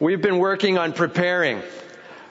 We've 0.00 0.22
been 0.22 0.38
working 0.38 0.78
on 0.78 0.94
preparing. 0.94 1.60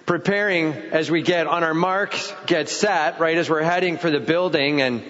Preparing 0.08 0.74
as 0.74 1.12
we 1.12 1.22
get 1.22 1.46
on 1.46 1.64
our 1.64 1.76
marks, 1.76 2.34
get 2.48 2.68
set, 2.68 3.20
right, 3.20 3.38
as 3.38 3.48
we're 3.48 3.62
heading 3.62 4.00
for 4.00 4.10
the 4.10 4.20
building. 4.20 4.82
And 4.82 5.04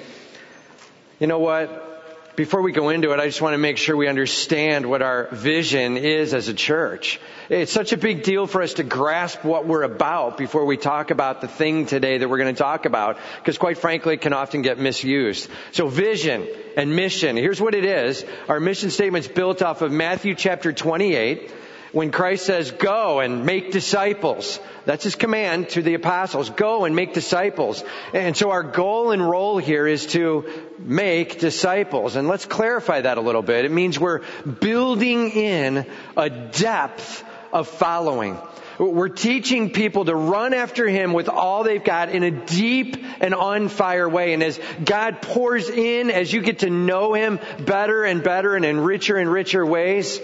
you 1.21 1.27
know 1.27 1.39
what? 1.39 2.35
Before 2.35 2.61
we 2.61 2.73
go 2.73 2.89
into 2.89 3.13
it, 3.13 3.19
I 3.21 3.27
just 3.27 3.41
want 3.41 3.53
to 3.53 3.57
make 3.57 3.77
sure 3.77 3.95
we 3.95 4.09
understand 4.09 4.89
what 4.89 5.01
our 5.01 5.29
vision 5.31 5.95
is 5.95 6.33
as 6.33 6.49
a 6.49 6.53
church. 6.53 7.21
It's 7.47 7.71
such 7.71 7.93
a 7.93 7.97
big 7.97 8.23
deal 8.23 8.45
for 8.45 8.61
us 8.61 8.73
to 8.73 8.83
grasp 8.83 9.45
what 9.45 9.65
we're 9.65 9.83
about 9.83 10.37
before 10.37 10.65
we 10.65 10.75
talk 10.75 11.11
about 11.11 11.39
the 11.39 11.47
thing 11.47 11.85
today 11.85 12.17
that 12.17 12.29
we're 12.29 12.39
going 12.39 12.53
to 12.53 12.61
talk 12.61 12.83
about, 12.85 13.19
because 13.37 13.57
quite 13.57 13.77
frankly, 13.77 14.15
it 14.15 14.21
can 14.21 14.33
often 14.33 14.63
get 14.63 14.77
misused. 14.77 15.49
So 15.71 15.87
vision 15.87 16.45
and 16.75 16.93
mission. 16.93 17.37
Here's 17.37 17.61
what 17.61 17.73
it 17.73 17.85
is. 17.85 18.25
Our 18.49 18.59
mission 18.59 18.89
statement's 18.89 19.29
built 19.29 19.61
off 19.61 19.81
of 19.81 19.93
Matthew 19.93 20.35
chapter 20.35 20.73
28 20.73 21.51
when 21.91 22.11
Christ 22.11 22.45
says, 22.45 22.71
go 22.71 23.19
and 23.19 23.45
make 23.45 23.71
disciples. 23.71 24.59
That's 24.85 25.03
his 25.03 25.15
command 25.15 25.69
to 25.69 25.81
the 25.81 25.95
apostles. 25.95 26.49
Go 26.49 26.85
and 26.85 26.95
make 26.95 27.13
disciples. 27.13 27.83
And 28.13 28.35
so 28.35 28.51
our 28.51 28.63
goal 28.63 29.11
and 29.11 29.27
role 29.27 29.57
here 29.57 29.87
is 29.87 30.05
to 30.07 30.45
make 30.77 31.39
disciples. 31.39 32.15
And 32.15 32.27
let's 32.27 32.45
clarify 32.45 33.01
that 33.01 33.17
a 33.17 33.21
little 33.21 33.41
bit. 33.41 33.65
It 33.65 33.71
means 33.71 33.99
we're 33.99 34.21
building 34.59 35.31
in 35.31 35.85
a 36.15 36.29
depth 36.29 37.23
of 37.51 37.67
following. 37.67 38.37
We're 38.79 39.09
teaching 39.09 39.71
people 39.71 40.05
to 40.05 40.15
run 40.15 40.53
after 40.53 40.87
Him 40.87 41.11
with 41.11 41.27
all 41.27 41.63
they've 41.63 41.83
got 41.83 42.09
in 42.09 42.23
a 42.23 42.31
deep 42.31 42.95
and 43.19 43.33
on 43.33 43.67
fire 43.67 44.07
way. 44.07 44.33
And 44.33 44.41
as 44.41 44.57
God 44.85 45.21
pours 45.21 45.69
in, 45.69 46.09
as 46.09 46.31
you 46.31 46.41
get 46.41 46.59
to 46.59 46.69
know 46.69 47.13
Him 47.13 47.39
better 47.59 48.05
and 48.05 48.23
better 48.23 48.55
and 48.55 48.63
in 48.63 48.79
richer 48.79 49.17
and 49.17 49.29
richer 49.29 49.65
ways, 49.65 50.21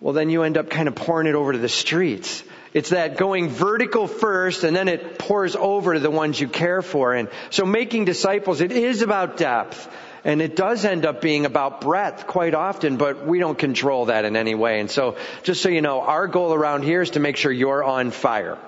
well, 0.00 0.14
then 0.14 0.30
you 0.30 0.42
end 0.42 0.56
up 0.56 0.70
kind 0.70 0.88
of 0.88 0.94
pouring 0.94 1.26
it 1.26 1.34
over 1.34 1.52
to 1.52 1.58
the 1.58 1.68
streets. 1.68 2.42
It's 2.72 2.90
that 2.90 3.16
going 3.16 3.48
vertical 3.48 4.06
first 4.06 4.62
and 4.62 4.76
then 4.76 4.88
it 4.88 5.18
pours 5.18 5.56
over 5.56 5.94
to 5.94 6.00
the 6.00 6.10
ones 6.10 6.40
you 6.40 6.48
care 6.48 6.82
for. 6.82 7.14
And 7.14 7.28
so 7.50 7.64
making 7.64 8.04
disciples, 8.04 8.60
it 8.60 8.72
is 8.72 9.02
about 9.02 9.36
depth. 9.36 9.88
And 10.24 10.42
it 10.42 10.56
does 10.56 10.84
end 10.84 11.06
up 11.06 11.20
being 11.20 11.46
about 11.46 11.80
breadth 11.80 12.26
quite 12.26 12.54
often, 12.54 12.96
but 12.96 13.24
we 13.26 13.38
don't 13.38 13.58
control 13.58 14.06
that 14.06 14.24
in 14.24 14.36
any 14.36 14.54
way. 14.54 14.80
And 14.80 14.90
so 14.90 15.16
just 15.42 15.62
so 15.62 15.68
you 15.68 15.80
know, 15.80 16.00
our 16.00 16.26
goal 16.26 16.52
around 16.52 16.82
here 16.82 17.02
is 17.02 17.10
to 17.10 17.20
make 17.20 17.36
sure 17.36 17.50
you're 17.50 17.82
on 17.82 18.10
fire. 18.10 18.58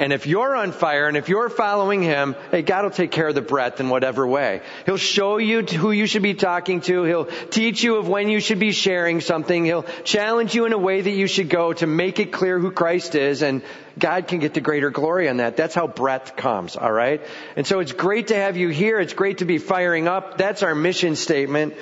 And 0.00 0.14
if 0.14 0.26
you're 0.26 0.56
on 0.56 0.72
fire 0.72 1.08
and 1.08 1.16
if 1.18 1.28
you're 1.28 1.50
following 1.50 2.02
Him, 2.02 2.34
hey, 2.50 2.62
God 2.62 2.84
will 2.84 2.90
take 2.90 3.10
care 3.10 3.28
of 3.28 3.34
the 3.34 3.42
breadth 3.42 3.80
in 3.80 3.90
whatever 3.90 4.26
way. 4.26 4.62
He'll 4.86 4.96
show 4.96 5.36
you 5.36 5.60
who 5.60 5.90
you 5.90 6.06
should 6.06 6.22
be 6.22 6.32
talking 6.32 6.80
to. 6.80 7.04
He'll 7.04 7.26
teach 7.26 7.82
you 7.82 7.96
of 7.96 8.08
when 8.08 8.30
you 8.30 8.40
should 8.40 8.58
be 8.58 8.72
sharing 8.72 9.20
something. 9.20 9.66
He'll 9.66 9.84
challenge 10.04 10.54
you 10.54 10.64
in 10.64 10.72
a 10.72 10.78
way 10.78 11.02
that 11.02 11.10
you 11.10 11.26
should 11.26 11.50
go 11.50 11.74
to 11.74 11.86
make 11.86 12.18
it 12.18 12.32
clear 12.32 12.58
who 12.58 12.70
Christ 12.70 13.14
is 13.14 13.42
and 13.42 13.60
God 13.98 14.26
can 14.26 14.38
get 14.38 14.54
the 14.54 14.62
greater 14.62 14.88
glory 14.88 15.28
on 15.28 15.36
that. 15.36 15.58
That's 15.58 15.74
how 15.74 15.86
breadth 15.86 16.34
comes, 16.34 16.76
alright? 16.76 17.20
And 17.54 17.66
so 17.66 17.80
it's 17.80 17.92
great 17.92 18.28
to 18.28 18.36
have 18.36 18.56
you 18.56 18.70
here. 18.70 19.00
It's 19.00 19.12
great 19.12 19.38
to 19.38 19.44
be 19.44 19.58
firing 19.58 20.08
up. 20.08 20.38
That's 20.38 20.62
our 20.62 20.74
mission 20.74 21.14
statement. 21.14 21.74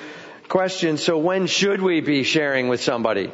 Question, 0.48 0.96
so 0.96 1.18
when 1.18 1.46
should 1.46 1.80
we 1.80 2.00
be 2.00 2.24
sharing 2.24 2.66
with 2.66 2.80
somebody? 2.80 3.30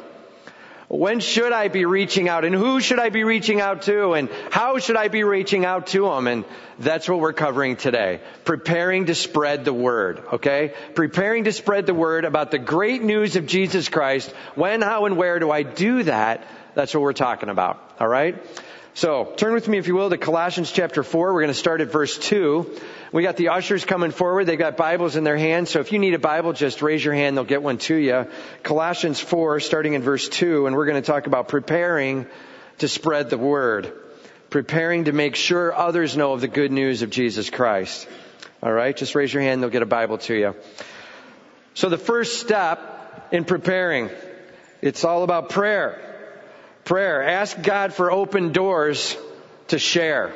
When 0.87 1.19
should 1.19 1.51
I 1.51 1.67
be 1.67 1.85
reaching 1.85 2.29
out? 2.29 2.45
And 2.45 2.53
who 2.53 2.79
should 2.79 2.99
I 2.99 3.09
be 3.09 3.23
reaching 3.23 3.59
out 3.59 3.83
to? 3.83 4.13
And 4.13 4.29
how 4.51 4.77
should 4.77 4.97
I 4.97 5.07
be 5.07 5.23
reaching 5.23 5.65
out 5.65 5.87
to 5.87 6.03
them? 6.03 6.27
And 6.27 6.45
that's 6.77 7.09
what 7.09 7.19
we're 7.19 7.33
covering 7.33 7.75
today. 7.75 8.21
Preparing 8.43 9.07
to 9.07 9.15
spread 9.15 9.65
the 9.65 9.73
word, 9.73 10.21
okay? 10.33 10.73
Preparing 10.93 11.45
to 11.45 11.51
spread 11.51 11.87
the 11.87 11.93
word 11.93 12.23
about 12.23 12.51
the 12.51 12.59
great 12.59 13.01
news 13.01 13.35
of 13.35 13.47
Jesus 13.47 13.89
Christ. 13.89 14.31
When, 14.53 14.81
how, 14.81 15.05
and 15.05 15.17
where 15.17 15.39
do 15.39 15.49
I 15.49 15.63
do 15.63 16.03
that? 16.03 16.47
That's 16.75 16.93
what 16.93 17.01
we're 17.01 17.13
talking 17.13 17.49
about, 17.49 17.79
alright? 17.99 18.35
So, 18.95 19.25
turn 19.35 19.51
with 19.51 19.67
me 19.67 19.77
if 19.77 19.89
you 19.89 19.95
will 19.95 20.09
to 20.09 20.17
Colossians 20.17 20.71
chapter 20.71 21.03
4. 21.03 21.33
We're 21.33 21.41
going 21.41 21.51
to 21.51 21.53
start 21.53 21.81
at 21.81 21.91
verse 21.91 22.17
2. 22.17 22.79
We 23.11 23.23
got 23.23 23.35
the 23.35 23.49
ushers 23.49 23.83
coming 23.83 24.11
forward. 24.11 24.45
They've 24.45 24.57
got 24.57 24.77
Bibles 24.77 25.17
in 25.17 25.25
their 25.25 25.35
hands. 25.35 25.69
So 25.69 25.81
if 25.81 25.91
you 25.91 25.99
need 25.99 26.13
a 26.13 26.19
Bible, 26.19 26.53
just 26.53 26.81
raise 26.81 27.03
your 27.03 27.13
hand. 27.13 27.35
They'll 27.35 27.43
get 27.43 27.61
one 27.61 27.77
to 27.79 27.95
you. 27.95 28.25
Colossians 28.63 29.19
4, 29.19 29.59
starting 29.59 29.95
in 29.95 30.01
verse 30.01 30.29
2. 30.29 30.65
And 30.65 30.77
we're 30.77 30.85
going 30.85 31.01
to 31.01 31.05
talk 31.05 31.27
about 31.27 31.49
preparing 31.49 32.25
to 32.77 32.87
spread 32.87 33.29
the 33.29 33.37
word. 33.37 33.91
Preparing 34.49 35.03
to 35.05 35.11
make 35.11 35.35
sure 35.35 35.75
others 35.75 36.15
know 36.15 36.31
of 36.31 36.39
the 36.39 36.47
good 36.47 36.71
news 36.71 37.01
of 37.01 37.09
Jesus 37.09 37.49
Christ. 37.49 38.07
All 38.63 38.71
right. 38.71 38.95
Just 38.95 39.13
raise 39.13 39.33
your 39.33 39.43
hand. 39.43 39.61
They'll 39.61 39.69
get 39.69 39.81
a 39.81 39.85
Bible 39.85 40.19
to 40.19 40.33
you. 40.33 40.55
So 41.73 41.89
the 41.89 41.97
first 41.97 42.39
step 42.39 43.27
in 43.33 43.43
preparing, 43.43 44.09
it's 44.81 45.03
all 45.03 45.23
about 45.23 45.49
prayer. 45.49 46.04
Prayer. 46.85 47.23
Ask 47.23 47.63
God 47.63 47.93
for 47.93 48.11
open 48.11 48.51
doors 48.51 49.17
to 49.69 49.79
share. 49.79 50.35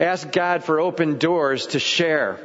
Ask 0.00 0.32
God 0.32 0.64
for 0.64 0.80
open 0.80 1.18
doors 1.18 1.68
to 1.68 1.78
share. 1.78 2.40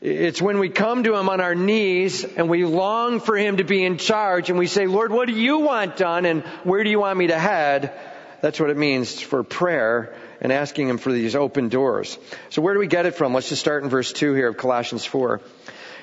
It's 0.00 0.40
when 0.40 0.58
we 0.58 0.70
come 0.70 1.04
to 1.04 1.14
Him 1.14 1.28
on 1.28 1.42
our 1.42 1.54
knees 1.54 2.24
and 2.24 2.48
we 2.48 2.64
long 2.64 3.20
for 3.20 3.36
Him 3.36 3.58
to 3.58 3.64
be 3.64 3.84
in 3.84 3.98
charge 3.98 4.48
and 4.48 4.58
we 4.58 4.66
say, 4.66 4.86
Lord, 4.86 5.12
what 5.12 5.28
do 5.28 5.34
you 5.34 5.58
want 5.58 5.98
done 5.98 6.24
and 6.24 6.42
where 6.64 6.82
do 6.82 6.88
you 6.88 6.98
want 6.98 7.18
me 7.18 7.26
to 7.26 7.38
head? 7.38 7.92
That's 8.40 8.58
what 8.58 8.70
it 8.70 8.78
means 8.78 9.20
for 9.20 9.42
prayer 9.42 10.14
and 10.40 10.50
asking 10.50 10.88
Him 10.88 10.96
for 10.96 11.12
these 11.12 11.36
open 11.36 11.68
doors. 11.68 12.16
So 12.48 12.62
where 12.62 12.72
do 12.72 12.80
we 12.80 12.86
get 12.86 13.04
it 13.04 13.14
from? 13.14 13.34
Let's 13.34 13.50
just 13.50 13.60
start 13.60 13.84
in 13.84 13.90
verse 13.90 14.10
2 14.10 14.32
here 14.32 14.48
of 14.48 14.56
Colossians 14.56 15.04
4. 15.04 15.42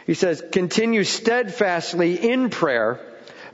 He 0.05 0.13
says, 0.13 0.43
continue 0.51 1.03
steadfastly 1.03 2.29
in 2.29 2.51
prayer, 2.51 2.99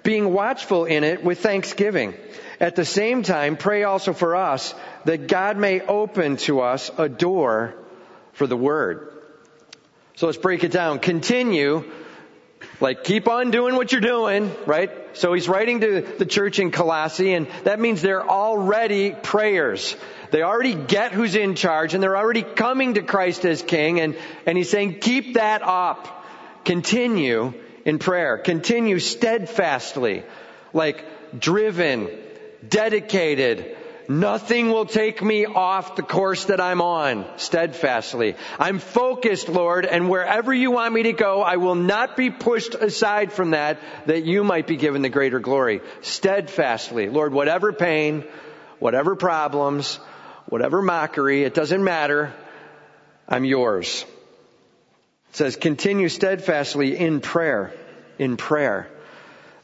being 0.06 0.32
watchful 0.32 0.86
in 0.86 1.04
it 1.04 1.24
with 1.24 1.40
thanksgiving. 1.40 2.14
At 2.62 2.78
the 2.78 2.86
same 2.86 3.24
time, 3.24 3.58
pray 3.58 3.84
also 3.84 4.14
for 4.14 4.38
us 4.38 4.74
that 5.04 5.28
God 5.28 5.58
may 5.58 5.82
open 5.82 6.38
to 6.38 6.62
us 6.62 6.90
a 6.98 7.10
door 7.10 7.76
for 8.32 8.48
the 8.48 8.56
word. 8.56 9.12
So 10.16 10.28
let's 10.28 10.38
break 10.38 10.64
it 10.64 10.72
down. 10.72 11.00
Continue, 11.00 11.92
like 12.80 13.04
keep 13.04 13.28
on 13.28 13.52
doing 13.52 13.76
what 13.76 13.92
you're 13.92 14.00
doing, 14.00 14.56
right? 14.66 14.92
So 15.18 15.34
he's 15.34 15.50
writing 15.50 15.82
to 15.82 16.02
the 16.02 16.26
church 16.26 16.60
in 16.60 16.72
Colossae 16.72 17.34
and 17.34 17.48
that 17.64 17.80
means 17.80 18.02
they're 18.02 18.30
already 18.30 19.12
prayers. 19.12 19.98
They 20.32 20.44
already 20.44 20.76
get 20.76 21.14
who's 21.14 21.36
in 21.36 21.56
charge 21.56 21.94
and 21.94 22.02
they're 22.02 22.18
already 22.18 22.44
coming 22.44 22.94
to 22.94 23.02
Christ 23.02 23.44
as 23.44 23.62
king 23.62 24.00
and, 24.00 24.16
and 24.46 24.58
he's 24.58 24.70
saying 24.70 25.00
keep 25.00 25.34
that 25.34 25.62
up. 25.64 26.26
Continue 26.64 27.54
in 27.86 28.00
prayer. 28.00 28.38
Continue 28.38 29.00
steadfastly, 29.00 30.24
like 30.74 31.06
driven, 31.40 32.10
dedicated, 32.68 33.78
Nothing 34.08 34.70
will 34.70 34.86
take 34.86 35.24
me 35.24 35.46
off 35.46 35.96
the 35.96 36.04
course 36.04 36.46
that 36.46 36.62
I'm 36.62 36.82
on 36.82 37.26
steadfastly. 37.38 38.36
I'm 38.60 38.80
focused, 38.80 39.50
Lord, 39.50 39.86
and 39.86 40.10
wherever 40.10 40.54
you 40.54 40.72
want 40.72 40.94
me 40.94 41.04
to 41.04 41.14
go, 41.14 41.42
I 41.42 41.58
will 41.58 41.76
not 41.76 42.16
be 42.16 42.30
pushed 42.30 42.76
aside 42.76 43.32
from 43.32 43.52
that, 43.52 43.80
that 44.06 44.24
you 44.24 44.44
might 44.44 44.68
be 44.68 44.78
given 44.78 45.02
the 45.02 45.10
greater 45.10 45.40
glory. 45.40 45.82
Steadfastly. 46.02 47.10
Lord, 47.10 47.34
whatever 47.34 47.74
pain, 47.74 48.26
whatever 48.78 49.16
problems, 49.16 49.96
whatever 50.48 50.82
mockery, 50.82 51.44
it 51.44 51.56
doesn't 51.56 51.84
matter. 51.84 52.32
I'm 53.28 53.46
yours. 53.46 54.06
It 55.36 55.40
says, 55.40 55.58
continue 55.58 56.08
steadfastly 56.08 56.98
in 56.98 57.20
prayer, 57.20 57.74
in 58.18 58.38
prayer. 58.38 58.88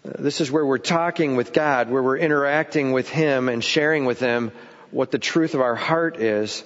This 0.03 0.41
is 0.41 0.51
where 0.51 0.65
we're 0.65 0.77
talking 0.77 1.37
with 1.37 1.53
God, 1.53 1.89
where 1.89 2.03
we're 2.03 2.17
interacting 2.17 2.91
with 2.91 3.07
Him 3.07 3.47
and 3.47 3.63
sharing 3.63 4.03
with 4.03 4.19
Him 4.19 4.51
what 4.91 5.11
the 5.11 5.17
truth 5.17 5.53
of 5.53 5.61
our 5.61 5.75
heart 5.75 6.19
is. 6.19 6.61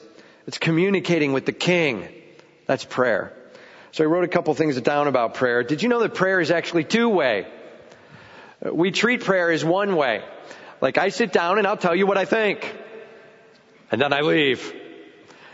It's 0.48 0.58
communicating 0.58 1.34
with 1.34 1.46
the 1.46 1.52
King. 1.52 2.08
That's 2.66 2.84
prayer. 2.84 3.32
So 3.92 4.04
I 4.04 4.08
wrote 4.08 4.24
a 4.24 4.28
couple 4.28 4.56
things 4.56 4.82
down 4.82 5.08
about 5.08 5.36
prayer. 5.36 5.62
Did 5.62 5.84
you 5.84 5.90
know 5.90 6.00
that 6.00 6.16
prayer 6.16 6.40
is 6.40 6.50
actually 6.50 6.86
two 6.86 7.08
way? 7.08 7.46
We 8.60 8.90
treat 8.90 9.24
prayer 9.24 9.52
as 9.52 9.64
one 9.64 9.96
way. 9.98 10.24
Like 10.82 10.98
I 10.98 11.10
sit 11.10 11.32
down 11.32 11.60
and 11.60 11.68
I'll 11.68 11.78
tell 11.78 11.96
you 11.96 12.08
what 12.08 12.18
I 12.18 12.26
think. 12.26 12.76
And 13.92 14.02
then 14.02 14.14
I 14.14 14.22
leave. 14.22 14.74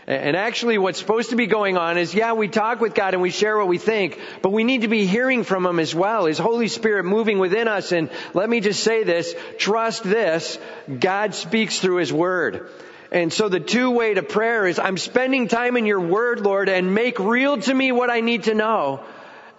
And 0.06 0.36
actually 0.36 0.78
what's 0.78 0.98
supposed 0.98 1.30
to 1.30 1.36
be 1.36 1.46
going 1.46 1.76
on 1.76 1.96
is, 1.96 2.12
yeah, 2.12 2.32
we 2.32 2.48
talk 2.48 2.80
with 2.80 2.94
God 2.94 3.14
and 3.14 3.22
we 3.22 3.30
share 3.30 3.56
what 3.56 3.68
we 3.68 3.78
think, 3.78 4.18
but 4.42 4.50
we 4.50 4.64
need 4.64 4.80
to 4.80 4.88
be 4.88 5.06
hearing 5.06 5.44
from 5.44 5.64
Him 5.64 5.78
as 5.78 5.94
well. 5.94 6.26
His 6.26 6.38
Holy 6.38 6.66
Spirit 6.66 7.04
moving 7.04 7.38
within 7.38 7.68
us. 7.68 7.92
And 7.92 8.10
let 8.34 8.50
me 8.50 8.60
just 8.60 8.82
say 8.82 9.04
this, 9.04 9.32
trust 9.58 10.02
this, 10.02 10.58
God 10.98 11.34
speaks 11.34 11.78
through 11.78 11.96
His 11.96 12.12
Word. 12.12 12.68
And 13.12 13.32
so 13.32 13.48
the 13.48 13.60
two 13.60 13.90
way 13.90 14.14
to 14.14 14.22
prayer 14.22 14.66
is, 14.66 14.78
I'm 14.78 14.96
spending 14.98 15.46
time 15.46 15.76
in 15.76 15.86
your 15.86 16.00
Word, 16.00 16.40
Lord, 16.40 16.68
and 16.68 16.94
make 16.94 17.20
real 17.20 17.58
to 17.58 17.74
me 17.74 17.92
what 17.92 18.10
I 18.10 18.20
need 18.20 18.44
to 18.44 18.54
know. 18.54 19.04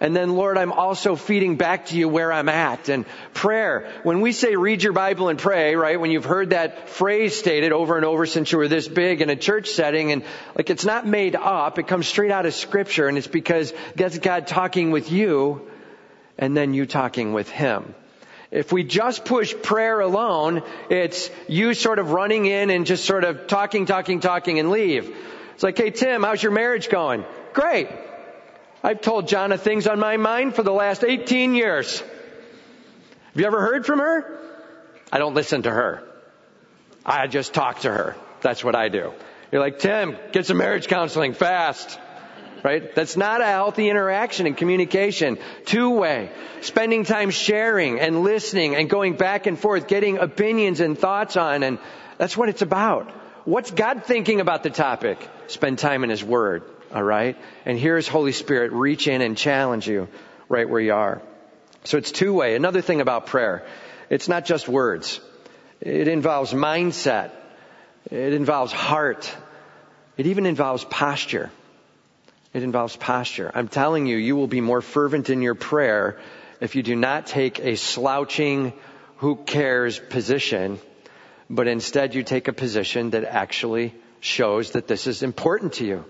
And 0.04 0.14
then 0.14 0.36
Lord, 0.36 0.58
I'm 0.58 0.70
also 0.70 1.16
feeding 1.16 1.56
back 1.56 1.86
to 1.86 1.96
you 1.96 2.10
where 2.10 2.30
I'm 2.30 2.50
at. 2.50 2.90
And 2.90 3.06
prayer, 3.32 3.90
when 4.02 4.20
we 4.20 4.32
say 4.32 4.54
read 4.54 4.82
your 4.82 4.92
Bible 4.92 5.30
and 5.30 5.38
pray, 5.38 5.76
right, 5.76 5.98
when 5.98 6.10
you've 6.10 6.26
heard 6.26 6.50
that 6.50 6.90
phrase 6.90 7.34
stated 7.34 7.72
over 7.72 7.96
and 7.96 8.04
over 8.04 8.26
since 8.26 8.52
you 8.52 8.58
were 8.58 8.68
this 8.68 8.86
big 8.86 9.22
in 9.22 9.30
a 9.30 9.34
church 9.34 9.68
setting 9.70 10.12
and 10.12 10.22
like 10.54 10.68
it's 10.68 10.84
not 10.84 11.06
made 11.06 11.34
up, 11.34 11.78
it 11.78 11.88
comes 11.88 12.06
straight 12.06 12.30
out 12.30 12.44
of 12.44 12.52
scripture 12.52 13.08
and 13.08 13.16
it's 13.16 13.26
because 13.26 13.72
that's 13.96 14.18
God 14.18 14.46
talking 14.46 14.90
with 14.90 15.10
you 15.10 15.70
and 16.36 16.54
then 16.54 16.74
you 16.74 16.84
talking 16.84 17.32
with 17.32 17.48
Him. 17.48 17.94
If 18.50 18.72
we 18.72 18.84
just 18.84 19.24
push 19.24 19.54
prayer 19.62 20.00
alone, 20.00 20.64
it's 20.90 21.30
you 21.48 21.72
sort 21.72 21.98
of 21.98 22.10
running 22.10 22.44
in 22.44 22.68
and 22.68 22.84
just 22.84 23.06
sort 23.06 23.24
of 23.24 23.46
talking, 23.46 23.86
talking, 23.86 24.20
talking 24.20 24.58
and 24.58 24.70
leave. 24.70 25.16
It's 25.54 25.62
like, 25.62 25.78
hey 25.78 25.88
Tim, 25.88 26.24
how's 26.24 26.42
your 26.42 26.52
marriage 26.52 26.90
going? 26.90 27.24
Great. 27.54 27.88
I've 28.84 29.00
told 29.00 29.28
Jonna 29.28 29.58
things 29.58 29.86
on 29.86 29.98
my 29.98 30.18
mind 30.18 30.54
for 30.54 30.62
the 30.62 30.70
last 30.70 31.04
18 31.04 31.54
years. 31.54 32.00
Have 32.00 33.40
you 33.40 33.46
ever 33.46 33.62
heard 33.62 33.86
from 33.86 33.98
her? 33.98 34.38
I 35.10 35.16
don't 35.16 35.32
listen 35.32 35.62
to 35.62 35.70
her. 35.70 36.04
I 37.04 37.26
just 37.26 37.54
talk 37.54 37.80
to 37.80 37.90
her. 37.90 38.14
That's 38.42 38.62
what 38.62 38.76
I 38.76 38.90
do. 38.90 39.14
You're 39.50 39.62
like, 39.62 39.78
Tim, 39.78 40.18
get 40.32 40.44
some 40.44 40.58
marriage 40.58 40.86
counseling 40.86 41.32
fast. 41.32 41.98
Right? 42.62 42.94
That's 42.94 43.16
not 43.16 43.40
a 43.40 43.46
healthy 43.46 43.88
interaction 43.88 44.46
and 44.46 44.54
communication. 44.54 45.38
Two 45.64 45.90
way. 45.90 46.30
Spending 46.60 47.04
time 47.04 47.30
sharing 47.30 48.00
and 48.00 48.22
listening 48.22 48.74
and 48.74 48.90
going 48.90 49.16
back 49.16 49.46
and 49.46 49.58
forth, 49.58 49.88
getting 49.88 50.18
opinions 50.18 50.80
and 50.80 50.98
thoughts 50.98 51.38
on, 51.38 51.62
and 51.62 51.78
that's 52.18 52.36
what 52.36 52.50
it's 52.50 52.62
about. 52.62 53.10
What's 53.46 53.70
God 53.70 54.04
thinking 54.04 54.40
about 54.40 54.62
the 54.62 54.70
topic? 54.70 55.26
Spend 55.46 55.78
time 55.78 56.04
in 56.04 56.10
His 56.10 56.22
Word. 56.22 56.64
Alright? 56.94 57.36
And 57.66 57.78
here's 57.78 58.06
Holy 58.06 58.32
Spirit 58.32 58.72
reach 58.72 59.08
in 59.08 59.20
and 59.20 59.36
challenge 59.36 59.88
you 59.88 60.08
right 60.48 60.68
where 60.68 60.80
you 60.80 60.94
are. 60.94 61.20
So 61.84 61.98
it's 61.98 62.12
two 62.12 62.32
way. 62.32 62.54
Another 62.54 62.80
thing 62.80 63.00
about 63.00 63.26
prayer. 63.26 63.66
It's 64.10 64.28
not 64.28 64.44
just 64.44 64.68
words. 64.68 65.20
It 65.80 66.08
involves 66.08 66.52
mindset. 66.52 67.32
It 68.10 68.32
involves 68.32 68.72
heart. 68.72 69.34
It 70.16 70.26
even 70.26 70.46
involves 70.46 70.84
posture. 70.84 71.50
It 72.52 72.62
involves 72.62 72.94
posture. 72.96 73.50
I'm 73.52 73.68
telling 73.68 74.06
you, 74.06 74.16
you 74.16 74.36
will 74.36 74.46
be 74.46 74.60
more 74.60 74.80
fervent 74.80 75.28
in 75.28 75.42
your 75.42 75.56
prayer 75.56 76.18
if 76.60 76.76
you 76.76 76.82
do 76.82 76.94
not 76.94 77.26
take 77.26 77.58
a 77.58 77.76
slouching, 77.76 78.72
who 79.16 79.36
cares 79.36 79.98
position, 79.98 80.78
but 81.48 81.66
instead 81.66 82.14
you 82.14 82.22
take 82.22 82.46
a 82.48 82.52
position 82.52 83.10
that 83.10 83.24
actually 83.24 83.94
shows 84.20 84.72
that 84.72 84.86
this 84.86 85.06
is 85.06 85.22
important 85.22 85.74
to 85.74 85.86
you. 85.86 86.04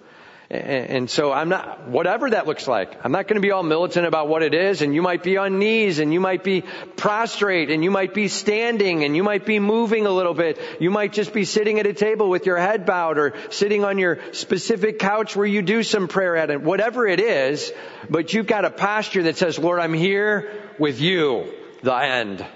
And 0.55 1.11
so 1.11 1.33
I'm 1.33 1.49
not, 1.49 1.89
whatever 1.89 2.31
that 2.31 2.47
looks 2.47 2.69
like, 2.69 3.05
I'm 3.05 3.11
not 3.11 3.27
going 3.27 3.35
to 3.35 3.41
be 3.41 3.51
all 3.51 3.65
militant 3.65 4.07
about 4.07 4.29
what 4.29 4.43
it 4.43 4.55
is, 4.55 4.83
and 4.83 4.95
you 4.95 5.03
might 5.03 5.23
be 5.23 5.37
on 5.37 5.59
knees, 5.59 5.99
and 5.99 6.13
you 6.13 6.21
might 6.21 6.45
be 6.45 6.63
prostrate, 6.97 7.71
and 7.71 7.83
you 7.83 7.91
might 7.91 8.15
be 8.15 8.29
standing, 8.29 9.03
and 9.05 9.17
you 9.17 9.25
might 9.25 9.45
be 9.45 9.59
moving 9.59 10.07
a 10.07 10.11
little 10.11 10.35
bit. 10.35 10.61
You 10.81 10.91
might 10.91 11.13
just 11.13 11.33
be 11.33 11.45
sitting 11.45 11.81
at 11.81 11.87
a 11.87 11.93
table 11.93 12.29
with 12.29 12.47
your 12.47 12.57
head 12.57 12.87
bowed, 12.87 13.19
or 13.19 13.35
sitting 13.51 13.85
on 13.85 13.99
your 13.99 14.21
specific 14.33 14.99
couch 14.99 15.35
where 15.35 15.47
you 15.47 15.61
do 15.61 15.83
some 15.83 16.07
prayer 16.07 16.37
at 16.37 16.51
it, 16.51 16.63
whatever 16.63 17.07
it 17.07 17.19
is, 17.19 17.73
but 18.09 18.33
you've 18.33 18.47
got 18.47 18.65
a 18.65 18.71
posture 18.71 19.25
that 19.25 19.37
says, 19.37 19.59
Lord, 19.59 19.81
I'm 19.81 19.95
here 19.95 20.53
with 20.79 21.01
you, 21.01 21.53
the 21.83 21.95
end. 21.95 22.47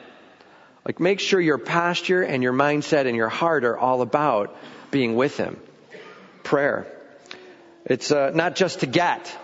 Like 0.84 1.00
make 1.00 1.20
sure 1.20 1.40
your 1.40 1.58
posture 1.58 2.22
and 2.22 2.42
your 2.42 2.52
mindset 2.52 3.06
and 3.06 3.16
your 3.16 3.28
heart 3.28 3.64
are 3.64 3.76
all 3.76 4.02
about 4.02 4.56
being 4.90 5.16
with 5.16 5.36
Him. 5.36 5.60
Prayer. 6.44 6.86
It's 7.88 8.12
uh, 8.12 8.30
not 8.34 8.54
just 8.54 8.80
to 8.80 8.86
get. 8.86 9.34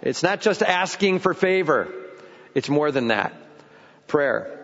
It's 0.00 0.22
not 0.22 0.40
just 0.40 0.62
asking 0.62 1.18
for 1.18 1.34
favor. 1.34 1.88
It's 2.54 2.68
more 2.68 2.90
than 2.90 3.08
that. 3.08 3.34
Prayer. 4.06 4.60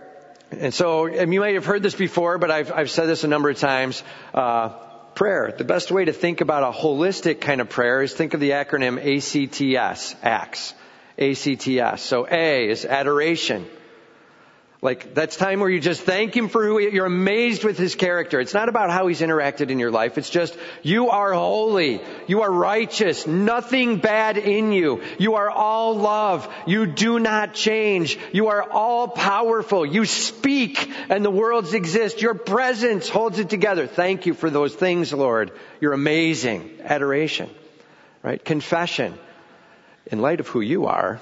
And 0.50 0.74
so, 0.74 1.06
and 1.06 1.32
you 1.32 1.40
may 1.40 1.54
have 1.54 1.64
heard 1.64 1.82
this 1.82 1.94
before, 1.94 2.38
but 2.38 2.50
I've, 2.50 2.72
I've 2.72 2.90
said 2.90 3.06
this 3.06 3.22
a 3.24 3.28
number 3.28 3.50
of 3.50 3.58
times. 3.58 4.02
Uh, 4.34 4.70
prayer. 5.14 5.52
The 5.56 5.64
best 5.64 5.90
way 5.90 6.06
to 6.06 6.12
think 6.12 6.40
about 6.40 6.62
a 6.62 6.76
holistic 6.76 7.40
kind 7.40 7.60
of 7.60 7.68
prayer 7.68 8.02
is 8.02 8.14
think 8.14 8.34
of 8.34 8.40
the 8.40 8.50
acronym 8.50 8.98
ACTS, 8.98 10.16
ACTS. 10.22 10.74
ACTS. 11.18 12.02
So 12.02 12.26
A 12.26 12.68
is 12.68 12.84
adoration. 12.84 13.66
Like, 14.82 15.12
that's 15.12 15.36
time 15.36 15.60
where 15.60 15.68
you 15.68 15.78
just 15.78 16.00
thank 16.00 16.34
Him 16.34 16.48
for 16.48 16.64
who 16.64 16.78
He, 16.78 16.88
you're 16.88 17.04
amazed 17.04 17.64
with 17.64 17.76
His 17.76 17.94
character. 17.94 18.40
It's 18.40 18.54
not 18.54 18.70
about 18.70 18.90
how 18.90 19.08
He's 19.08 19.20
interacted 19.20 19.68
in 19.68 19.78
your 19.78 19.90
life. 19.90 20.16
It's 20.16 20.30
just, 20.30 20.56
you 20.82 21.10
are 21.10 21.34
holy. 21.34 22.00
You 22.26 22.42
are 22.42 22.50
righteous. 22.50 23.26
Nothing 23.26 23.98
bad 23.98 24.38
in 24.38 24.72
you. 24.72 25.02
You 25.18 25.34
are 25.34 25.50
all 25.50 25.96
love. 25.96 26.50
You 26.66 26.86
do 26.86 27.18
not 27.18 27.52
change. 27.52 28.18
You 28.32 28.48
are 28.48 28.62
all 28.62 29.08
powerful. 29.08 29.84
You 29.84 30.06
speak 30.06 30.90
and 31.10 31.22
the 31.22 31.30
worlds 31.30 31.74
exist. 31.74 32.22
Your 32.22 32.34
presence 32.34 33.06
holds 33.06 33.38
it 33.38 33.50
together. 33.50 33.86
Thank 33.86 34.24
you 34.24 34.32
for 34.32 34.48
those 34.48 34.74
things, 34.74 35.12
Lord. 35.12 35.52
You're 35.82 35.92
amazing. 35.92 36.78
Adoration. 36.82 37.50
Right? 38.22 38.42
Confession. 38.42 39.18
In 40.06 40.22
light 40.22 40.40
of 40.40 40.48
who 40.48 40.62
you 40.62 40.86
are, 40.86 41.20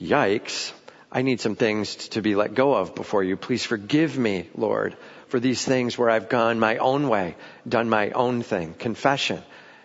yikes 0.00 0.72
I 1.14 1.22
need 1.22 1.40
some 1.40 1.54
things 1.54 1.94
to 2.08 2.22
be 2.22 2.34
let 2.34 2.54
go 2.54 2.74
of 2.74 2.96
before 2.96 3.22
you. 3.22 3.36
Please 3.36 3.64
forgive 3.64 4.18
me, 4.18 4.48
Lord, 4.56 4.96
for 5.28 5.38
these 5.38 5.64
things 5.64 5.96
where 5.96 6.10
I've 6.10 6.28
gone 6.28 6.58
my 6.58 6.78
own 6.78 7.08
way, 7.08 7.36
done 7.68 7.88
my 7.88 8.10
own 8.10 8.42
thing. 8.42 8.74
Confession. 8.74 9.40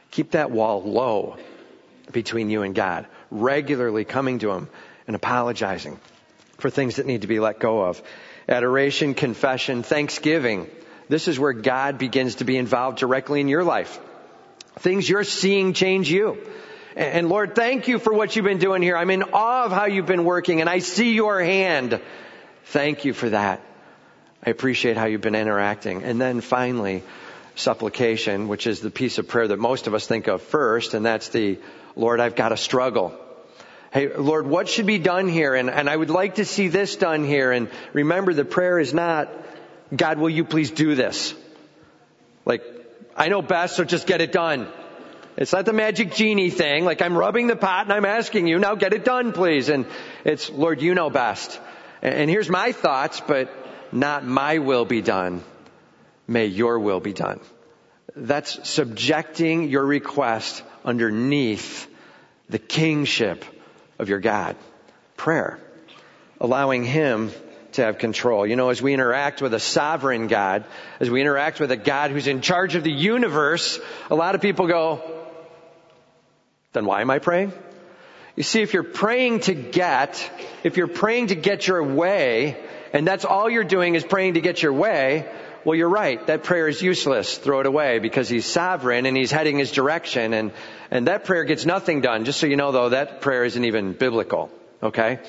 Keep 0.10 0.32
that 0.32 0.50
wall 0.50 0.82
low 0.82 1.38
between 2.12 2.50
you 2.50 2.64
and 2.64 2.74
God. 2.74 3.06
Regularly 3.30 4.06
coming 4.06 4.40
to 4.40 4.50
Him 4.50 4.70
and 5.06 5.16
apologizing 5.16 6.00
for 6.58 6.72
things 6.72 6.96
that 6.96 7.06
need 7.06 7.22
to 7.22 7.28
be 7.28 7.40
let 7.40 7.60
go 7.60 7.84
of. 7.84 8.02
Adoration, 8.48 9.14
confession, 9.14 9.84
thanksgiving. 9.84 10.68
This 11.10 11.28
is 11.28 11.38
where 11.40 11.54
God 11.54 12.00
begins 12.00 12.36
to 12.36 12.44
be 12.44 12.58
involved 12.58 12.98
directly 12.98 13.40
in 13.40 13.48
your 13.48 13.64
life. 13.64 14.00
Things 14.80 15.08
you're 15.08 15.24
seeing 15.24 15.74
change 15.74 16.10
you. 16.10 16.40
And 16.96 17.30
Lord, 17.30 17.56
thank 17.56 17.88
you 17.88 18.00
for 18.00 18.14
what 18.14 18.36
you've 18.36 18.46
been 18.46 18.58
doing 18.58 18.82
here. 18.82 18.98
I'm 18.98 19.12
in 19.12 19.24
awe 19.24 19.66
of 19.66 19.72
how 19.72 19.86
you've 19.86 20.08
been 20.08 20.26
working 20.26 20.62
and 20.62 20.70
I 20.70 20.80
see 20.80 21.14
your 21.14 21.42
hand. 21.42 22.02
Thank 22.66 23.06
you 23.06 23.14
for 23.14 23.30
that. 23.30 23.62
I 24.46 24.50
appreciate 24.50 24.98
how 24.98 25.06
you've 25.06 25.22
been 25.22 25.36
interacting. 25.36 26.04
And 26.04 26.20
then 26.20 26.42
finally, 26.42 27.04
supplication, 27.56 28.48
which 28.48 28.68
is 28.68 28.80
the 28.80 28.90
piece 28.90 29.18
of 29.18 29.28
prayer 29.28 29.48
that 29.50 29.60
most 29.60 29.88
of 29.88 29.94
us 29.94 30.08
think 30.08 30.28
of 30.28 30.42
first, 30.42 30.94
and 30.94 31.06
that's 31.06 31.30
the, 31.30 31.60
Lord, 31.96 32.20
I've 32.20 32.36
got 32.36 32.52
a 32.52 32.58
struggle. 32.58 33.14
Hey, 33.92 34.16
Lord, 34.16 34.48
what 34.48 34.70
should 34.70 34.86
be 34.86 34.98
done 34.98 35.28
here? 35.28 35.56
And, 35.56 35.70
and 35.70 35.90
I 35.90 35.96
would 35.96 36.10
like 36.10 36.36
to 36.36 36.46
see 36.46 36.68
this 36.68 36.96
done 36.96 37.26
here. 37.26 37.52
And 37.52 37.70
remember, 37.92 38.34
the 38.34 38.46
prayer 38.46 38.80
is 38.80 38.94
not, 38.94 39.30
God, 39.96 40.20
will 40.20 40.30
you 40.30 40.46
please 40.46 40.72
do 40.72 40.96
this? 40.96 41.34
Like, 42.46 42.64
I 43.18 43.28
know 43.28 43.42
best, 43.42 43.76
so 43.76 43.84
just 43.84 44.08
get 44.08 44.22
it 44.22 44.32
done. 44.32 44.72
It's 45.40 45.54
not 45.54 45.64
the 45.64 45.72
magic 45.72 46.14
genie 46.14 46.50
thing, 46.50 46.84
like 46.84 47.02
I'm 47.02 47.18
rubbing 47.18 47.48
the 47.48 47.56
pot 47.56 47.86
and 47.86 47.94
I'm 47.94 48.04
asking 48.04 48.48
you, 48.48 48.60
now 48.60 48.76
get 48.76 48.92
it 48.92 49.06
done 49.06 49.32
please. 49.32 49.70
And 49.70 49.86
it's, 50.26 50.50
Lord, 50.50 50.82
you 50.82 50.94
know 50.94 51.10
best. 51.10 51.58
And 52.02 52.30
here's 52.30 52.50
my 52.50 52.74
thoughts, 52.74 53.22
but 53.26 53.50
not 53.94 54.26
my 54.26 54.58
will 54.58 54.84
be 54.84 55.02
done. 55.02 55.42
May 56.28 56.48
your 56.48 56.78
will 56.78 57.00
be 57.00 57.14
done. 57.14 57.40
That's 58.18 58.68
subjecting 58.68 59.70
your 59.70 59.86
request 59.86 60.62
underneath 60.84 61.88
the 62.50 62.60
kingship 62.60 63.46
of 63.98 64.10
your 64.10 64.20
God. 64.20 64.58
Prayer. 65.16 65.58
Allowing 66.42 66.84
Him 66.84 67.32
to 67.74 67.84
have 67.84 67.98
control. 67.98 68.46
You 68.46 68.58
know, 68.58 68.72
as 68.72 68.82
we 68.82 68.94
interact 68.94 69.42
with 69.42 69.54
a 69.54 69.60
sovereign 69.60 70.28
God, 70.28 70.66
as 71.00 71.10
we 71.10 71.22
interact 71.22 71.62
with 71.62 71.72
a 71.72 71.78
God 71.78 72.12
who's 72.12 72.28
in 72.28 72.42
charge 72.42 72.76
of 72.76 72.84
the 72.84 72.92
universe, 72.92 73.80
a 74.12 74.16
lot 74.16 74.36
of 74.36 74.42
people 74.42 74.68
go, 74.68 75.19
then 76.74 76.86
why 76.86 77.02
am 77.02 77.10
I 77.10 77.20
praying? 77.20 77.54
You 78.36 78.44
see, 78.44 78.62
if 78.62 78.74
you're 78.74 78.84
praying 78.84 79.42
to 79.42 79.54
get, 79.54 80.32
if 80.64 80.78
you're 80.78 80.88
praying 80.88 81.28
to 81.28 81.36
get 81.36 81.68
your 81.68 81.84
way, 81.84 82.58
and 82.94 83.08
that's 83.08 83.26
all 83.26 83.50
you're 83.50 83.64
doing 83.64 83.96
is 83.96 84.04
praying 84.04 84.36
to 84.36 84.42
get 84.42 84.62
your 84.62 84.74
way, 84.74 85.30
well, 85.66 85.76
you're 85.76 85.90
right. 85.90 86.26
That 86.28 86.44
prayer 86.44 86.68
is 86.68 86.82
useless. 86.82 87.38
Throw 87.38 87.60
it 87.60 87.66
away 87.66 88.00
because 88.00 88.30
he's 88.30 88.46
sovereign 88.46 89.06
and 89.06 89.18
he's 89.18 89.32
heading 89.32 89.58
his 89.58 89.72
direction 89.72 90.34
and, 90.34 90.52
and 90.90 91.08
that 91.08 91.26
prayer 91.26 91.44
gets 91.44 91.66
nothing 91.66 92.02
done. 92.02 92.24
Just 92.24 92.40
so 92.40 92.48
you 92.48 92.56
know 92.56 92.72
though, 92.72 92.90
that 92.90 93.22
prayer 93.22 93.44
isn't 93.44 93.66
even 93.66 93.94
biblical. 93.94 94.50
Okay? 94.82 95.20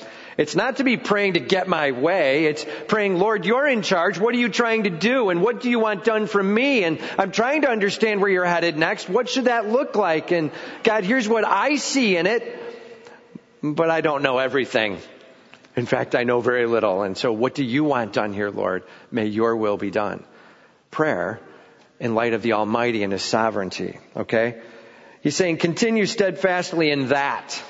It's 0.41 0.55
not 0.55 0.77
to 0.77 0.83
be 0.83 0.97
praying 0.97 1.33
to 1.33 1.39
get 1.39 1.67
my 1.67 1.91
way. 1.91 2.45
It's 2.45 2.65
praying, 2.87 3.19
Lord, 3.19 3.45
you're 3.45 3.67
in 3.67 3.83
charge. 3.83 4.17
What 4.17 4.33
are 4.33 4.39
you 4.39 4.49
trying 4.49 4.85
to 4.85 4.89
do? 4.89 5.29
And 5.29 5.39
what 5.39 5.61
do 5.61 5.69
you 5.69 5.77
want 5.77 6.03
done 6.03 6.25
from 6.25 6.51
me? 6.51 6.83
And 6.83 6.99
I'm 7.19 7.31
trying 7.31 7.61
to 7.61 7.69
understand 7.69 8.21
where 8.21 8.29
you're 8.31 8.43
headed 8.43 8.75
next. 8.75 9.07
What 9.07 9.29
should 9.29 9.45
that 9.45 9.69
look 9.69 9.95
like? 9.95 10.31
And 10.31 10.49
God, 10.81 11.03
here's 11.03 11.29
what 11.29 11.45
I 11.45 11.75
see 11.75 12.17
in 12.17 12.25
it, 12.25 12.59
but 13.61 13.91
I 13.91 14.01
don't 14.01 14.23
know 14.23 14.39
everything. 14.39 14.97
In 15.75 15.85
fact, 15.85 16.15
I 16.15 16.23
know 16.23 16.41
very 16.41 16.65
little. 16.65 17.03
And 17.03 17.15
so 17.15 17.31
what 17.31 17.53
do 17.53 17.63
you 17.63 17.83
want 17.83 18.13
done 18.13 18.33
here, 18.33 18.49
Lord? 18.49 18.83
May 19.11 19.27
your 19.27 19.55
will 19.55 19.77
be 19.77 19.91
done. 19.91 20.23
Prayer 20.89 21.39
in 21.99 22.15
light 22.15 22.33
of 22.33 22.41
the 22.41 22.53
Almighty 22.53 23.03
and 23.03 23.13
His 23.13 23.21
sovereignty. 23.21 23.99
Okay? 24.17 24.59
He's 25.21 25.35
saying 25.35 25.57
continue 25.57 26.07
steadfastly 26.07 26.89
in 26.89 27.09
that 27.09 27.63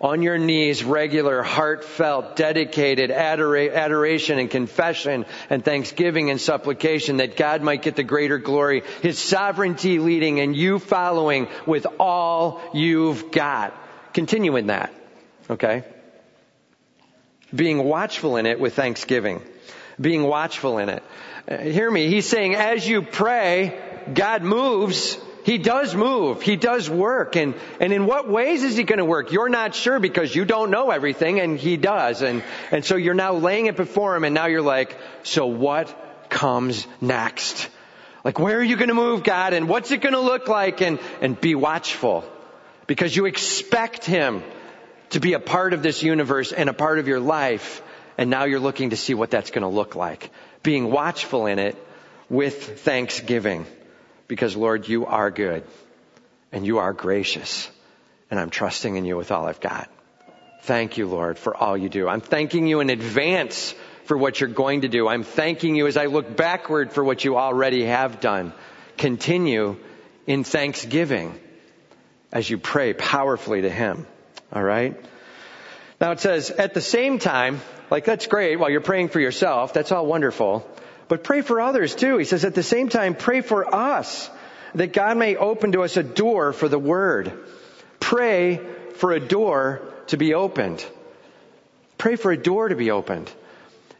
on 0.00 0.22
your 0.22 0.38
knees, 0.38 0.84
regular, 0.84 1.42
heartfelt, 1.42 2.36
dedicated 2.36 3.10
adoration 3.10 4.38
and 4.38 4.50
confession 4.50 5.26
and 5.50 5.64
thanksgiving 5.64 6.30
and 6.30 6.40
supplication 6.40 7.16
that 7.18 7.36
God 7.36 7.62
might 7.62 7.82
get 7.82 7.96
the 7.96 8.04
greater 8.04 8.38
glory, 8.38 8.82
His 9.02 9.18
sovereignty 9.18 9.98
leading 9.98 10.40
and 10.40 10.56
you 10.56 10.78
following 10.78 11.48
with 11.66 11.86
all 11.98 12.60
you've 12.74 13.30
got. 13.30 13.74
Continue 14.12 14.56
in 14.56 14.68
that. 14.68 14.92
Okay? 15.50 15.84
being 17.54 17.82
watchful 17.84 18.36
in 18.36 18.46
it 18.46 18.60
with 18.60 18.74
thanksgiving. 18.74 19.42
Being 20.00 20.22
watchful 20.22 20.78
in 20.78 20.88
it. 20.88 21.02
Uh, 21.48 21.58
hear 21.58 21.90
me. 21.90 22.08
He's 22.08 22.26
saying 22.26 22.54
as 22.54 22.86
you 22.86 23.02
pray, 23.02 23.80
God 24.12 24.42
moves. 24.42 25.18
He 25.48 25.56
does 25.56 25.94
move. 25.94 26.42
He 26.42 26.56
does 26.56 26.90
work. 26.90 27.34
And, 27.34 27.54
and 27.80 27.90
in 27.90 28.04
what 28.04 28.28
ways 28.28 28.62
is 28.62 28.76
he 28.76 28.82
going 28.82 28.98
to 28.98 29.04
work? 29.06 29.32
You're 29.32 29.48
not 29.48 29.74
sure 29.74 29.98
because 29.98 30.36
you 30.36 30.44
don't 30.44 30.70
know 30.70 30.90
everything 30.90 31.40
and 31.40 31.58
he 31.58 31.78
does. 31.78 32.20
And, 32.20 32.44
and 32.70 32.84
so 32.84 32.96
you're 32.96 33.14
now 33.14 33.32
laying 33.32 33.64
it 33.64 33.74
before 33.74 34.14
him 34.14 34.24
and 34.24 34.34
now 34.34 34.44
you're 34.44 34.60
like, 34.60 34.94
so 35.22 35.46
what 35.46 36.28
comes 36.28 36.86
next? 37.00 37.70
Like, 38.24 38.38
where 38.38 38.58
are 38.58 38.62
you 38.62 38.76
going 38.76 38.90
to 38.90 38.94
move, 38.94 39.22
God? 39.22 39.54
And 39.54 39.70
what's 39.70 39.90
it 39.90 40.02
going 40.02 40.12
to 40.12 40.20
look 40.20 40.48
like? 40.48 40.82
And, 40.82 40.98
and 41.22 41.40
be 41.40 41.54
watchful 41.54 42.30
because 42.86 43.16
you 43.16 43.24
expect 43.24 44.04
him 44.04 44.42
to 45.12 45.18
be 45.18 45.32
a 45.32 45.40
part 45.40 45.72
of 45.72 45.82
this 45.82 46.02
universe 46.02 46.52
and 46.52 46.68
a 46.68 46.74
part 46.74 46.98
of 46.98 47.08
your 47.08 47.20
life. 47.20 47.80
And 48.18 48.28
now 48.28 48.44
you're 48.44 48.60
looking 48.60 48.90
to 48.90 48.98
see 48.98 49.14
what 49.14 49.30
that's 49.30 49.50
going 49.50 49.62
to 49.62 49.68
look 49.68 49.96
like. 49.96 50.30
Being 50.62 50.90
watchful 50.90 51.46
in 51.46 51.58
it 51.58 51.82
with 52.28 52.80
thanksgiving. 52.80 53.64
Because 54.28 54.54
Lord, 54.54 54.86
you 54.86 55.06
are 55.06 55.30
good 55.30 55.64
and 56.52 56.64
you 56.66 56.78
are 56.78 56.92
gracious 56.92 57.70
and 58.30 58.38
I'm 58.38 58.50
trusting 58.50 58.96
in 58.96 59.04
you 59.04 59.16
with 59.16 59.32
all 59.32 59.46
I've 59.46 59.60
got. 59.60 59.90
Thank 60.62 60.98
you, 60.98 61.06
Lord, 61.08 61.38
for 61.38 61.56
all 61.56 61.76
you 61.76 61.88
do. 61.88 62.08
I'm 62.08 62.20
thanking 62.20 62.66
you 62.66 62.80
in 62.80 62.90
advance 62.90 63.74
for 64.04 64.16
what 64.16 64.40
you're 64.40 64.50
going 64.50 64.82
to 64.82 64.88
do. 64.88 65.08
I'm 65.08 65.22
thanking 65.22 65.76
you 65.76 65.86
as 65.86 65.96
I 65.96 66.06
look 66.06 66.36
backward 66.36 66.92
for 66.92 67.02
what 67.02 67.24
you 67.24 67.36
already 67.36 67.84
have 67.84 68.20
done. 68.20 68.52
Continue 68.96 69.76
in 70.26 70.44
thanksgiving 70.44 71.38
as 72.32 72.48
you 72.48 72.58
pray 72.58 72.92
powerfully 72.92 73.62
to 73.62 73.70
Him. 73.70 74.06
All 74.52 74.62
right? 74.62 74.98
Now 76.00 76.12
it 76.12 76.20
says, 76.20 76.50
at 76.50 76.74
the 76.74 76.80
same 76.80 77.18
time, 77.18 77.60
like 77.90 78.04
that's 78.04 78.26
great 78.26 78.56
while 78.56 78.70
you're 78.70 78.80
praying 78.80 79.08
for 79.08 79.20
yourself. 79.20 79.72
That's 79.72 79.92
all 79.92 80.06
wonderful. 80.06 80.68
But 81.08 81.24
pray 81.24 81.40
for 81.40 81.60
others 81.60 81.94
too. 81.94 82.18
He 82.18 82.24
says 82.24 82.44
at 82.44 82.54
the 82.54 82.62
same 82.62 82.88
time, 82.88 83.14
pray 83.14 83.40
for 83.40 83.74
us 83.74 84.30
that 84.74 84.92
God 84.92 85.16
may 85.16 85.36
open 85.36 85.72
to 85.72 85.82
us 85.82 85.96
a 85.96 86.02
door 86.02 86.52
for 86.52 86.68
the 86.68 86.78
word. 86.78 87.32
Pray 87.98 88.60
for 88.96 89.12
a 89.12 89.20
door 89.20 89.80
to 90.08 90.16
be 90.16 90.34
opened. 90.34 90.84
Pray 91.96 92.16
for 92.16 92.30
a 92.30 92.36
door 92.36 92.68
to 92.68 92.76
be 92.76 92.90
opened. 92.90 93.30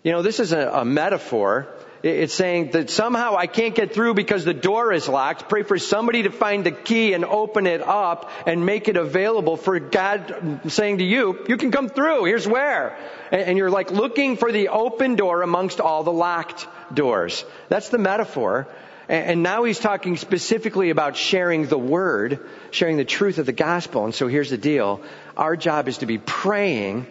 You 0.03 0.12
know, 0.12 0.23
this 0.23 0.38
is 0.38 0.53
a, 0.53 0.69
a 0.69 0.85
metaphor 0.85 1.69
it's 2.02 2.35
saying 2.35 2.71
that 2.73 2.90
somehow 2.90 3.35
I 3.37 3.47
can't 3.47 3.75
get 3.75 3.93
through 3.93 4.14
because 4.14 4.45
the 4.45 4.55
door 4.55 4.93
is 4.93 5.09
locked. 5.09 5.49
Pray 5.49 5.64
for 5.64 5.78
somebody 5.78 6.23
to 6.23 6.31
find 6.31 6.64
the 6.64 6.71
key 6.71 7.12
and 7.12 7.25
open 7.25 7.67
it 7.67 7.83
up 7.83 8.31
and 8.47 8.64
make 8.64 8.88
it 8.88 8.97
available 8.97 9.57
for 9.57 9.81
God 9.81 10.61
saying 10.69 10.99
to 10.99 11.05
you, 11.05 11.45
you 11.49 11.57
can 11.57 11.73
come 11.73 11.88
through. 11.88 12.25
Here's 12.25 12.47
where. 12.47 12.97
And 13.33 13.59
you're 13.59 13.71
like 13.71 13.90
looking 13.90 14.37
for 14.37 14.52
the 14.52 14.69
open 14.69 15.17
door 15.17 15.43
amongst 15.43 15.81
all 15.81 16.05
the 16.05 16.12
locked 16.12 16.69
doors. 16.95 17.45
That's 17.69 17.88
the 17.88 17.99
metaphor. 17.99 18.69
And 19.09 19.43
now 19.43 19.64
he's 19.64 19.81
talking 19.81 20.17
specifically 20.19 20.90
about 20.90 21.17
sharing 21.17 21.67
the 21.67 21.78
word, 21.78 22.47
sharing 22.71 22.99
the 22.99 23.05
truth 23.05 23.38
of 23.38 23.47
the 23.47 23.52
gospel. 23.52 24.05
And 24.05 24.14
so 24.14 24.28
here's 24.28 24.50
the 24.50 24.59
deal. 24.59 25.00
Our 25.37 25.57
job 25.57 25.88
is 25.88 25.99
to 25.99 26.07
be 26.07 26.19
praying 26.19 27.07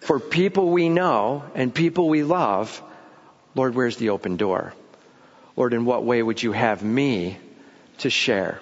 for 0.00 0.18
people 0.18 0.70
we 0.70 0.88
know 0.88 1.44
and 1.54 1.72
people 1.72 2.08
we 2.08 2.24
love 2.24 2.82
Lord, 3.54 3.74
where's 3.74 3.96
the 3.96 4.10
open 4.10 4.36
door? 4.36 4.74
Lord, 5.56 5.74
in 5.74 5.84
what 5.84 6.04
way 6.04 6.22
would 6.22 6.42
you 6.42 6.52
have 6.52 6.82
me 6.82 7.38
to 7.98 8.10
share? 8.10 8.60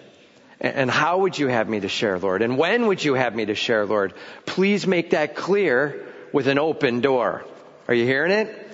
And 0.61 0.90
how 0.90 1.18
would 1.18 1.38
you 1.38 1.47
have 1.47 1.68
me 1.68 1.80
to 1.80 1.88
share, 1.88 2.18
Lord? 2.18 2.42
And 2.42 2.59
when 2.59 2.87
would 2.87 3.04
you 3.04 3.14
have 3.14 3.35
me 3.35 3.47
to 3.47 3.54
share, 3.54 3.87
Lord? 3.87 4.14
Please 4.45 4.87
make 4.87 5.11
that 5.11 5.37
clear 5.37 6.04
with 6.33 6.49
an 6.49 6.59
open 6.59 7.00
door. 7.00 7.45
Are 7.87 7.95
you 7.95 8.04
hearing 8.04 8.33
it? 8.33 8.64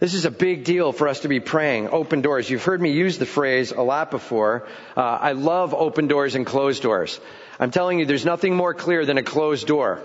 This 0.00 0.14
is 0.14 0.24
a 0.24 0.30
big 0.30 0.64
deal 0.64 0.92
for 0.92 1.08
us 1.08 1.20
to 1.20 1.28
be 1.28 1.40
praying. 1.40 1.88
Open 1.88 2.22
doors. 2.22 2.48
You've 2.48 2.64
heard 2.64 2.80
me 2.80 2.92
use 2.92 3.18
the 3.18 3.26
phrase 3.26 3.72
a 3.72 3.82
lot 3.82 4.10
before. 4.10 4.66
Uh, 4.96 5.00
I 5.00 5.32
love 5.32 5.74
open 5.74 6.08
doors 6.08 6.34
and 6.34 6.46
closed 6.46 6.82
doors. 6.82 7.20
I'm 7.60 7.70
telling 7.70 7.98
you, 7.98 8.06
there's 8.06 8.24
nothing 8.24 8.56
more 8.56 8.74
clear 8.74 9.04
than 9.04 9.18
a 9.18 9.22
closed 9.22 9.66
door. 9.66 10.02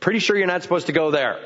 Pretty 0.00 0.18
sure 0.18 0.36
you're 0.36 0.46
not 0.46 0.62
supposed 0.62 0.86
to 0.86 0.92
go 0.92 1.10
there. 1.10 1.38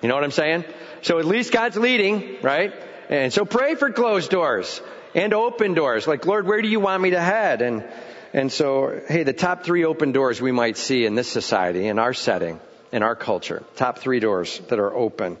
You 0.00 0.08
know 0.08 0.14
what 0.14 0.24
I'm 0.24 0.30
saying? 0.30 0.64
So 1.04 1.18
at 1.18 1.26
least 1.26 1.52
God's 1.52 1.76
leading, 1.76 2.38
right? 2.40 2.72
And 3.10 3.30
so 3.30 3.44
pray 3.44 3.74
for 3.74 3.90
closed 3.90 4.30
doors 4.30 4.80
and 5.14 5.34
open 5.34 5.74
doors. 5.74 6.06
Like, 6.06 6.24
Lord, 6.24 6.46
where 6.46 6.62
do 6.62 6.68
you 6.68 6.80
want 6.80 7.02
me 7.02 7.10
to 7.10 7.20
head? 7.20 7.60
And, 7.60 7.84
and 8.32 8.50
so, 8.50 9.02
hey, 9.06 9.22
the 9.22 9.34
top 9.34 9.64
three 9.64 9.84
open 9.84 10.12
doors 10.12 10.40
we 10.40 10.50
might 10.50 10.78
see 10.78 11.04
in 11.04 11.14
this 11.14 11.28
society, 11.28 11.88
in 11.88 11.98
our 11.98 12.14
setting, 12.14 12.58
in 12.90 13.02
our 13.02 13.14
culture. 13.14 13.62
Top 13.76 13.98
three 13.98 14.18
doors 14.18 14.58
that 14.70 14.78
are 14.78 14.94
open. 14.94 15.36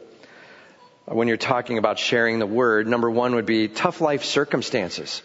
When 1.06 1.28
you're 1.28 1.38
talking 1.38 1.78
about 1.78 1.98
sharing 1.98 2.40
the 2.40 2.46
word, 2.46 2.86
number 2.86 3.10
one 3.10 3.34
would 3.36 3.46
be 3.46 3.68
tough 3.68 4.02
life 4.02 4.22
circumstances. 4.22 5.22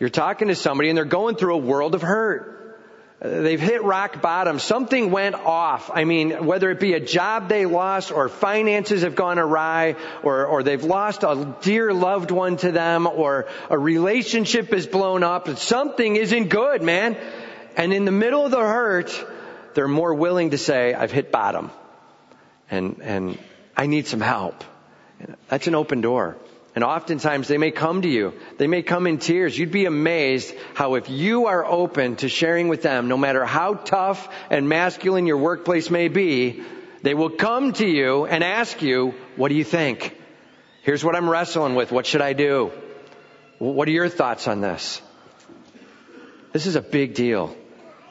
You're 0.00 0.10
talking 0.10 0.48
to 0.48 0.56
somebody 0.56 0.88
and 0.88 0.98
they're 0.98 1.04
going 1.04 1.36
through 1.36 1.54
a 1.54 1.58
world 1.58 1.94
of 1.94 2.02
hurt. 2.02 2.57
They've 3.20 3.60
hit 3.60 3.82
rock 3.82 4.22
bottom. 4.22 4.60
Something 4.60 5.10
went 5.10 5.34
off. 5.34 5.90
I 5.92 6.04
mean, 6.04 6.46
whether 6.46 6.70
it 6.70 6.78
be 6.78 6.92
a 6.92 7.00
job 7.00 7.48
they 7.48 7.66
lost 7.66 8.12
or 8.12 8.28
finances 8.28 9.02
have 9.02 9.16
gone 9.16 9.40
awry 9.40 9.96
or, 10.22 10.46
or 10.46 10.62
they've 10.62 10.84
lost 10.84 11.24
a 11.24 11.56
dear 11.62 11.92
loved 11.92 12.30
one 12.30 12.56
to 12.58 12.70
them 12.70 13.08
or 13.08 13.48
a 13.70 13.78
relationship 13.78 14.72
is 14.72 14.86
blown 14.86 15.24
up. 15.24 15.48
Something 15.58 16.14
isn't 16.14 16.48
good, 16.48 16.82
man. 16.82 17.16
And 17.76 17.92
in 17.92 18.04
the 18.04 18.12
middle 18.12 18.44
of 18.44 18.52
the 18.52 18.58
hurt, 18.58 19.26
they're 19.74 19.88
more 19.88 20.14
willing 20.14 20.50
to 20.50 20.58
say, 20.58 20.94
I've 20.94 21.12
hit 21.12 21.32
bottom 21.32 21.72
and, 22.70 23.00
and 23.02 23.38
I 23.76 23.86
need 23.86 24.06
some 24.06 24.20
help. 24.20 24.62
That's 25.48 25.66
an 25.66 25.74
open 25.74 26.02
door. 26.02 26.36
And 26.78 26.84
oftentimes 26.84 27.48
they 27.48 27.58
may 27.58 27.72
come 27.72 28.02
to 28.02 28.08
you. 28.08 28.34
They 28.56 28.68
may 28.68 28.82
come 28.82 29.08
in 29.08 29.18
tears. 29.18 29.58
You'd 29.58 29.72
be 29.72 29.86
amazed 29.86 30.54
how 30.74 30.94
if 30.94 31.10
you 31.10 31.46
are 31.46 31.66
open 31.66 32.14
to 32.18 32.28
sharing 32.28 32.68
with 32.68 32.82
them, 32.82 33.08
no 33.08 33.16
matter 33.16 33.44
how 33.44 33.74
tough 33.74 34.28
and 34.48 34.68
masculine 34.68 35.26
your 35.26 35.38
workplace 35.38 35.90
may 35.90 36.06
be, 36.06 36.62
they 37.02 37.14
will 37.14 37.30
come 37.30 37.72
to 37.72 37.84
you 37.84 38.26
and 38.26 38.44
ask 38.44 38.80
you, 38.80 39.12
what 39.34 39.48
do 39.48 39.56
you 39.56 39.64
think? 39.64 40.16
Here's 40.82 41.02
what 41.02 41.16
I'm 41.16 41.28
wrestling 41.28 41.74
with. 41.74 41.90
What 41.90 42.06
should 42.06 42.22
I 42.22 42.32
do? 42.32 42.70
What 43.58 43.88
are 43.88 43.90
your 43.90 44.08
thoughts 44.08 44.46
on 44.46 44.60
this? 44.60 45.02
This 46.52 46.66
is 46.66 46.76
a 46.76 46.80
big 46.80 47.14
deal. 47.14 47.56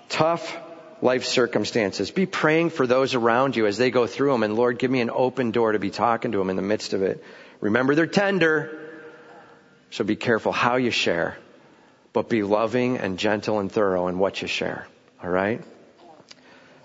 Tough 0.10 0.58
life 1.02 1.24
circumstances. 1.24 2.12
Be 2.12 2.26
praying 2.26 2.72
for 2.72 2.86
those 2.86 3.16
around 3.16 3.56
you 3.56 3.66
as 3.66 3.78
they 3.78 3.92
go 3.92 4.08
through 4.08 4.34
them. 4.34 4.44
And 4.44 4.58
Lord, 4.58 4.78
give 4.78 4.92
me 4.92 5.00
an 5.00 5.10
open 5.10 5.52
door 5.52 5.72
to 5.72 5.80
be 5.80 5.90
talking 5.90 6.34
to 6.34 6.38
them 6.38 6.50
in 6.50 6.58
the 6.58 6.62
midst 6.62 6.92
of 6.92 7.02
it. 7.02 7.24
Remember 7.62 7.96
they're 7.96 8.08
tender. 8.08 8.80
So 9.90 10.04
be 10.04 10.16
careful 10.16 10.52
how 10.52 10.76
you 10.76 10.92
share, 10.92 11.38
but 12.14 12.30
be 12.30 12.44
loving 12.44 12.98
and 12.98 13.18
gentle 13.18 13.60
and 13.60 13.72
thorough 13.72 14.08
in 14.08 14.20
what 14.20 14.42
you 14.42 14.48
share. 14.48 14.88
All 15.24 15.30
right? 15.30 15.64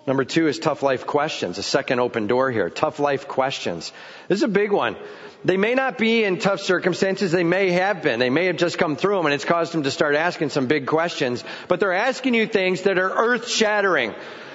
Number 0.07 0.25
two 0.25 0.49
is 0.49 0.59
tough 0.59 0.83
life 0.83 1.07
questions. 1.07 1.59
A 1.59 1.63
second 1.63 2.01
open 2.01 2.27
door 2.27 2.51
here. 2.51 2.69
Tough 2.69 2.99
life 2.99 3.29
questions. 3.29 3.93
This 4.29 4.39
is 4.39 4.43
a 4.43 4.49
big 4.49 4.73
one. 4.73 4.97
They 5.45 5.57
may 5.57 5.75
not 5.75 5.99
be 5.99 6.25
in 6.25 6.39
tough 6.39 6.61
circumstances. 6.61 7.33
They 7.33 7.45
may 7.45 7.71
have 7.73 8.03
been. 8.03 8.19
They 8.19 8.31
may 8.31 8.47
have 8.47 8.57
just 8.57 8.79
come 8.79 8.97
through 8.97 9.17
them 9.17 9.27
and 9.27 9.35
it's 9.35 9.45
caused 9.45 9.73
them 9.73 9.85
to 9.85 9.91
start 9.91 10.15
asking 10.15 10.51
some 10.51 10.67
big 10.67 10.87
questions. 10.87 11.45
But 11.69 11.81
they're 11.81 11.93
asking 11.93 12.35
you 12.35 12.47
things 12.47 12.83
that 12.83 12.99
are 12.99 13.11
earth 13.11 13.49
shattering. 13.49 14.15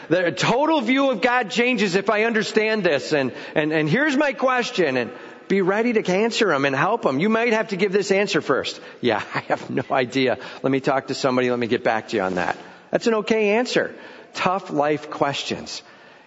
The 0.10 0.32
total 0.32 0.80
view 0.82 1.12
of 1.12 1.22
God 1.22 1.50
changes 1.50 1.96
if 1.96 2.10
I 2.10 2.24
understand 2.24 2.84
this. 2.84 3.12
And, 3.12 3.34
and, 3.56 3.74
and 3.74 3.90
here's 3.90 4.16
my 4.16 4.32
question. 4.34 4.96
And 4.96 5.12
be 5.48 5.62
ready 5.62 5.94
to 5.94 6.12
answer 6.12 6.48
them 6.48 6.66
and 6.66 6.76
help 6.76 7.04
them. 7.04 7.20
You 7.20 7.30
might 7.30 7.54
have 7.54 7.70
to 7.70 7.78
give 7.78 7.92
this 7.92 8.12
answer 8.12 8.42
first. 8.42 8.80
Yeah, 9.02 9.24
I 9.34 9.40
have 9.42 9.70
no 9.70 9.84
idea. 9.92 10.38
Let 10.62 10.72
me 10.72 10.80
talk 10.80 11.08
to 11.08 11.14
somebody. 11.14 11.50
Let 11.50 11.60
me 11.60 11.68
get 11.68 11.84
back 11.84 12.10
to 12.10 12.18
you 12.18 12.24
on 12.24 12.36
that. 12.36 12.58
That's 12.92 13.08
an 13.08 13.16
okay 13.16 13.58
answer. 13.58 13.94
Tough 14.34 14.72
life 14.72 15.10
questions. 15.10 15.82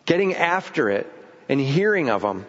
Getting 0.06 0.34
after 0.34 0.88
it 0.90 1.10
and 1.48 1.60
hearing 1.60 2.10
of 2.10 2.22
them 2.22 2.46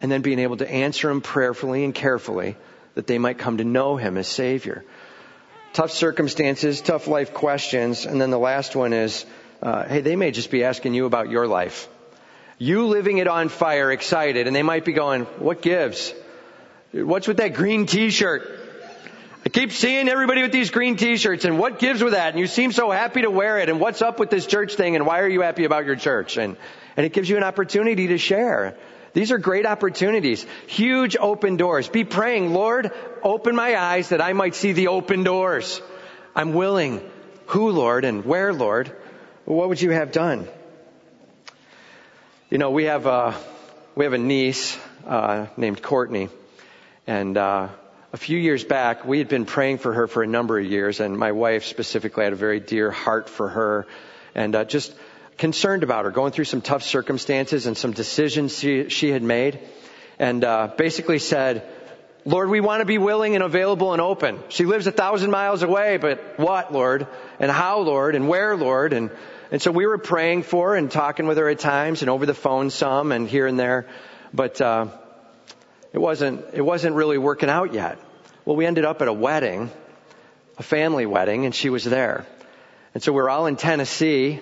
and 0.00 0.10
then 0.10 0.22
being 0.22 0.38
able 0.38 0.56
to 0.58 0.70
answer 0.70 1.08
them 1.08 1.20
prayerfully 1.20 1.84
and 1.84 1.94
carefully 1.94 2.56
that 2.94 3.06
they 3.06 3.18
might 3.18 3.38
come 3.38 3.58
to 3.58 3.64
know 3.64 3.96
Him 3.96 4.16
as 4.16 4.28
Savior. 4.28 4.84
Tough 5.72 5.90
circumstances, 5.90 6.80
tough 6.80 7.06
life 7.06 7.34
questions, 7.34 8.06
and 8.06 8.20
then 8.20 8.30
the 8.30 8.38
last 8.38 8.74
one 8.74 8.92
is, 8.92 9.24
uh, 9.62 9.84
hey, 9.84 10.00
they 10.00 10.16
may 10.16 10.30
just 10.30 10.50
be 10.50 10.64
asking 10.64 10.94
you 10.94 11.06
about 11.06 11.30
your 11.30 11.46
life. 11.46 11.88
You 12.58 12.86
living 12.86 13.18
it 13.18 13.28
on 13.28 13.48
fire, 13.48 13.92
excited, 13.92 14.46
and 14.48 14.54
they 14.54 14.64
might 14.64 14.84
be 14.84 14.92
going, 14.92 15.24
what 15.38 15.62
gives? 15.62 16.12
What's 16.92 17.28
with 17.28 17.36
that 17.36 17.54
green 17.54 17.86
t-shirt? 17.86 18.58
I 19.46 19.48
keep 19.48 19.70
seeing 19.70 20.08
everybody 20.08 20.42
with 20.42 20.50
these 20.50 20.70
green 20.70 20.96
t-shirts 20.96 21.44
and 21.44 21.58
what 21.58 21.78
gives 21.78 22.02
with 22.02 22.14
that? 22.14 22.30
And 22.30 22.40
you 22.40 22.48
seem 22.48 22.72
so 22.72 22.90
happy 22.90 23.22
to 23.22 23.30
wear 23.30 23.58
it 23.58 23.68
and 23.68 23.78
what's 23.78 24.02
up 24.02 24.18
with 24.18 24.30
this 24.30 24.46
church 24.46 24.74
thing 24.74 24.96
and 24.96 25.06
why 25.06 25.20
are 25.20 25.28
you 25.28 25.42
happy 25.42 25.64
about 25.64 25.86
your 25.86 25.94
church? 25.94 26.36
And, 26.36 26.56
and 26.96 27.06
it 27.06 27.12
gives 27.12 27.28
you 27.28 27.36
an 27.36 27.44
opportunity 27.44 28.08
to 28.08 28.18
share. 28.18 28.76
These 29.12 29.30
are 29.30 29.38
great 29.38 29.64
opportunities. 29.64 30.44
Huge 30.66 31.16
open 31.16 31.56
doors. 31.56 31.88
Be 31.88 32.04
praying, 32.04 32.52
Lord, 32.52 32.90
open 33.22 33.54
my 33.54 33.78
eyes 33.78 34.08
that 34.08 34.20
I 34.20 34.32
might 34.32 34.56
see 34.56 34.72
the 34.72 34.88
open 34.88 35.22
doors. 35.22 35.80
I'm 36.34 36.52
willing. 36.52 37.08
Who, 37.46 37.70
Lord, 37.70 38.04
and 38.04 38.24
where, 38.24 38.52
Lord? 38.52 38.94
What 39.44 39.68
would 39.68 39.80
you 39.80 39.90
have 39.90 40.12
done? 40.12 40.48
You 42.50 42.56
know, 42.56 42.70
we 42.70 42.84
have 42.84 43.04
a, 43.04 43.34
we 43.94 44.06
have 44.06 44.14
a 44.14 44.18
niece 44.18 44.78
uh, 45.06 45.48
named 45.58 45.82
Courtney, 45.82 46.30
and 47.06 47.36
uh, 47.36 47.68
a 48.10 48.16
few 48.16 48.38
years 48.38 48.64
back, 48.64 49.04
we 49.04 49.18
had 49.18 49.28
been 49.28 49.44
praying 49.44 49.76
for 49.76 49.92
her 49.92 50.06
for 50.06 50.22
a 50.22 50.26
number 50.26 50.58
of 50.58 50.64
years, 50.64 51.00
and 51.00 51.18
my 51.18 51.32
wife 51.32 51.66
specifically 51.66 52.24
had 52.24 52.32
a 52.32 52.36
very 52.36 52.58
dear 52.58 52.90
heart 52.90 53.28
for 53.28 53.48
her, 53.48 53.86
and 54.34 54.54
uh, 54.54 54.64
just 54.64 54.94
concerned 55.36 55.82
about 55.82 56.06
her, 56.06 56.10
going 56.10 56.32
through 56.32 56.46
some 56.46 56.62
tough 56.62 56.82
circumstances 56.84 57.66
and 57.66 57.76
some 57.76 57.92
decisions 57.92 58.58
she, 58.58 58.88
she 58.88 59.10
had 59.10 59.22
made, 59.22 59.60
and 60.18 60.42
uh, 60.42 60.68
basically 60.74 61.18
said, 61.18 61.70
Lord, 62.24 62.48
we 62.48 62.60
want 62.60 62.80
to 62.80 62.86
be 62.86 62.96
willing 62.96 63.34
and 63.34 63.44
available 63.44 63.92
and 63.92 64.00
open. 64.00 64.38
She 64.48 64.64
lives 64.64 64.86
a 64.86 64.92
thousand 64.92 65.30
miles 65.30 65.62
away, 65.62 65.98
but 65.98 66.38
what, 66.38 66.72
Lord? 66.72 67.08
And 67.40 67.50
how, 67.50 67.80
Lord? 67.80 68.14
And 68.14 68.26
where, 68.26 68.56
Lord? 68.56 68.94
And, 68.94 69.10
and 69.50 69.62
so 69.62 69.70
we 69.70 69.86
were 69.86 69.98
praying 69.98 70.42
for 70.42 70.70
her 70.70 70.76
and 70.76 70.90
talking 70.90 71.26
with 71.26 71.38
her 71.38 71.48
at 71.48 71.58
times 71.58 72.02
and 72.02 72.10
over 72.10 72.26
the 72.26 72.34
phone 72.34 72.70
some 72.70 73.12
and 73.12 73.28
here 73.28 73.46
and 73.46 73.58
there. 73.58 73.86
But, 74.32 74.60
uh, 74.60 74.88
it 75.92 75.98
wasn't, 75.98 76.44
it 76.52 76.60
wasn't 76.60 76.96
really 76.96 77.16
working 77.16 77.48
out 77.48 77.72
yet. 77.72 77.98
Well, 78.44 78.56
we 78.56 78.66
ended 78.66 78.84
up 78.84 79.00
at 79.00 79.08
a 79.08 79.12
wedding, 79.12 79.70
a 80.58 80.62
family 80.62 81.06
wedding, 81.06 81.46
and 81.46 81.54
she 81.54 81.70
was 81.70 81.84
there. 81.84 82.26
And 82.94 83.02
so 83.02 83.12
we're 83.12 83.30
all 83.30 83.46
in 83.46 83.56
Tennessee, 83.56 84.40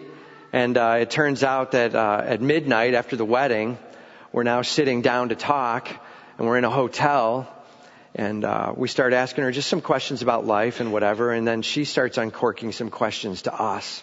and 0.52 0.76
uh, 0.76 0.98
it 1.00 1.10
turns 1.10 1.44
out 1.44 1.72
that 1.72 1.94
uh, 1.94 2.22
at 2.24 2.40
midnight 2.40 2.94
after 2.94 3.16
the 3.16 3.24
wedding, 3.24 3.78
we're 4.32 4.42
now 4.42 4.62
sitting 4.62 5.02
down 5.02 5.28
to 5.28 5.36
talk, 5.36 5.88
and 6.36 6.46
we're 6.46 6.58
in 6.58 6.64
a 6.64 6.70
hotel, 6.70 7.52
and 8.14 8.44
uh, 8.44 8.72
we 8.76 8.88
start 8.88 9.12
asking 9.12 9.44
her 9.44 9.52
just 9.52 9.68
some 9.68 9.80
questions 9.80 10.22
about 10.22 10.46
life 10.46 10.80
and 10.80 10.92
whatever, 10.92 11.32
and 11.32 11.46
then 11.46 11.62
she 11.62 11.84
starts 11.84 12.18
uncorking 12.18 12.72
some 12.72 12.90
questions 12.90 13.42
to 13.42 13.54
us. 13.54 14.02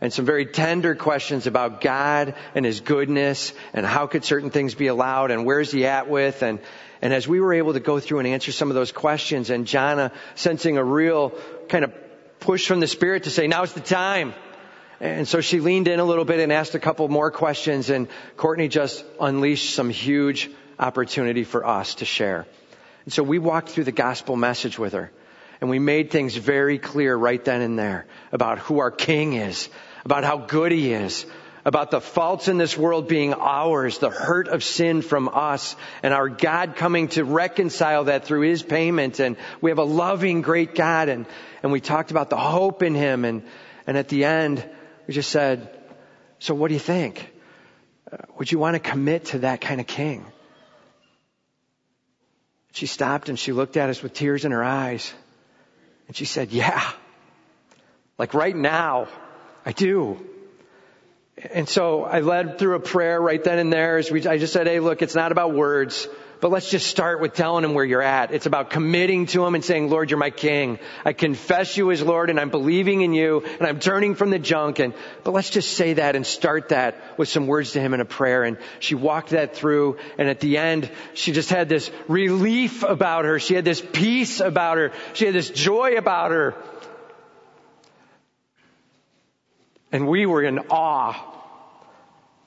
And 0.00 0.12
some 0.12 0.24
very 0.24 0.46
tender 0.46 0.94
questions 0.94 1.46
about 1.46 1.80
God 1.80 2.34
and 2.54 2.64
His 2.64 2.80
goodness 2.80 3.52
and 3.72 3.86
how 3.86 4.06
could 4.06 4.24
certain 4.24 4.50
things 4.50 4.74
be 4.74 4.88
allowed 4.88 5.30
and 5.30 5.46
where's 5.46 5.72
He 5.72 5.86
at 5.86 6.08
with 6.08 6.42
and, 6.42 6.58
and 7.00 7.14
as 7.14 7.26
we 7.26 7.40
were 7.40 7.54
able 7.54 7.72
to 7.72 7.80
go 7.80 8.00
through 8.00 8.18
and 8.18 8.28
answer 8.28 8.52
some 8.52 8.70
of 8.70 8.74
those 8.74 8.92
questions 8.92 9.50
and 9.50 9.66
Jana 9.66 10.12
sensing 10.34 10.76
a 10.76 10.84
real 10.84 11.32
kind 11.68 11.84
of 11.84 11.92
push 12.40 12.66
from 12.66 12.80
the 12.80 12.86
Spirit 12.86 13.24
to 13.24 13.30
say, 13.30 13.46
now's 13.46 13.72
the 13.72 13.80
time. 13.80 14.34
And 15.00 15.28
so 15.28 15.40
she 15.40 15.60
leaned 15.60 15.88
in 15.88 16.00
a 16.00 16.04
little 16.04 16.24
bit 16.24 16.40
and 16.40 16.52
asked 16.52 16.74
a 16.74 16.78
couple 16.78 17.06
more 17.08 17.30
questions 17.30 17.90
and 17.90 18.08
Courtney 18.36 18.68
just 18.68 19.04
unleashed 19.20 19.74
some 19.74 19.90
huge 19.90 20.50
opportunity 20.78 21.44
for 21.44 21.66
us 21.66 21.96
to 21.96 22.04
share. 22.04 22.46
And 23.04 23.12
so 23.12 23.22
we 23.22 23.38
walked 23.38 23.70
through 23.70 23.84
the 23.84 23.92
gospel 23.92 24.36
message 24.36 24.78
with 24.78 24.92
her. 24.92 25.10
And 25.60 25.70
we 25.70 25.78
made 25.78 26.10
things 26.10 26.36
very 26.36 26.78
clear 26.78 27.16
right 27.16 27.42
then 27.42 27.62
and 27.62 27.78
there 27.78 28.06
about 28.30 28.58
who 28.58 28.80
our 28.80 28.90
king 28.90 29.34
is, 29.34 29.70
about 30.06 30.22
how 30.22 30.36
good 30.36 30.70
he 30.70 30.92
is, 30.92 31.26
about 31.64 31.90
the 31.90 32.00
faults 32.00 32.46
in 32.46 32.58
this 32.58 32.78
world 32.78 33.08
being 33.08 33.34
ours, 33.34 33.98
the 33.98 34.08
hurt 34.08 34.46
of 34.46 34.62
sin 34.62 35.02
from 35.02 35.28
us, 35.28 35.74
and 36.00 36.14
our 36.14 36.28
God 36.28 36.76
coming 36.76 37.08
to 37.08 37.24
reconcile 37.24 38.04
that 38.04 38.24
through 38.24 38.42
his 38.42 38.62
payment. 38.62 39.18
And 39.18 39.36
we 39.60 39.72
have 39.72 39.80
a 39.80 39.82
loving, 39.82 40.42
great 40.42 40.76
God. 40.76 41.08
And, 41.08 41.26
and 41.60 41.72
we 41.72 41.80
talked 41.80 42.12
about 42.12 42.30
the 42.30 42.36
hope 42.36 42.84
in 42.84 42.94
him. 42.94 43.24
And, 43.24 43.42
and 43.84 43.98
at 43.98 44.06
the 44.06 44.26
end, 44.26 44.64
we 45.08 45.14
just 45.14 45.28
said, 45.28 45.76
so 46.38 46.54
what 46.54 46.68
do 46.68 46.74
you 46.74 46.80
think? 46.80 47.28
Uh, 48.12 48.18
would 48.38 48.52
you 48.52 48.60
want 48.60 48.74
to 48.74 48.78
commit 48.78 49.24
to 49.24 49.38
that 49.40 49.60
kind 49.60 49.80
of 49.80 49.88
king? 49.88 50.24
She 52.70 52.86
stopped 52.86 53.28
and 53.28 53.36
she 53.36 53.50
looked 53.50 53.76
at 53.76 53.90
us 53.90 54.04
with 54.04 54.14
tears 54.14 54.44
in 54.44 54.52
her 54.52 54.62
eyes. 54.62 55.12
And 56.06 56.14
she 56.14 56.26
said, 56.26 56.52
yeah, 56.52 56.92
like 58.18 58.34
right 58.34 58.54
now, 58.54 59.08
I 59.66 59.72
do. 59.72 60.24
And 61.52 61.68
so 61.68 62.04
I 62.04 62.20
led 62.20 62.58
through 62.58 62.76
a 62.76 62.80
prayer 62.80 63.20
right 63.20 63.42
then 63.42 63.58
and 63.58 63.72
there 63.72 63.98
as 63.98 64.10
we, 64.10 64.26
I 64.26 64.38
just 64.38 64.52
said, 64.52 64.66
hey, 64.68 64.80
look, 64.80 65.02
it's 65.02 65.16
not 65.16 65.32
about 65.32 65.52
words. 65.52 66.08
But 66.40 66.50
let's 66.50 66.70
just 66.70 66.86
start 66.86 67.20
with 67.20 67.32
telling 67.32 67.64
him 67.64 67.72
where 67.72 67.84
you're 67.84 68.02
at. 68.02 68.30
It's 68.30 68.44
about 68.46 68.68
committing 68.68 69.26
to 69.26 69.44
him 69.44 69.54
and 69.54 69.64
saying, 69.64 69.88
Lord, 69.88 70.10
you're 70.10 70.18
my 70.18 70.30
king. 70.30 70.78
I 71.04 71.14
confess 71.14 71.76
you 71.78 71.90
as 71.90 72.02
Lord 72.02 72.28
and 72.28 72.38
I'm 72.38 72.50
believing 72.50 73.00
in 73.00 73.14
you 73.14 73.42
and 73.58 73.66
I'm 73.66 73.80
turning 73.80 74.14
from 74.14 74.30
the 74.30 74.38
junk. 74.38 74.78
And, 74.78 74.92
but 75.24 75.32
let's 75.32 75.48
just 75.48 75.72
say 75.72 75.94
that 75.94 76.14
and 76.14 76.26
start 76.26 76.68
that 76.68 77.18
with 77.18 77.28
some 77.28 77.46
words 77.46 77.72
to 77.72 77.80
him 77.80 77.94
in 77.94 78.00
a 78.00 78.04
prayer. 78.04 78.44
And 78.44 78.58
she 78.80 78.94
walked 78.94 79.30
that 79.30 79.56
through. 79.56 79.96
And 80.18 80.28
at 80.28 80.40
the 80.40 80.58
end, 80.58 80.90
she 81.14 81.32
just 81.32 81.50
had 81.50 81.68
this 81.70 81.90
relief 82.06 82.82
about 82.82 83.24
her. 83.24 83.40
She 83.40 83.54
had 83.54 83.64
this 83.64 83.80
peace 83.80 84.40
about 84.40 84.76
her. 84.76 84.92
She 85.14 85.24
had 85.24 85.34
this 85.34 85.50
joy 85.50 85.96
about 85.96 86.32
her. 86.32 86.54
And 89.96 90.06
we 90.06 90.26
were 90.26 90.42
in 90.42 90.58
awe 90.68 91.14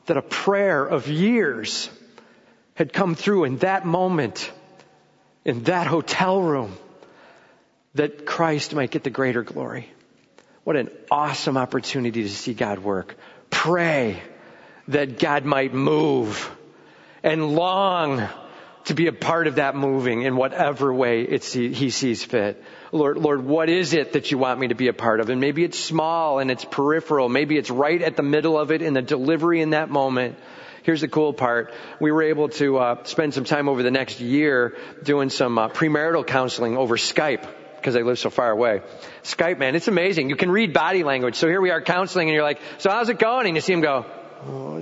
that 0.06 0.18
a 0.18 0.22
prayer 0.22 0.86
of 0.86 1.08
years 1.08 1.90
had 2.76 2.94
come 2.94 3.16
through 3.16 3.46
in 3.46 3.58
that 3.58 3.88
moment, 3.88 4.52
in 5.44 5.64
that 5.64 5.88
hotel 5.88 6.40
room, 6.40 6.78
that 7.96 8.28
Christ 8.28 8.76
might 8.76 8.92
get 8.92 9.04
the 9.04 9.10
greater 9.10 9.42
glory. 9.42 9.90
What 10.64 10.76
an 10.76 10.92
awesome 11.10 11.58
opportunity 11.58 12.22
to 12.22 12.30
see 12.30 12.54
God 12.54 12.78
work. 12.78 13.18
Pray 13.50 14.22
that 14.88 15.18
God 15.18 15.44
might 15.44 15.74
move 15.74 16.56
and 17.24 17.56
long 17.56 18.30
to 18.86 18.94
be 18.94 19.08
a 19.08 19.14
part 19.14 19.48
of 19.48 19.56
that 19.56 19.76
moving 19.76 20.24
in 20.24 20.36
whatever 20.36 20.94
way 20.94 21.38
he 21.38 21.90
sees 21.90 22.24
fit. 22.24 22.64
Lord, 22.92 23.18
Lord, 23.18 23.46
what 23.46 23.70
is 23.70 23.94
it 23.94 24.14
that 24.14 24.32
you 24.32 24.38
want 24.38 24.60
me 24.60 24.70
to 24.70 24.76
be 24.76 24.88
a 24.88 24.94
part 24.94 25.20
of? 25.20 25.30
And 25.30 25.40
maybe 25.40 25.64
it's 25.64 25.78
small 25.78 26.40
and 26.40 26.50
it's 26.50 26.66
peripheral. 26.66 27.30
Maybe 27.30 27.58
it's 27.58 27.70
right 27.70 28.02
at 28.02 28.16
the 28.16 28.24
middle 28.24 28.58
of 28.58 28.72
it 28.72 28.82
in 28.82 28.94
the 28.94 29.02
delivery 29.02 29.62
in 29.62 29.72
that 29.72 29.90
moment. 29.90 30.38
Here's 30.84 31.02
the 31.02 31.08
cool 31.08 31.34
part. 31.34 31.74
We 32.00 32.12
were 32.12 32.24
able 32.24 32.50
to 32.50 32.78
uh, 32.78 33.04
spend 33.04 33.34
some 33.34 33.44
time 33.44 33.70
over 33.70 33.84
the 33.84 33.92
next 33.92 34.20
year 34.22 34.76
doing 35.04 35.30
some 35.30 35.58
uh, 35.58 35.70
premarital 35.70 36.26
counseling 36.26 36.78
over 36.78 36.98
Skype 36.98 37.48
because 37.76 37.96
I 37.96 38.02
live 38.02 38.18
so 38.18 38.30
far 38.30 38.50
away. 38.50 38.82
Skype, 39.24 39.60
man, 39.60 39.76
it's 39.76 39.88
amazing. 39.88 40.30
You 40.30 40.36
can 40.36 40.50
read 40.50 40.74
body 40.74 41.04
language. 41.04 41.36
So 41.36 41.48
here 41.48 41.62
we 41.62 41.70
are 41.70 41.82
counseling 41.82 42.30
and 42.30 42.34
you're 42.34 42.44
like, 42.44 42.60
so 42.80 42.90
how's 42.90 43.10
it 43.10 43.20
going? 43.20 43.48
And 43.48 43.56
you 43.56 43.62
see 43.62 43.74
him 43.74 43.82
go, 43.82 44.06
oh, 44.46 44.80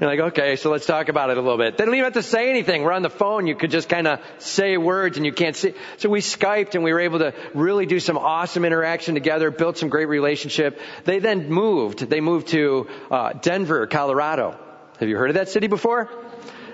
you're 0.00 0.08
like, 0.08 0.32
okay, 0.32 0.56
so 0.56 0.70
let's 0.70 0.86
talk 0.86 1.08
about 1.08 1.30
it 1.30 1.36
a 1.36 1.40
little 1.42 1.58
bit. 1.58 1.76
They 1.76 1.84
don't 1.84 1.94
even 1.94 2.04
have 2.04 2.14
to 2.14 2.22
say 2.22 2.48
anything. 2.48 2.82
We're 2.82 2.92
on 2.92 3.02
the 3.02 3.10
phone. 3.10 3.46
You 3.46 3.54
could 3.54 3.70
just 3.70 3.88
kind 3.88 4.06
of 4.06 4.20
say 4.38 4.78
words 4.78 5.18
and 5.18 5.26
you 5.26 5.32
can't 5.32 5.54
see. 5.54 5.74
So 5.98 6.08
we 6.08 6.20
Skyped 6.20 6.74
and 6.74 6.82
we 6.82 6.92
were 6.92 7.00
able 7.00 7.18
to 7.18 7.34
really 7.54 7.84
do 7.84 8.00
some 8.00 8.16
awesome 8.16 8.64
interaction 8.64 9.14
together, 9.14 9.50
built 9.50 9.76
some 9.76 9.90
great 9.90 10.08
relationship. 10.08 10.80
They 11.04 11.18
then 11.18 11.50
moved. 11.50 11.98
They 12.08 12.20
moved 12.20 12.48
to 12.48 12.88
uh, 13.10 13.34
Denver, 13.34 13.86
Colorado. 13.86 14.58
Have 14.98 15.08
you 15.08 15.16
heard 15.16 15.30
of 15.30 15.34
that 15.34 15.48
city 15.48 15.66
before? 15.66 16.10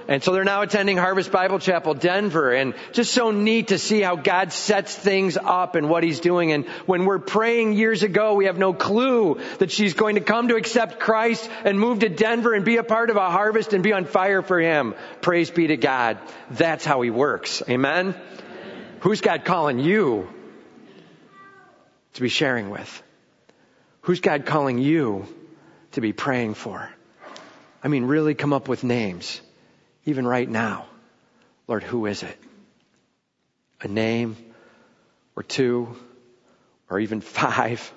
And 0.08 0.22
so 0.22 0.32
they're 0.32 0.44
now 0.44 0.62
attending 0.62 0.96
Harvest 0.96 1.32
Bible 1.32 1.58
Chapel 1.58 1.94
Denver 1.94 2.52
and 2.52 2.74
just 2.92 3.12
so 3.12 3.32
neat 3.32 3.68
to 3.68 3.78
see 3.78 4.00
how 4.00 4.14
God 4.14 4.52
sets 4.52 4.94
things 4.94 5.36
up 5.36 5.74
and 5.74 5.88
what 5.88 6.04
He's 6.04 6.20
doing. 6.20 6.52
And 6.52 6.66
when 6.86 7.06
we're 7.06 7.18
praying 7.18 7.72
years 7.72 8.04
ago, 8.04 8.34
we 8.34 8.44
have 8.44 8.56
no 8.56 8.72
clue 8.72 9.40
that 9.58 9.72
she's 9.72 9.94
going 9.94 10.14
to 10.14 10.20
come 10.20 10.48
to 10.48 10.54
accept 10.54 11.00
Christ 11.00 11.50
and 11.64 11.80
move 11.80 12.00
to 12.00 12.08
Denver 12.08 12.54
and 12.54 12.64
be 12.64 12.76
a 12.76 12.84
part 12.84 13.10
of 13.10 13.16
a 13.16 13.30
harvest 13.30 13.72
and 13.72 13.82
be 13.82 13.92
on 13.92 14.04
fire 14.04 14.42
for 14.42 14.60
Him. 14.60 14.94
Praise 15.22 15.50
be 15.50 15.66
to 15.66 15.76
God. 15.76 16.18
That's 16.50 16.84
how 16.84 17.00
He 17.00 17.10
works. 17.10 17.62
Amen? 17.68 18.14
Who's 19.00 19.20
God 19.20 19.44
calling 19.44 19.80
you 19.80 20.28
to 22.14 22.20
be 22.20 22.28
sharing 22.28 22.70
with? 22.70 23.02
Who's 24.02 24.20
God 24.20 24.46
calling 24.46 24.78
you 24.78 25.26
to 25.92 26.00
be 26.00 26.12
praying 26.12 26.54
for? 26.54 26.88
I 27.82 27.88
mean, 27.88 28.04
really 28.04 28.34
come 28.34 28.52
up 28.52 28.68
with 28.68 28.84
names 28.84 29.40
even 30.06 30.26
right 30.26 30.48
now. 30.48 30.86
Lord, 31.68 31.82
who 31.82 32.06
is 32.06 32.22
it? 32.22 32.38
A 33.82 33.88
name 33.88 34.36
or 35.36 35.42
two 35.42 35.96
or 36.88 36.98
even 37.00 37.20
five 37.20 37.92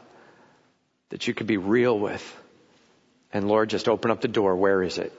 that 1.09 1.27
you 1.27 1.33
could 1.33 1.47
be 1.47 1.57
real 1.57 1.97
with. 1.97 2.37
And 3.31 3.47
Lord, 3.47 3.69
just 3.69 3.87
open 3.87 4.11
up 4.11 4.21
the 4.21 4.27
door. 4.27 4.55
Where 4.55 4.83
is 4.83 4.97
it? 4.97 5.13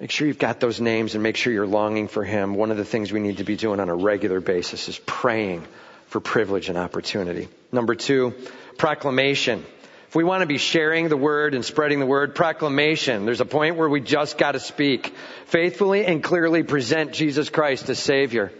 Make 0.00 0.10
sure 0.10 0.26
you've 0.26 0.38
got 0.38 0.60
those 0.60 0.80
names 0.80 1.14
and 1.14 1.22
make 1.22 1.36
sure 1.36 1.52
you're 1.52 1.66
longing 1.66 2.06
for 2.06 2.22
Him. 2.22 2.54
One 2.54 2.70
of 2.70 2.76
the 2.76 2.84
things 2.84 3.10
we 3.10 3.20
need 3.20 3.38
to 3.38 3.44
be 3.44 3.56
doing 3.56 3.80
on 3.80 3.88
a 3.88 3.94
regular 3.94 4.40
basis 4.40 4.88
is 4.88 4.98
praying 5.06 5.66
for 6.06 6.20
privilege 6.20 6.68
and 6.68 6.78
opportunity. 6.78 7.48
Number 7.72 7.94
two, 7.94 8.34
proclamation. 8.76 9.64
If 10.08 10.14
we 10.14 10.24
want 10.24 10.40
to 10.40 10.46
be 10.46 10.56
sharing 10.56 11.10
the 11.10 11.18
word 11.18 11.52
and 11.52 11.62
spreading 11.62 12.00
the 12.00 12.06
word, 12.06 12.34
proclamation, 12.34 13.26
there's 13.26 13.42
a 13.42 13.44
point 13.44 13.76
where 13.76 13.90
we 13.90 14.00
just 14.00 14.38
got 14.38 14.52
to 14.52 14.60
speak. 14.60 15.14
Faithfully 15.44 16.06
and 16.06 16.22
clearly 16.22 16.62
present 16.62 17.12
Jesus 17.12 17.50
Christ 17.50 17.90
as 17.90 17.98
Savior. 17.98 18.50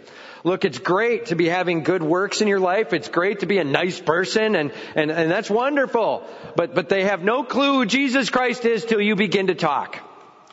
Look, 0.43 0.63
it's 0.63 0.77
great 0.77 1.27
to 1.27 1.35
be 1.35 1.49
having 1.49 1.81
good 1.81 2.03
works 2.03 2.41
in 2.41 2.47
your 2.47 2.59
life. 2.59 2.93
It's 2.93 3.09
great 3.09 3.39
to 3.39 3.47
be 3.47 3.57
a 3.57 3.63
nice 3.63 3.99
person 3.99 4.55
and, 4.55 4.71
and, 4.93 5.09
and 5.09 5.31
that's 5.31 5.49
wonderful. 5.49 6.23
But, 6.55 6.75
but 6.75 6.87
they 6.87 7.05
have 7.05 7.23
no 7.23 7.43
clue 7.43 7.79
who 7.79 7.85
Jesus 7.87 8.29
Christ 8.29 8.63
is 8.63 8.85
till 8.85 9.01
you 9.01 9.15
begin 9.15 9.47
to 9.47 9.55
talk. 9.55 9.97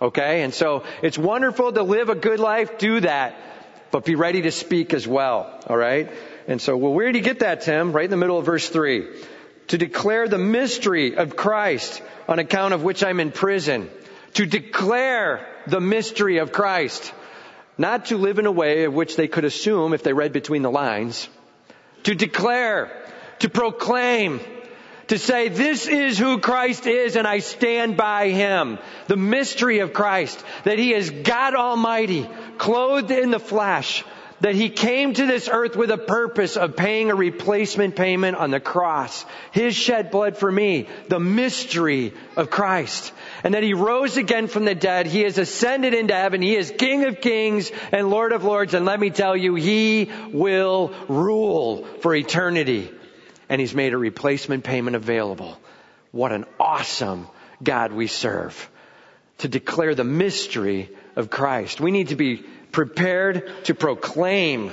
Okay? 0.00 0.44
And 0.44 0.54
so 0.54 0.84
it's 1.02 1.18
wonderful 1.18 1.72
to 1.72 1.82
live 1.82 2.08
a 2.08 2.14
good 2.14 2.40
life, 2.40 2.78
do 2.78 3.00
that, 3.00 3.36
but 3.90 4.06
be 4.06 4.14
ready 4.14 4.40
to 4.42 4.50
speak 4.50 4.94
as 4.94 5.06
well. 5.06 5.62
Alright? 5.68 6.10
And 6.48 6.58
so, 6.58 6.74
well, 6.74 6.94
where 6.94 7.12
do 7.12 7.18
you 7.18 7.24
get 7.24 7.40
that, 7.40 7.60
Tim? 7.60 7.92
Right 7.92 8.06
in 8.06 8.10
the 8.10 8.16
middle 8.16 8.38
of 8.38 8.46
verse 8.46 8.66
3 8.66 9.06
to 9.68 9.78
declare 9.78 10.28
the 10.28 10.38
mystery 10.38 11.16
of 11.16 11.36
Christ 11.36 12.02
on 12.28 12.38
account 12.38 12.74
of 12.74 12.82
which 12.82 13.02
I'm 13.02 13.20
in 13.20 13.32
prison, 13.32 13.90
to 14.34 14.46
declare 14.46 15.46
the 15.66 15.80
mystery 15.80 16.38
of 16.38 16.52
Christ, 16.52 17.12
not 17.78 18.06
to 18.06 18.16
live 18.16 18.38
in 18.38 18.46
a 18.46 18.52
way 18.52 18.84
of 18.84 18.94
which 18.94 19.16
they 19.16 19.28
could 19.28 19.44
assume 19.44 19.92
if 19.92 20.02
they 20.02 20.12
read 20.12 20.32
between 20.32 20.62
the 20.62 20.70
lines, 20.70 21.28
to 22.04 22.14
declare, 22.14 22.90
to 23.40 23.50
proclaim, 23.50 24.40
to 25.08 25.18
say, 25.18 25.48
this 25.48 25.86
is 25.86 26.18
who 26.18 26.38
Christ 26.38 26.86
is 26.86 27.16
and 27.16 27.26
I 27.26 27.38
stand 27.38 27.96
by 27.96 28.28
Him. 28.28 28.78
The 29.06 29.16
mystery 29.16 29.80
of 29.80 29.92
Christ, 29.92 30.42
that 30.64 30.78
He 30.78 30.92
is 30.92 31.10
God 31.10 31.54
Almighty, 31.54 32.28
clothed 32.58 33.10
in 33.10 33.30
the 33.30 33.40
flesh, 33.40 34.04
that 34.40 34.54
he 34.54 34.68
came 34.68 35.14
to 35.14 35.26
this 35.26 35.48
earth 35.48 35.76
with 35.76 35.90
a 35.90 35.98
purpose 35.98 36.56
of 36.56 36.76
paying 36.76 37.10
a 37.10 37.14
replacement 37.14 37.96
payment 37.96 38.36
on 38.36 38.50
the 38.50 38.60
cross. 38.60 39.24
His 39.52 39.74
shed 39.74 40.10
blood 40.10 40.36
for 40.36 40.50
me, 40.50 40.88
the 41.08 41.20
mystery 41.20 42.12
of 42.36 42.50
Christ. 42.50 43.12
And 43.44 43.54
that 43.54 43.62
he 43.62 43.74
rose 43.74 44.16
again 44.16 44.48
from 44.48 44.64
the 44.64 44.74
dead. 44.74 45.06
He 45.06 45.22
has 45.22 45.38
ascended 45.38 45.94
into 45.94 46.14
heaven. 46.14 46.42
He 46.42 46.54
is 46.54 46.72
King 46.76 47.04
of 47.04 47.20
kings 47.20 47.70
and 47.92 48.10
Lord 48.10 48.32
of 48.32 48.44
lords. 48.44 48.74
And 48.74 48.84
let 48.84 49.00
me 49.00 49.10
tell 49.10 49.36
you, 49.36 49.54
he 49.54 50.10
will 50.32 50.92
rule 51.08 51.84
for 52.00 52.14
eternity. 52.14 52.90
And 53.48 53.60
he's 53.60 53.74
made 53.74 53.94
a 53.94 53.98
replacement 53.98 54.64
payment 54.64 54.96
available. 54.96 55.58
What 56.12 56.32
an 56.32 56.44
awesome 56.60 57.26
God 57.62 57.92
we 57.92 58.06
serve. 58.06 58.70
To 59.38 59.48
declare 59.48 59.94
the 59.94 60.04
mystery 60.04 60.90
of 61.14 61.30
Christ. 61.30 61.80
We 61.80 61.90
need 61.90 62.08
to 62.08 62.16
be 62.16 62.44
prepared 62.76 63.50
to 63.64 63.74
proclaim, 63.74 64.70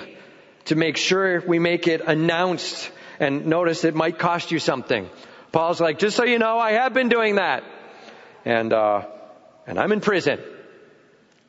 to 0.66 0.76
make 0.76 0.98
sure 0.98 1.40
we 1.40 1.58
make 1.58 1.88
it 1.88 2.02
announced. 2.06 2.92
And 3.18 3.46
notice 3.46 3.86
it 3.86 3.96
might 3.96 4.20
cost 4.20 4.52
you 4.52 4.60
something. 4.60 5.10
Paul's 5.54 5.80
like, 5.80 6.00
just 6.00 6.18
so 6.18 6.26
you 6.26 6.38
know, 6.38 6.60
I 6.60 6.74
have 6.74 6.94
been 6.94 7.08
doing 7.08 7.36
that. 7.36 7.64
And, 8.44 8.74
uh, 8.74 9.06
and 9.66 9.80
I'm 9.80 9.94
in 9.94 10.02
prison. 10.02 10.42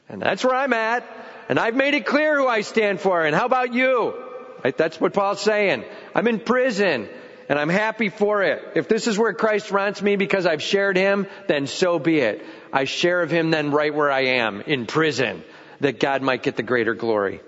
And 0.08 0.22
that's 0.22 0.44
where 0.44 0.54
I'm 0.54 0.72
at. 0.72 1.02
And 1.48 1.58
I've 1.58 1.74
made 1.74 1.94
it 1.94 2.06
clear 2.06 2.38
who 2.38 2.46
I 2.46 2.60
stand 2.60 3.00
for. 3.00 3.26
And 3.26 3.34
how 3.34 3.46
about 3.46 3.74
you? 3.74 4.14
Right? 4.62 4.78
That's 4.78 5.00
what 5.00 5.12
Paul's 5.12 5.40
saying. 5.40 5.82
I'm 6.14 6.28
in 6.28 6.38
prison 6.38 7.08
and 7.48 7.58
I'm 7.58 7.68
happy 7.68 8.10
for 8.10 8.44
it. 8.44 8.62
If 8.76 8.86
this 8.86 9.08
is 9.08 9.18
where 9.18 9.32
Christ 9.32 9.72
wants 9.72 10.00
me 10.00 10.14
because 10.14 10.46
I've 10.46 10.62
shared 10.62 10.96
Him, 10.96 11.26
then 11.48 11.66
so 11.66 11.98
be 11.98 12.20
it. 12.20 12.46
I 12.72 12.84
share 12.84 13.22
of 13.22 13.32
Him 13.32 13.50
then 13.50 13.72
right 13.72 13.92
where 13.92 14.12
I 14.12 14.36
am, 14.38 14.60
in 14.60 14.86
prison 14.86 15.42
that 15.80 16.00
God 16.00 16.22
might 16.22 16.42
get 16.42 16.56
the 16.56 16.62
greater 16.62 16.94
glory. 16.94 17.40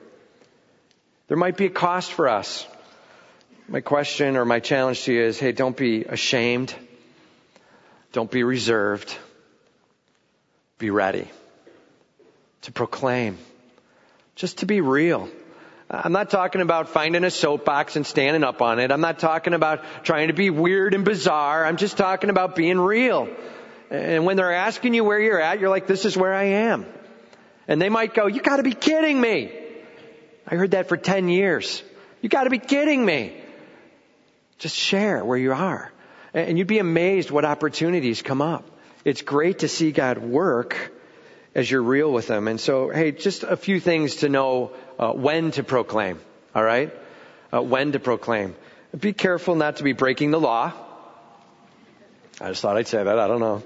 There 1.28 1.36
might 1.36 1.56
be 1.56 1.66
a 1.66 1.70
cost 1.70 2.12
for 2.12 2.28
us. 2.28 2.66
My 3.68 3.80
question 3.80 4.36
or 4.36 4.44
my 4.44 4.60
challenge 4.60 5.02
to 5.04 5.12
you 5.12 5.22
is, 5.22 5.40
hey, 5.40 5.52
don't 5.52 5.76
be 5.76 6.04
ashamed. 6.04 6.74
Don't 8.12 8.30
be 8.30 8.44
reserved. 8.44 9.16
Be 10.78 10.90
ready 10.90 11.28
to 12.62 12.72
proclaim. 12.72 13.38
Just 14.34 14.58
to 14.58 14.66
be 14.66 14.80
real. 14.80 15.28
I'm 15.88 16.12
not 16.12 16.30
talking 16.30 16.60
about 16.60 16.88
finding 16.88 17.24
a 17.24 17.30
soapbox 17.30 17.96
and 17.96 18.06
standing 18.06 18.42
up 18.42 18.60
on 18.60 18.80
it. 18.80 18.90
I'm 18.90 19.00
not 19.00 19.18
talking 19.18 19.54
about 19.54 19.84
trying 20.04 20.28
to 20.28 20.34
be 20.34 20.50
weird 20.50 20.94
and 20.94 21.04
bizarre. 21.04 21.64
I'm 21.64 21.76
just 21.76 21.96
talking 21.96 22.28
about 22.28 22.56
being 22.56 22.78
real. 22.78 23.28
And 23.90 24.24
when 24.24 24.36
they're 24.36 24.52
asking 24.52 24.94
you 24.94 25.04
where 25.04 25.20
you're 25.20 25.40
at, 25.40 25.60
you're 25.60 25.70
like, 25.70 25.86
this 25.86 26.04
is 26.04 26.16
where 26.16 26.34
I 26.34 26.44
am. 26.44 26.86
And 27.68 27.80
they 27.80 27.88
might 27.88 28.14
go, 28.14 28.26
you 28.26 28.40
gotta 28.40 28.62
be 28.62 28.72
kidding 28.72 29.20
me. 29.20 29.52
I 30.46 30.54
heard 30.54 30.72
that 30.72 30.88
for 30.88 30.96
10 30.96 31.28
years. 31.28 31.82
You 32.22 32.28
gotta 32.28 32.50
be 32.50 32.58
kidding 32.58 33.04
me. 33.04 33.36
Just 34.58 34.76
share 34.76 35.24
where 35.24 35.38
you 35.38 35.52
are. 35.52 35.92
And 36.32 36.58
you'd 36.58 36.66
be 36.66 36.78
amazed 36.78 37.30
what 37.30 37.44
opportunities 37.44 38.22
come 38.22 38.42
up. 38.42 38.64
It's 39.04 39.22
great 39.22 39.60
to 39.60 39.68
see 39.68 39.92
God 39.92 40.18
work 40.18 40.92
as 41.54 41.70
you're 41.70 41.82
real 41.82 42.12
with 42.12 42.28
Him. 42.28 42.48
And 42.48 42.60
so, 42.60 42.90
hey, 42.90 43.12
just 43.12 43.42
a 43.42 43.56
few 43.56 43.80
things 43.80 44.16
to 44.16 44.28
know 44.28 44.72
uh, 44.98 45.12
when 45.12 45.50
to 45.52 45.62
proclaim. 45.62 46.18
All 46.54 46.62
right? 46.62 46.92
Uh, 47.52 47.62
when 47.62 47.92
to 47.92 48.00
proclaim. 48.00 48.54
Be 48.98 49.12
careful 49.12 49.54
not 49.54 49.76
to 49.76 49.84
be 49.84 49.92
breaking 49.92 50.30
the 50.30 50.40
law. 50.40 50.72
I 52.40 52.48
just 52.48 52.62
thought 52.62 52.76
I'd 52.76 52.88
say 52.88 53.02
that. 53.02 53.18
I 53.18 53.28
don't 53.28 53.40
know. 53.40 53.62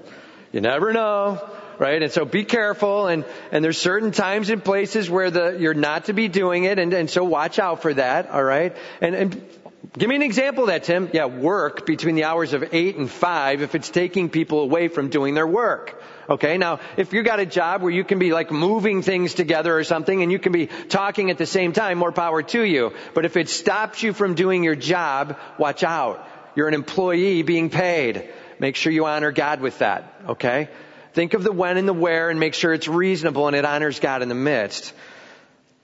You 0.51 0.61
never 0.61 0.93
know 0.93 1.41
right? 1.81 2.03
And 2.03 2.11
so 2.11 2.25
be 2.25 2.43
careful 2.43 3.07
and, 3.07 3.25
and 3.51 3.65
there's 3.65 3.79
certain 3.79 4.11
times 4.11 4.51
and 4.51 4.63
places 4.63 5.09
where 5.09 5.31
the, 5.31 5.57
you're 5.59 5.73
not 5.73 6.05
to 6.05 6.13
be 6.13 6.27
doing 6.27 6.65
it 6.65 6.77
and, 6.77 6.93
and 6.93 7.09
so 7.09 7.23
watch 7.23 7.57
out 7.57 7.81
for 7.81 7.91
that, 7.95 8.29
alright? 8.29 8.77
And, 9.01 9.15
and 9.15 9.49
give 9.97 10.07
me 10.07 10.15
an 10.15 10.21
example 10.21 10.65
of 10.65 10.67
that, 10.67 10.83
Tim. 10.83 11.09
Yeah, 11.11 11.25
work 11.25 11.87
between 11.87 12.13
the 12.13 12.25
hours 12.25 12.53
of 12.53 12.71
8 12.71 12.97
and 12.97 13.09
5 13.09 13.63
if 13.63 13.73
it's 13.73 13.89
taking 13.89 14.29
people 14.29 14.59
away 14.59 14.89
from 14.89 15.09
doing 15.09 15.33
their 15.33 15.47
work. 15.47 15.99
Okay, 16.29 16.59
now 16.59 16.81
if 16.97 17.13
you 17.13 17.23
got 17.23 17.39
a 17.39 17.47
job 17.47 17.81
where 17.81 17.91
you 17.91 18.03
can 18.03 18.19
be 18.19 18.31
like 18.31 18.51
moving 18.51 19.01
things 19.01 19.33
together 19.33 19.75
or 19.75 19.83
something 19.83 20.21
and 20.21 20.31
you 20.31 20.37
can 20.37 20.51
be 20.51 20.67
talking 20.67 21.31
at 21.31 21.39
the 21.39 21.47
same 21.47 21.73
time, 21.73 21.97
more 21.97 22.11
power 22.11 22.43
to 22.43 22.61
you. 22.61 22.93
But 23.15 23.25
if 23.25 23.35
it 23.37 23.49
stops 23.49 24.03
you 24.03 24.13
from 24.13 24.35
doing 24.35 24.63
your 24.63 24.75
job, 24.75 25.39
watch 25.57 25.83
out. 25.83 26.27
You're 26.55 26.67
an 26.67 26.75
employee 26.75 27.41
being 27.41 27.71
paid. 27.71 28.29
Make 28.59 28.75
sure 28.75 28.93
you 28.93 29.07
honor 29.07 29.31
God 29.31 29.61
with 29.61 29.79
that. 29.79 30.13
Okay? 30.27 30.69
Think 31.13 31.33
of 31.33 31.43
the 31.43 31.51
when 31.51 31.77
and 31.77 31.87
the 31.87 31.93
where 31.93 32.29
and 32.29 32.39
make 32.39 32.53
sure 32.53 32.73
it's 32.73 32.87
reasonable 32.87 33.47
and 33.47 33.55
it 33.55 33.65
honors 33.65 33.99
God 33.99 34.21
in 34.21 34.29
the 34.29 34.35
midst. 34.35 34.93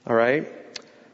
Alright? 0.08 0.52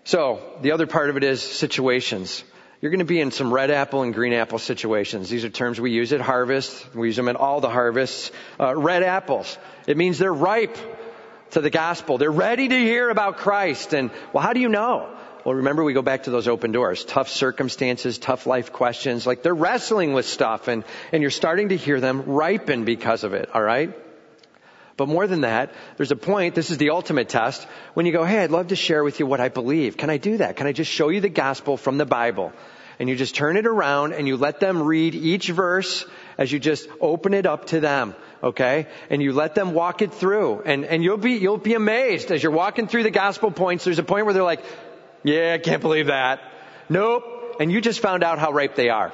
So, 0.04 0.58
the 0.62 0.72
other 0.72 0.86
part 0.86 1.10
of 1.10 1.18
it 1.18 1.24
is 1.24 1.42
situations. 1.42 2.44
You're 2.82 2.92
going 2.92 3.00
to 3.00 3.06
be 3.06 3.22
in 3.22 3.32
some 3.32 3.54
red 3.54 3.72
apple 3.72 4.04
and 4.04 4.14
green 4.14 4.34
apple 4.34 4.60
situations. 4.60 5.30
These 5.30 5.46
are 5.46 5.50
terms 5.50 5.80
we 5.80 5.92
use 5.92 6.12
at 6.12 6.20
harvest. 6.20 6.94
We 6.94 7.08
use 7.08 7.16
them 7.16 7.30
at 7.30 7.38
all 7.38 7.62
the 7.62 7.70
harvests. 7.70 8.30
Uh, 8.60 8.76
red 8.76 9.04
apples. 9.04 9.58
It 9.88 9.96
means 9.96 10.20
they're 10.20 10.34
ripe 10.34 10.78
to 11.52 11.62
the 11.62 11.70
gospel. 11.70 12.18
They're 12.18 12.30
ready 12.30 12.68
to 12.68 12.78
hear 12.78 13.10
about 13.10 13.38
Christ. 13.38 13.94
And, 13.94 14.12
well, 14.34 14.44
how 14.44 14.52
do 14.52 14.60
you 14.60 14.68
know? 14.68 15.16
Well, 15.46 15.56
remember 15.56 15.84
we 15.84 15.94
go 15.94 16.02
back 16.02 16.24
to 16.24 16.30
those 16.30 16.50
open 16.50 16.74
doors. 16.74 17.06
Tough 17.06 17.30
circumstances, 17.30 18.18
tough 18.18 18.46
life 18.46 18.74
questions. 18.74 19.26
Like 19.26 19.44
they're 19.44 19.56
wrestling 19.56 20.12
with 20.12 20.26
stuff 20.26 20.68
and, 20.68 20.84
and 21.14 21.22
you're 21.22 21.32
starting 21.32 21.70
to 21.70 21.78
hear 21.78 22.02
them 22.02 22.24
ripen 22.24 22.84
because 22.84 23.24
of 23.24 23.34
it. 23.34 23.50
All 23.54 23.64
right? 23.64 23.98
But 24.96 25.08
more 25.08 25.26
than 25.26 25.42
that, 25.42 25.74
there's 25.98 26.12
a 26.12 26.16
point, 26.16 26.54
this 26.54 26.70
is 26.70 26.78
the 26.78 26.92
ultimate 26.92 27.30
test, 27.30 27.66
when 27.96 28.06
you 28.06 28.12
go, 28.12 28.24
hey, 28.24 28.44
I'd 28.44 28.52
love 28.52 28.68
to 28.68 28.76
share 28.76 29.04
with 29.04 29.20
you 29.20 29.26
what 29.26 29.40
I 29.40 29.50
believe. 29.50 29.98
Can 29.98 30.10
I 30.10 30.18
do 30.18 30.38
that? 30.38 30.56
Can 30.56 30.68
I 30.68 30.72
just 30.72 30.92
show 30.92 31.10
you 31.10 31.20
the 31.20 31.30
gospel 31.30 31.78
from 31.78 31.98
the 31.98 32.06
Bible? 32.06 32.54
And 33.00 33.10
you 33.10 33.16
just 33.16 33.34
turn 33.34 33.58
it 33.58 33.66
around 33.66 34.14
and 34.14 34.28
you 34.28 34.38
let 34.38 34.60
them 34.60 34.84
read 34.84 35.16
each 35.16 35.50
verse 35.50 36.06
as 36.38 36.52
you 36.52 36.60
just 36.60 36.88
open 37.02 37.34
it 37.34 37.48
up 37.48 37.66
to 37.68 37.80
them. 37.80 38.14
Okay? 38.44 38.88
And 39.10 39.22
you 39.22 39.34
let 39.34 39.56
them 39.56 39.74
walk 39.74 40.04
it 40.04 40.14
through. 40.14 40.62
And, 40.62 40.86
and 40.86 41.04
you'll 41.04 41.18
be, 41.18 41.34
you'll 41.34 41.58
be 41.58 41.74
amazed 41.74 42.32
as 42.32 42.44
you're 42.44 42.52
walking 42.52 42.88
through 42.88 43.04
the 43.04 43.12
gospel 43.12 43.50
points. 43.50 43.84
There's 43.84 44.00
a 44.00 44.04
point 44.04 44.26
where 44.26 44.34
they're 44.34 44.44
like, 44.44 44.64
yeah, 45.24 45.54
I 45.56 45.58
can't 45.58 45.82
believe 45.82 46.08
that. 46.08 46.40
Nope. 46.88 47.24
And 47.60 47.72
you 47.72 47.82
just 47.82 48.00
found 48.00 48.24
out 48.24 48.38
how 48.38 48.52
ripe 48.52 48.76
they 48.76 48.90
are. 48.90 49.12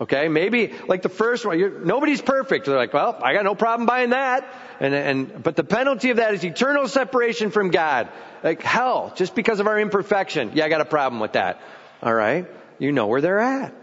Okay, 0.00 0.28
maybe 0.28 0.72
like 0.86 1.02
the 1.02 1.08
first 1.08 1.44
one, 1.44 1.84
nobody's 1.84 2.22
perfect. 2.22 2.66
They're 2.66 2.76
like, 2.76 2.92
well, 2.92 3.18
I 3.20 3.34
got 3.34 3.44
no 3.44 3.56
problem 3.56 3.86
buying 3.86 4.10
that. 4.10 4.46
And, 4.78 4.94
and, 4.94 5.42
but 5.42 5.56
the 5.56 5.64
penalty 5.64 6.10
of 6.10 6.18
that 6.18 6.34
is 6.34 6.44
eternal 6.44 6.86
separation 6.86 7.50
from 7.50 7.70
God. 7.70 8.08
Like 8.44 8.62
hell, 8.62 9.12
just 9.16 9.34
because 9.34 9.58
of 9.58 9.66
our 9.66 9.78
imperfection. 9.78 10.52
Yeah, 10.54 10.66
I 10.66 10.68
got 10.68 10.80
a 10.80 10.84
problem 10.84 11.20
with 11.20 11.32
that. 11.32 11.60
Alright? 12.00 12.46
You 12.78 12.92
know 12.92 13.08
where 13.08 13.20
they're 13.20 13.40
at. 13.40 13.74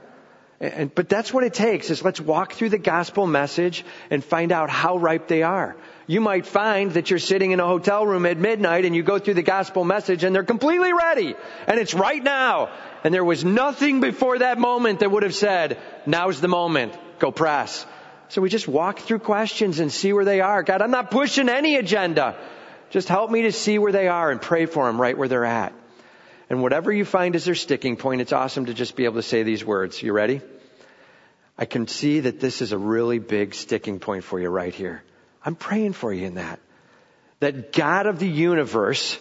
And, 0.61 0.93
but 0.95 1.09
that's 1.09 1.33
what 1.33 1.43
it 1.43 1.53
takes 1.53 1.89
is 1.89 2.01
let's 2.01 2.21
walk 2.21 2.53
through 2.53 2.69
the 2.69 2.77
gospel 2.77 3.27
message 3.27 3.83
and 4.09 4.23
find 4.23 4.53
out 4.53 4.69
how 4.69 4.95
ripe 4.97 5.27
they 5.27 5.43
are. 5.43 5.75
You 6.07 6.21
might 6.21 6.45
find 6.45 6.91
that 6.91 7.09
you're 7.09 7.19
sitting 7.19 7.51
in 7.51 7.59
a 7.59 7.65
hotel 7.65 8.05
room 8.05 8.25
at 8.25 8.37
midnight 8.37 8.85
and 8.85 8.95
you 8.95 9.03
go 9.03 9.19
through 9.19 9.33
the 9.33 9.43
gospel 9.43 9.83
message 9.83 10.23
and 10.23 10.33
they're 10.33 10.43
completely 10.43 10.93
ready. 10.93 11.35
And 11.67 11.77
it's 11.77 11.93
right 11.93 12.23
now. 12.23 12.69
And 13.05 13.13
there 13.13 13.23
was 13.23 13.45
nothing 13.45 13.99
before 13.99 14.39
that 14.39 14.57
moment 14.57 15.01
that 15.01 15.11
would 15.11 15.21
have 15.21 15.35
said, 15.35 15.77
now's 16.07 16.41
the 16.41 16.47
moment. 16.47 16.91
Go 17.19 17.31
press. 17.31 17.85
So 18.29 18.41
we 18.41 18.49
just 18.49 18.67
walk 18.67 18.97
through 18.97 19.19
questions 19.19 19.79
and 19.79 19.91
see 19.91 20.11
where 20.11 20.25
they 20.25 20.41
are. 20.41 20.63
God, 20.63 20.81
I'm 20.81 20.89
not 20.89 21.11
pushing 21.11 21.47
any 21.47 21.75
agenda. 21.75 22.35
Just 22.89 23.07
help 23.07 23.29
me 23.29 23.43
to 23.43 23.51
see 23.51 23.77
where 23.77 23.91
they 23.91 24.07
are 24.07 24.31
and 24.31 24.41
pray 24.41 24.65
for 24.65 24.87
them 24.87 24.99
right 24.99 25.15
where 25.15 25.27
they're 25.27 25.45
at. 25.45 25.71
And 26.49 26.63
whatever 26.63 26.91
you 26.91 27.05
find 27.05 27.35
is 27.35 27.45
their 27.45 27.53
sticking 27.53 27.95
point, 27.95 28.21
it's 28.21 28.33
awesome 28.33 28.65
to 28.65 28.73
just 28.73 28.95
be 28.95 29.05
able 29.05 29.17
to 29.17 29.21
say 29.21 29.43
these 29.43 29.63
words. 29.63 30.01
You 30.01 30.11
ready? 30.11 30.41
I 31.59 31.65
can 31.65 31.87
see 31.87 32.21
that 32.21 32.39
this 32.39 32.63
is 32.63 32.71
a 32.71 32.77
really 32.79 33.19
big 33.19 33.53
sticking 33.53 33.99
point 33.99 34.23
for 34.23 34.39
you 34.39 34.49
right 34.49 34.73
here. 34.73 35.03
I'm 35.45 35.55
praying 35.55 35.93
for 35.93 36.11
you 36.11 36.25
in 36.25 36.35
that. 36.35 36.59
That 37.39 37.71
God 37.71 38.07
of 38.07 38.17
the 38.17 38.27
universe 38.27 39.19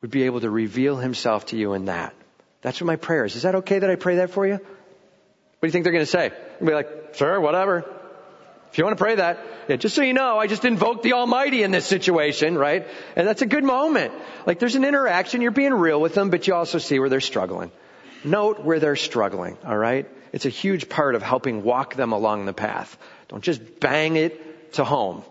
would 0.00 0.12
be 0.12 0.22
able 0.22 0.42
to 0.42 0.48
reveal 0.48 0.94
himself 0.94 1.46
to 1.46 1.56
you 1.56 1.72
in 1.72 1.86
that. 1.86 2.14
That's 2.62 2.80
what 2.80 2.86
my 2.86 2.96
prayer 2.96 3.24
is. 3.24 3.36
Is 3.36 3.42
that 3.42 3.54
okay 3.56 3.78
that 3.78 3.90
I 3.90 3.94
pray 3.94 4.16
that 4.16 4.30
for 4.30 4.46
you? 4.46 4.54
What 4.54 4.62
do 5.62 5.66
you 5.66 5.72
think 5.72 5.84
they're 5.84 5.92
going 5.92 6.04
to 6.04 6.10
say? 6.10 6.32
They'll 6.58 6.68
be 6.68 6.74
like, 6.74 7.14
sure, 7.14 7.40
whatever. 7.40 7.84
If 8.70 8.78
you 8.78 8.84
want 8.84 8.98
to 8.98 9.02
pray 9.02 9.14
that, 9.14 9.44
yeah, 9.68 9.76
just 9.76 9.94
so 9.94 10.02
you 10.02 10.12
know, 10.12 10.38
I 10.38 10.46
just 10.46 10.64
invoked 10.64 11.02
the 11.02 11.14
Almighty 11.14 11.62
in 11.62 11.70
this 11.70 11.86
situation, 11.86 12.58
right? 12.58 12.86
And 13.16 13.26
that's 13.26 13.42
a 13.42 13.46
good 13.46 13.64
moment. 13.64 14.12
Like 14.46 14.58
there's 14.58 14.76
an 14.76 14.84
interaction, 14.84 15.40
you're 15.40 15.50
being 15.50 15.72
real 15.72 16.00
with 16.00 16.14
them, 16.14 16.30
but 16.30 16.46
you 16.46 16.54
also 16.54 16.78
see 16.78 16.98
where 16.98 17.08
they're 17.08 17.20
struggling. 17.20 17.70
Note 18.24 18.60
where 18.60 18.78
they're 18.78 18.96
struggling, 18.96 19.56
alright? 19.64 20.08
It's 20.32 20.44
a 20.44 20.50
huge 20.50 20.88
part 20.88 21.14
of 21.14 21.22
helping 21.22 21.62
walk 21.62 21.94
them 21.94 22.12
along 22.12 22.44
the 22.44 22.52
path. 22.52 22.98
Don't 23.28 23.42
just 23.42 23.80
bang 23.80 24.16
it 24.16 24.72
to 24.74 24.84
home. 24.84 25.22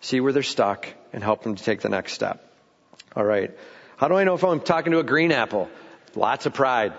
see 0.00 0.20
where 0.20 0.32
they're 0.32 0.42
stuck, 0.42 0.86
and 1.12 1.22
help 1.22 1.42
them 1.42 1.56
to 1.56 1.64
take 1.64 1.80
the 1.80 1.88
next 1.88 2.12
step. 2.12 2.44
All 3.14 3.24
right. 3.24 3.50
How 3.96 4.08
do 4.08 4.14
I 4.14 4.24
know 4.24 4.34
if 4.34 4.44
I'm 4.44 4.60
talking 4.60 4.92
to 4.92 4.98
a 4.98 5.04
green 5.04 5.32
apple? 5.32 5.68
Lots 6.16 6.46
of 6.46 6.54
pride. 6.54 6.94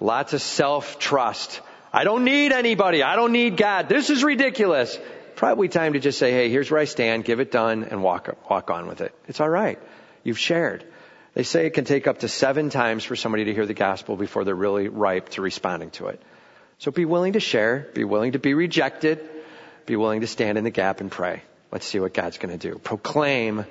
Lots 0.00 0.32
of 0.32 0.42
self-trust. 0.42 1.60
I 1.92 2.04
don't 2.04 2.24
need 2.24 2.52
anybody. 2.52 3.02
I 3.02 3.16
don't 3.16 3.32
need 3.32 3.56
God. 3.56 3.88
This 3.88 4.10
is 4.10 4.22
ridiculous. 4.22 4.98
Probably 5.36 5.68
time 5.68 5.94
to 5.94 6.00
just 6.00 6.18
say, 6.18 6.32
hey, 6.32 6.50
here's 6.50 6.70
where 6.70 6.80
I 6.80 6.84
stand, 6.84 7.24
give 7.24 7.40
it 7.40 7.50
done, 7.50 7.84
and 7.84 8.02
walk, 8.02 8.28
walk 8.50 8.70
on 8.70 8.86
with 8.86 9.00
it. 9.00 9.14
It's 9.28 9.40
alright. 9.40 9.78
You've 10.22 10.38
shared. 10.38 10.84
They 11.34 11.44
say 11.44 11.66
it 11.66 11.70
can 11.70 11.84
take 11.84 12.06
up 12.06 12.18
to 12.18 12.28
seven 12.28 12.70
times 12.70 13.04
for 13.04 13.16
somebody 13.16 13.44
to 13.44 13.54
hear 13.54 13.66
the 13.66 13.74
gospel 13.74 14.16
before 14.16 14.44
they're 14.44 14.54
really 14.54 14.88
ripe 14.88 15.30
to 15.30 15.42
responding 15.42 15.90
to 15.92 16.08
it. 16.08 16.20
So 16.78 16.90
be 16.90 17.04
willing 17.04 17.34
to 17.34 17.40
share, 17.40 17.88
be 17.94 18.04
willing 18.04 18.32
to 18.32 18.38
be 18.38 18.54
rejected, 18.54 19.20
be 19.86 19.96
willing 19.96 20.22
to 20.22 20.26
stand 20.26 20.58
in 20.58 20.64
the 20.64 20.70
gap 20.70 21.00
and 21.00 21.10
pray. 21.10 21.42
Let's 21.70 21.86
see 21.86 22.00
what 22.00 22.14
God's 22.14 22.38
going 22.38 22.58
to 22.58 22.70
do. 22.70 22.78
Proclaim, 22.78 23.64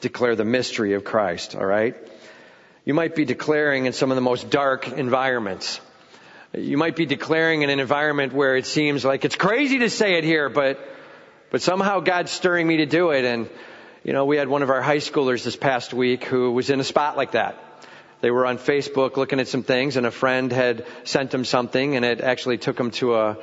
declare 0.00 0.34
the 0.36 0.44
mystery 0.44 0.94
of 0.94 1.04
Christ, 1.04 1.54
alright? 1.54 1.96
You 2.86 2.94
might 2.94 3.16
be 3.16 3.24
declaring 3.24 3.86
in 3.86 3.92
some 3.92 4.12
of 4.12 4.14
the 4.14 4.20
most 4.20 4.48
dark 4.48 4.86
environments. 4.86 5.80
You 6.56 6.76
might 6.76 6.94
be 6.94 7.04
declaring 7.04 7.62
in 7.62 7.68
an 7.68 7.80
environment 7.80 8.32
where 8.32 8.56
it 8.56 8.64
seems 8.64 9.04
like 9.04 9.24
it's 9.24 9.34
crazy 9.34 9.80
to 9.80 9.90
say 9.90 10.18
it 10.18 10.22
here, 10.22 10.48
but, 10.48 10.78
but 11.50 11.62
somehow 11.62 11.98
God's 11.98 12.30
stirring 12.30 12.64
me 12.64 12.76
to 12.76 12.86
do 12.86 13.10
it. 13.10 13.24
And, 13.24 13.50
you 14.04 14.12
know, 14.12 14.24
we 14.24 14.36
had 14.36 14.46
one 14.46 14.62
of 14.62 14.70
our 14.70 14.80
high 14.80 14.98
schoolers 14.98 15.42
this 15.42 15.56
past 15.56 15.92
week 15.94 16.26
who 16.26 16.52
was 16.52 16.70
in 16.70 16.78
a 16.78 16.84
spot 16.84 17.16
like 17.16 17.32
that. 17.32 17.60
They 18.20 18.30
were 18.30 18.46
on 18.46 18.56
Facebook 18.56 19.16
looking 19.16 19.40
at 19.40 19.48
some 19.48 19.64
things 19.64 19.96
and 19.96 20.06
a 20.06 20.12
friend 20.12 20.52
had 20.52 20.86
sent 21.02 21.32
them 21.32 21.44
something 21.44 21.96
and 21.96 22.04
it 22.04 22.20
actually 22.20 22.58
took 22.58 22.76
them 22.76 22.92
to 22.92 23.16
a, 23.16 23.36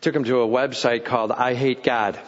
took 0.00 0.14
them 0.14 0.24
to 0.24 0.40
a 0.40 0.48
website 0.48 1.04
called 1.04 1.30
I 1.30 1.54
Hate 1.54 1.84
God. 1.84 2.18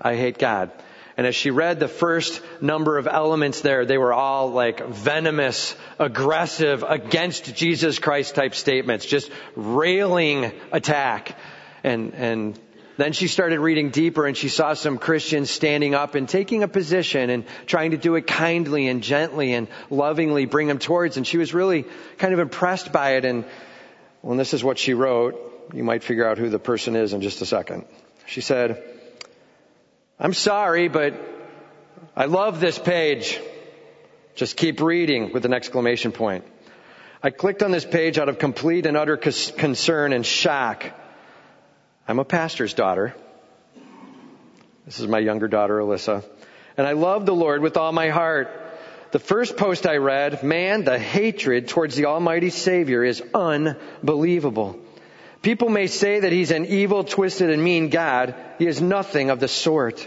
I 0.00 0.14
Hate 0.14 0.38
God. 0.38 0.70
And 1.18 1.26
as 1.26 1.34
she 1.34 1.50
read 1.50 1.80
the 1.80 1.88
first 1.88 2.40
number 2.60 2.96
of 2.96 3.08
elements 3.08 3.60
there, 3.60 3.84
they 3.84 3.98
were 3.98 4.12
all 4.12 4.52
like 4.52 4.86
venomous, 4.86 5.74
aggressive, 5.98 6.84
against 6.84 7.56
Jesus 7.56 7.98
Christ 7.98 8.36
type 8.36 8.54
statements, 8.54 9.04
just 9.04 9.28
railing 9.56 10.52
attack. 10.70 11.36
And, 11.82 12.14
and 12.14 12.60
then 12.98 13.12
she 13.14 13.26
started 13.26 13.58
reading 13.58 13.90
deeper 13.90 14.26
and 14.26 14.36
she 14.36 14.48
saw 14.48 14.74
some 14.74 14.96
Christians 14.96 15.50
standing 15.50 15.92
up 15.92 16.14
and 16.14 16.28
taking 16.28 16.62
a 16.62 16.68
position 16.68 17.30
and 17.30 17.44
trying 17.66 17.90
to 17.90 17.96
do 17.96 18.14
it 18.14 18.28
kindly 18.28 18.86
and 18.86 19.02
gently 19.02 19.54
and 19.54 19.66
lovingly 19.90 20.46
bring 20.46 20.68
them 20.68 20.78
towards. 20.78 21.16
And 21.16 21.26
she 21.26 21.36
was 21.36 21.52
really 21.52 21.84
kind 22.18 22.32
of 22.32 22.38
impressed 22.38 22.92
by 22.92 23.16
it. 23.16 23.24
And 23.24 23.44
when 24.20 24.38
this 24.38 24.54
is 24.54 24.62
what 24.62 24.78
she 24.78 24.94
wrote, 24.94 25.72
you 25.74 25.82
might 25.82 26.04
figure 26.04 26.28
out 26.28 26.38
who 26.38 26.48
the 26.48 26.60
person 26.60 26.94
is 26.94 27.12
in 27.12 27.22
just 27.22 27.42
a 27.42 27.46
second. 27.46 27.86
She 28.26 28.40
said, 28.40 28.97
I'm 30.20 30.34
sorry, 30.34 30.88
but 30.88 31.14
I 32.16 32.24
love 32.24 32.58
this 32.58 32.76
page. 32.76 33.40
Just 34.34 34.56
keep 34.56 34.80
reading 34.80 35.32
with 35.32 35.44
an 35.44 35.54
exclamation 35.54 36.10
point. 36.10 36.44
I 37.22 37.30
clicked 37.30 37.62
on 37.62 37.70
this 37.70 37.84
page 37.84 38.18
out 38.18 38.28
of 38.28 38.38
complete 38.40 38.86
and 38.86 38.96
utter 38.96 39.16
concern 39.16 40.12
and 40.12 40.26
shock. 40.26 40.84
I'm 42.08 42.18
a 42.18 42.24
pastor's 42.24 42.74
daughter. 42.74 43.14
This 44.86 44.98
is 44.98 45.06
my 45.06 45.20
younger 45.20 45.46
daughter, 45.46 45.78
Alyssa. 45.78 46.24
And 46.76 46.84
I 46.84 46.92
love 46.92 47.24
the 47.24 47.34
Lord 47.34 47.62
with 47.62 47.76
all 47.76 47.92
my 47.92 48.08
heart. 48.08 48.48
The 49.12 49.18
first 49.20 49.56
post 49.56 49.86
I 49.86 49.98
read, 49.98 50.42
man, 50.42 50.82
the 50.82 50.98
hatred 50.98 51.68
towards 51.68 51.94
the 51.94 52.06
Almighty 52.06 52.50
Savior 52.50 53.04
is 53.04 53.22
unbelievable. 53.34 54.80
People 55.48 55.70
may 55.70 55.86
say 55.86 56.20
that 56.20 56.30
he's 56.30 56.50
an 56.50 56.66
evil, 56.66 57.04
twisted, 57.04 57.48
and 57.48 57.64
mean 57.64 57.88
God. 57.88 58.34
He 58.58 58.66
is 58.66 58.82
nothing 58.82 59.30
of 59.30 59.40
the 59.40 59.48
sort. 59.48 60.06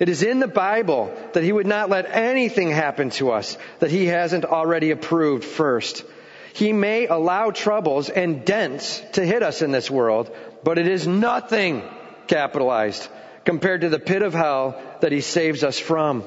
It 0.00 0.08
is 0.08 0.24
in 0.24 0.40
the 0.40 0.48
Bible 0.48 1.16
that 1.34 1.44
he 1.44 1.52
would 1.52 1.68
not 1.68 1.88
let 1.88 2.10
anything 2.10 2.68
happen 2.68 3.10
to 3.10 3.30
us 3.30 3.56
that 3.78 3.92
he 3.92 4.06
hasn't 4.06 4.44
already 4.44 4.90
approved 4.90 5.44
first. 5.44 6.04
He 6.52 6.72
may 6.72 7.06
allow 7.06 7.52
troubles 7.52 8.10
and 8.10 8.44
dents 8.44 9.00
to 9.12 9.24
hit 9.24 9.44
us 9.44 9.62
in 9.62 9.70
this 9.70 9.88
world, 9.88 10.34
but 10.64 10.78
it 10.78 10.88
is 10.88 11.06
nothing 11.06 11.84
capitalized 12.26 13.08
compared 13.44 13.82
to 13.82 13.88
the 13.88 14.00
pit 14.00 14.22
of 14.22 14.34
hell 14.34 14.82
that 15.00 15.12
he 15.12 15.20
saves 15.20 15.62
us 15.62 15.78
from. 15.78 16.24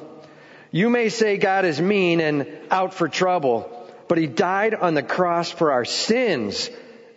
You 0.70 0.88
may 0.88 1.10
say 1.10 1.36
God 1.36 1.66
is 1.66 1.78
mean 1.78 2.20
and 2.22 2.46
out 2.70 2.94
for 2.94 3.06
trouble, 3.06 3.86
but 4.08 4.16
he 4.16 4.26
died 4.26 4.74
on 4.74 4.94
the 4.94 5.02
cross 5.02 5.50
for 5.50 5.72
our 5.72 5.84
sins! 5.84 6.70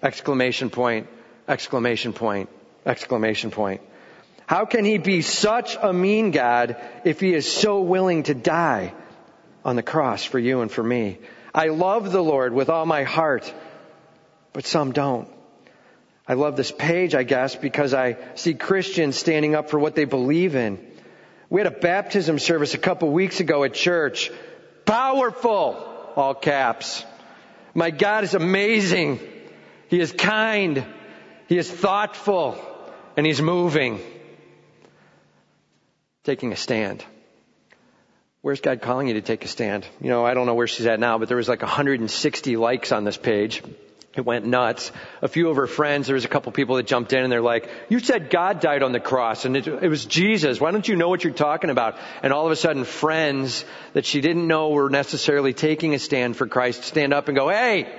Exclamation 0.04 0.70
point 0.70 1.08
Exclamation 1.50 2.14
point. 2.14 2.48
Exclamation 2.86 3.50
point. 3.50 3.82
How 4.46 4.66
can 4.66 4.86
he 4.86 5.00
be 5.00 5.24
such 5.24 5.78
a 5.82 5.92
mean 5.92 6.30
God 6.30 6.78
if 7.04 7.20
he 7.20 7.34
is 7.34 7.52
so 7.52 7.82
willing 7.82 8.24
to 8.24 8.36
die 8.36 8.94
on 9.66 9.76
the 9.76 9.84
cross 9.84 10.24
for 10.24 10.38
you 10.38 10.62
and 10.62 10.72
for 10.72 10.84
me? 10.84 11.18
I 11.54 11.70
love 11.70 12.12
the 12.12 12.22
Lord 12.22 12.54
with 12.54 12.70
all 12.70 12.86
my 12.86 13.02
heart, 13.04 13.52
but 14.54 14.66
some 14.66 14.92
don't. 14.92 15.28
I 16.28 16.34
love 16.36 16.56
this 16.56 16.72
page, 16.72 17.16
I 17.16 17.24
guess, 17.24 17.56
because 17.56 17.96
I 17.96 18.18
see 18.36 18.54
Christians 18.54 19.18
standing 19.18 19.56
up 19.56 19.72
for 19.72 19.80
what 19.80 19.96
they 19.96 20.06
believe 20.06 20.56
in. 20.56 20.80
We 21.50 21.62
had 21.62 21.68
a 21.68 21.80
baptism 21.80 22.38
service 22.38 22.76
a 22.76 22.78
couple 22.78 23.10
weeks 23.12 23.40
ago 23.40 23.64
at 23.64 23.74
church. 23.74 24.32
Powerful! 24.86 26.14
All 26.16 26.36
caps. 26.36 27.04
My 27.74 27.90
God 27.90 28.24
is 28.24 28.36
amazing. 28.36 29.20
He 29.88 30.00
is 30.00 30.12
kind. 30.12 30.86
He 31.50 31.58
is 31.58 31.70
thoughtful 31.70 32.64
and 33.18 33.26
he's 33.26 33.42
moving. 33.42 34.00
Taking 36.24 36.54
a 36.54 36.56
stand. 36.56 37.04
Where's 38.42 38.62
God 38.62 38.84
calling 38.84 39.08
you 39.08 39.16
to 39.16 39.22
take 39.22 39.44
a 39.44 39.48
stand? 39.48 39.88
You 40.00 40.10
know, 40.10 40.24
I 40.24 40.36
don't 40.36 40.46
know 40.46 40.54
where 40.54 40.68
she's 40.68 40.86
at 40.86 41.00
now, 41.00 41.18
but 41.18 41.28
there 41.28 41.38
was 41.38 41.50
like 41.50 41.64
160 41.64 42.56
likes 42.56 42.92
on 42.92 43.04
this 43.04 43.18
page. 43.18 43.64
It 44.16 44.28
went 44.28 44.46
nuts. 44.46 44.92
A 45.24 45.28
few 45.28 45.50
of 45.50 45.56
her 45.56 45.66
friends, 45.66 46.06
there 46.06 46.14
was 46.14 46.24
a 46.24 46.28
couple 46.28 46.52
people 46.52 46.76
that 46.76 46.86
jumped 46.86 47.14
in 47.14 47.24
and 47.24 47.32
they're 47.32 47.42
like, 47.42 47.68
you 47.90 48.00
said 48.00 48.30
God 48.30 48.60
died 48.60 48.84
on 48.84 48.92
the 48.92 49.00
cross 49.00 49.46
and 49.46 49.58
it, 49.58 49.66
it, 49.68 49.90
was 49.90 50.06
Jesus. 50.06 50.62
Why 50.62 50.70
don't 50.70 50.88
you 50.88 50.96
know 50.98 51.10
what 51.10 51.24
you're 51.24 51.34
talking 51.34 51.72
about? 51.72 51.98
And 52.22 52.32
all 52.32 52.46
of 52.46 52.52
a 52.52 52.56
sudden 52.56 52.84
friends 52.84 53.66
that 53.94 54.06
she 54.06 54.22
didn't 54.22 54.46
know 54.46 54.70
were 54.70 54.92
necessarily 54.92 55.54
taking 55.54 55.96
a 55.96 56.00
stand 56.00 56.38
for 56.38 56.46
Christ 56.46 56.84
stand 56.84 57.12
up 57.12 57.28
and 57.28 57.36
go, 57.36 57.50
hey, 57.50 57.92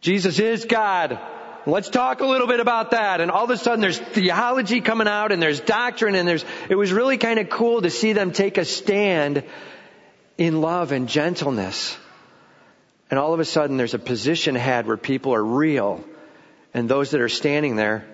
Jesus 0.00 0.40
is 0.40 0.64
God. 0.64 1.20
Let's 1.68 1.90
talk 1.90 2.20
a 2.20 2.26
little 2.26 2.46
bit 2.46 2.60
about 2.60 2.92
that. 2.92 3.20
And 3.20 3.30
all 3.30 3.44
of 3.44 3.50
a 3.50 3.58
sudden 3.58 3.82
there's 3.82 3.98
theology 3.98 4.80
coming 4.80 5.06
out 5.06 5.32
and 5.32 5.42
there's 5.42 5.60
doctrine 5.60 6.14
and 6.14 6.26
there's, 6.26 6.42
it 6.70 6.76
was 6.76 6.92
really 6.92 7.18
kind 7.18 7.38
of 7.38 7.50
cool 7.50 7.82
to 7.82 7.90
see 7.90 8.14
them 8.14 8.32
take 8.32 8.56
a 8.56 8.64
stand 8.64 9.44
in 10.38 10.62
love 10.62 10.92
and 10.92 11.10
gentleness. 11.10 11.98
And 13.10 13.18
all 13.18 13.34
of 13.34 13.40
a 13.40 13.44
sudden 13.44 13.76
there's 13.76 13.92
a 13.92 13.98
position 13.98 14.54
had 14.54 14.86
where 14.86 14.96
people 14.96 15.34
are 15.34 15.44
real 15.44 16.02
and 16.72 16.88
those 16.88 17.10
that 17.10 17.20
are 17.20 17.28
standing 17.28 17.76
there 17.76 18.06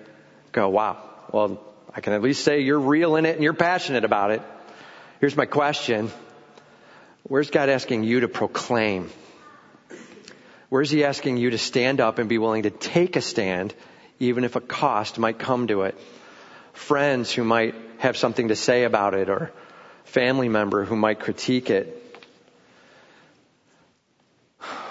go, 0.51 0.67
wow, 0.67 1.01
well, 1.31 1.63
I 1.93 2.01
can 2.01 2.11
at 2.11 2.21
least 2.21 2.43
say 2.43 2.59
you're 2.59 2.77
real 2.77 3.15
in 3.15 3.25
it 3.25 3.35
and 3.35 3.43
you're 3.43 3.53
passionate 3.53 4.03
about 4.03 4.31
it. 4.31 4.41
Here's 5.21 5.37
my 5.37 5.45
question. 5.45 6.11
Where's 7.23 7.51
God 7.51 7.69
asking 7.69 8.03
you 8.03 8.19
to 8.19 8.27
proclaim? 8.27 9.11
Where's 10.75 10.89
he 10.89 11.05
asking 11.05 11.37
you 11.37 11.51
to 11.51 11.57
stand 11.57 12.01
up 12.01 12.19
and 12.19 12.27
be 12.27 12.37
willing 12.37 12.63
to 12.63 12.69
take 12.69 13.15
a 13.15 13.21
stand, 13.21 13.73
even 14.19 14.43
if 14.43 14.57
a 14.57 14.59
cost 14.59 15.17
might 15.17 15.39
come 15.39 15.67
to 15.67 15.83
it? 15.83 15.97
Friends 16.73 17.31
who 17.31 17.45
might 17.45 17.75
have 17.99 18.17
something 18.17 18.49
to 18.49 18.57
say 18.57 18.83
about 18.83 19.13
it, 19.13 19.29
or 19.29 19.53
family 20.03 20.49
member 20.49 20.83
who 20.83 20.97
might 20.97 21.21
critique 21.21 21.69
it. 21.69 22.19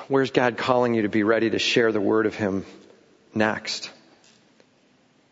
Where's 0.09 0.31
God 0.31 0.57
calling 0.57 0.95
you 0.95 1.03
to 1.03 1.11
be 1.11 1.23
ready 1.23 1.51
to 1.51 1.59
share 1.59 1.93
the 1.93 2.01
word 2.01 2.25
of 2.25 2.35
Him 2.35 2.65
next? 3.35 3.91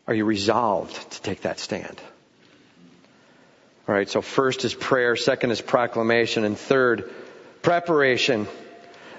Are 0.07 0.12
you 0.12 0.27
resolved 0.27 1.12
to 1.12 1.23
take 1.23 1.41
that 1.49 1.61
stand? 1.61 1.99
All 3.88 3.95
right, 3.95 4.11
so 4.11 4.21
first 4.21 4.67
is 4.67 4.75
prayer, 4.75 5.17
second 5.17 5.51
is 5.51 5.62
proclamation, 5.62 6.45
and 6.45 6.59
third, 6.59 7.11
preparation. 7.62 8.47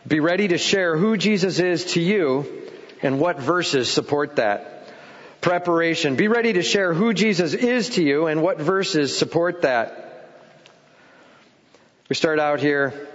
Be 0.06 0.20
ready 0.20 0.50
to 0.50 0.58
share 0.58 0.98
who 0.98 1.16
Jesus 1.16 1.60
is 1.60 1.94
to 1.94 2.02
you 2.02 2.46
and 3.02 3.20
what 3.20 3.40
verses 3.40 3.90
support 3.90 4.36
that. 4.36 4.90
Preparation. 5.40 6.16
Be 6.18 6.28
ready 6.28 6.54
to 6.54 6.62
share 6.62 6.94
who 6.94 7.14
Jesus 7.14 7.54
is 7.54 7.90
to 7.92 8.04
you 8.04 8.28
and 8.28 8.42
what 8.42 8.60
verses 8.60 9.18
support 9.18 9.62
that. 9.62 10.30
We 12.10 12.16
start 12.16 12.40
out 12.40 12.60
here 12.60 13.10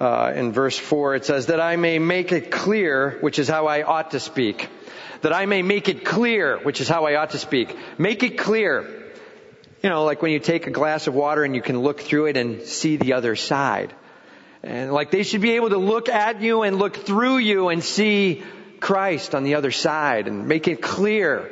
uh, 0.00 0.32
in 0.34 0.52
verse 0.52 0.78
4. 0.78 1.16
It 1.16 1.24
says, 1.26 1.46
That 1.46 1.60
I 1.60 1.76
may 1.76 1.98
make 1.98 2.32
it 2.32 2.50
clear, 2.50 3.18
which 3.20 3.38
is 3.38 3.46
how 3.46 3.66
I 3.66 3.82
ought 3.82 4.12
to 4.12 4.20
speak. 4.20 4.68
That 5.20 5.34
I 5.34 5.44
may 5.44 5.60
make 5.60 5.90
it 5.90 6.06
clear, 6.06 6.58
which 6.58 6.80
is 6.80 6.88
how 6.88 7.04
I 7.04 7.16
ought 7.16 7.30
to 7.30 7.38
speak. 7.38 7.76
Make 7.98 8.22
it 8.22 8.38
clear. 8.38 9.12
You 9.82 9.90
know, 9.90 10.04
like 10.04 10.22
when 10.22 10.32
you 10.32 10.38
take 10.38 10.66
a 10.66 10.70
glass 10.70 11.06
of 11.06 11.14
water 11.14 11.44
and 11.44 11.54
you 11.54 11.62
can 11.62 11.80
look 11.80 12.00
through 12.00 12.26
it 12.26 12.38
and 12.38 12.62
see 12.62 12.96
the 12.96 13.12
other 13.12 13.36
side. 13.36 13.94
And 14.62 14.92
like 14.92 15.10
they 15.10 15.22
should 15.22 15.40
be 15.40 15.52
able 15.52 15.70
to 15.70 15.78
look 15.78 16.08
at 16.08 16.42
you 16.42 16.62
and 16.62 16.78
look 16.78 16.96
through 16.96 17.38
you 17.38 17.68
and 17.68 17.82
see 17.82 18.42
Christ 18.78 19.34
on 19.34 19.44
the 19.44 19.54
other 19.54 19.70
side 19.70 20.28
and 20.28 20.48
make 20.48 20.68
it 20.68 20.82
clear. 20.82 21.50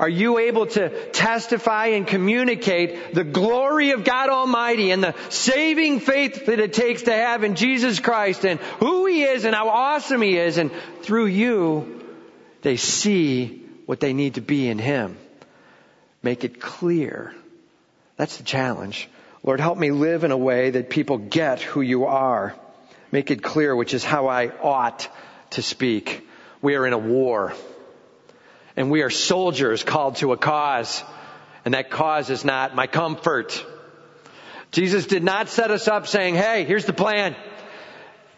Are 0.00 0.08
you 0.08 0.38
able 0.38 0.66
to 0.66 1.10
testify 1.10 1.88
and 1.88 2.06
communicate 2.06 3.14
the 3.14 3.22
glory 3.22 3.90
of 3.90 4.02
God 4.02 4.30
Almighty 4.30 4.92
and 4.92 5.04
the 5.04 5.14
saving 5.28 6.00
faith 6.00 6.46
that 6.46 6.58
it 6.58 6.72
takes 6.72 7.02
to 7.02 7.12
have 7.12 7.44
in 7.44 7.54
Jesus 7.54 8.00
Christ 8.00 8.46
and 8.46 8.58
who 8.78 9.04
He 9.06 9.24
is 9.24 9.44
and 9.44 9.54
how 9.54 9.68
awesome 9.68 10.22
He 10.22 10.38
is 10.38 10.56
and 10.56 10.70
through 11.02 11.26
you, 11.26 12.02
they 12.62 12.78
see 12.78 13.62
what 13.84 14.00
they 14.00 14.14
need 14.14 14.36
to 14.36 14.40
be 14.40 14.68
in 14.68 14.78
Him. 14.78 15.18
Make 16.22 16.44
it 16.44 16.60
clear. 16.60 17.34
That's 18.16 18.38
the 18.38 18.44
challenge. 18.44 19.08
Lord, 19.42 19.58
help 19.60 19.78
me 19.78 19.90
live 19.90 20.24
in 20.24 20.32
a 20.32 20.36
way 20.36 20.70
that 20.70 20.90
people 20.90 21.16
get 21.16 21.62
who 21.62 21.80
you 21.80 22.04
are. 22.04 22.54
Make 23.10 23.30
it 23.30 23.42
clear, 23.42 23.74
which 23.74 23.94
is 23.94 24.04
how 24.04 24.28
I 24.28 24.48
ought 24.48 25.08
to 25.50 25.62
speak. 25.62 26.28
We 26.60 26.76
are 26.76 26.86
in 26.86 26.92
a 26.92 26.98
war. 26.98 27.54
And 28.76 28.90
we 28.90 29.02
are 29.02 29.10
soldiers 29.10 29.82
called 29.82 30.16
to 30.16 30.32
a 30.32 30.36
cause. 30.36 31.02
And 31.64 31.72
that 31.74 31.90
cause 31.90 32.28
is 32.28 32.44
not 32.44 32.74
my 32.74 32.86
comfort. 32.86 33.64
Jesus 34.72 35.06
did 35.06 35.24
not 35.24 35.48
set 35.48 35.70
us 35.70 35.88
up 35.88 36.06
saying, 36.06 36.34
hey, 36.34 36.64
here's 36.64 36.84
the 36.84 36.92
plan. 36.92 37.34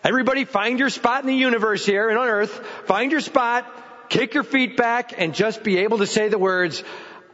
Everybody 0.04 0.44
find 0.44 0.78
your 0.78 0.88
spot 0.88 1.22
in 1.22 1.26
the 1.26 1.34
universe 1.34 1.84
here 1.84 2.08
and 2.08 2.18
on 2.18 2.28
earth. 2.28 2.52
Find 2.86 3.10
your 3.10 3.20
spot, 3.20 3.66
kick 4.08 4.34
your 4.34 4.44
feet 4.44 4.76
back, 4.76 5.14
and 5.18 5.34
just 5.34 5.62
be 5.62 5.78
able 5.78 5.98
to 5.98 6.06
say 6.06 6.28
the 6.28 6.38
words, 6.38 6.82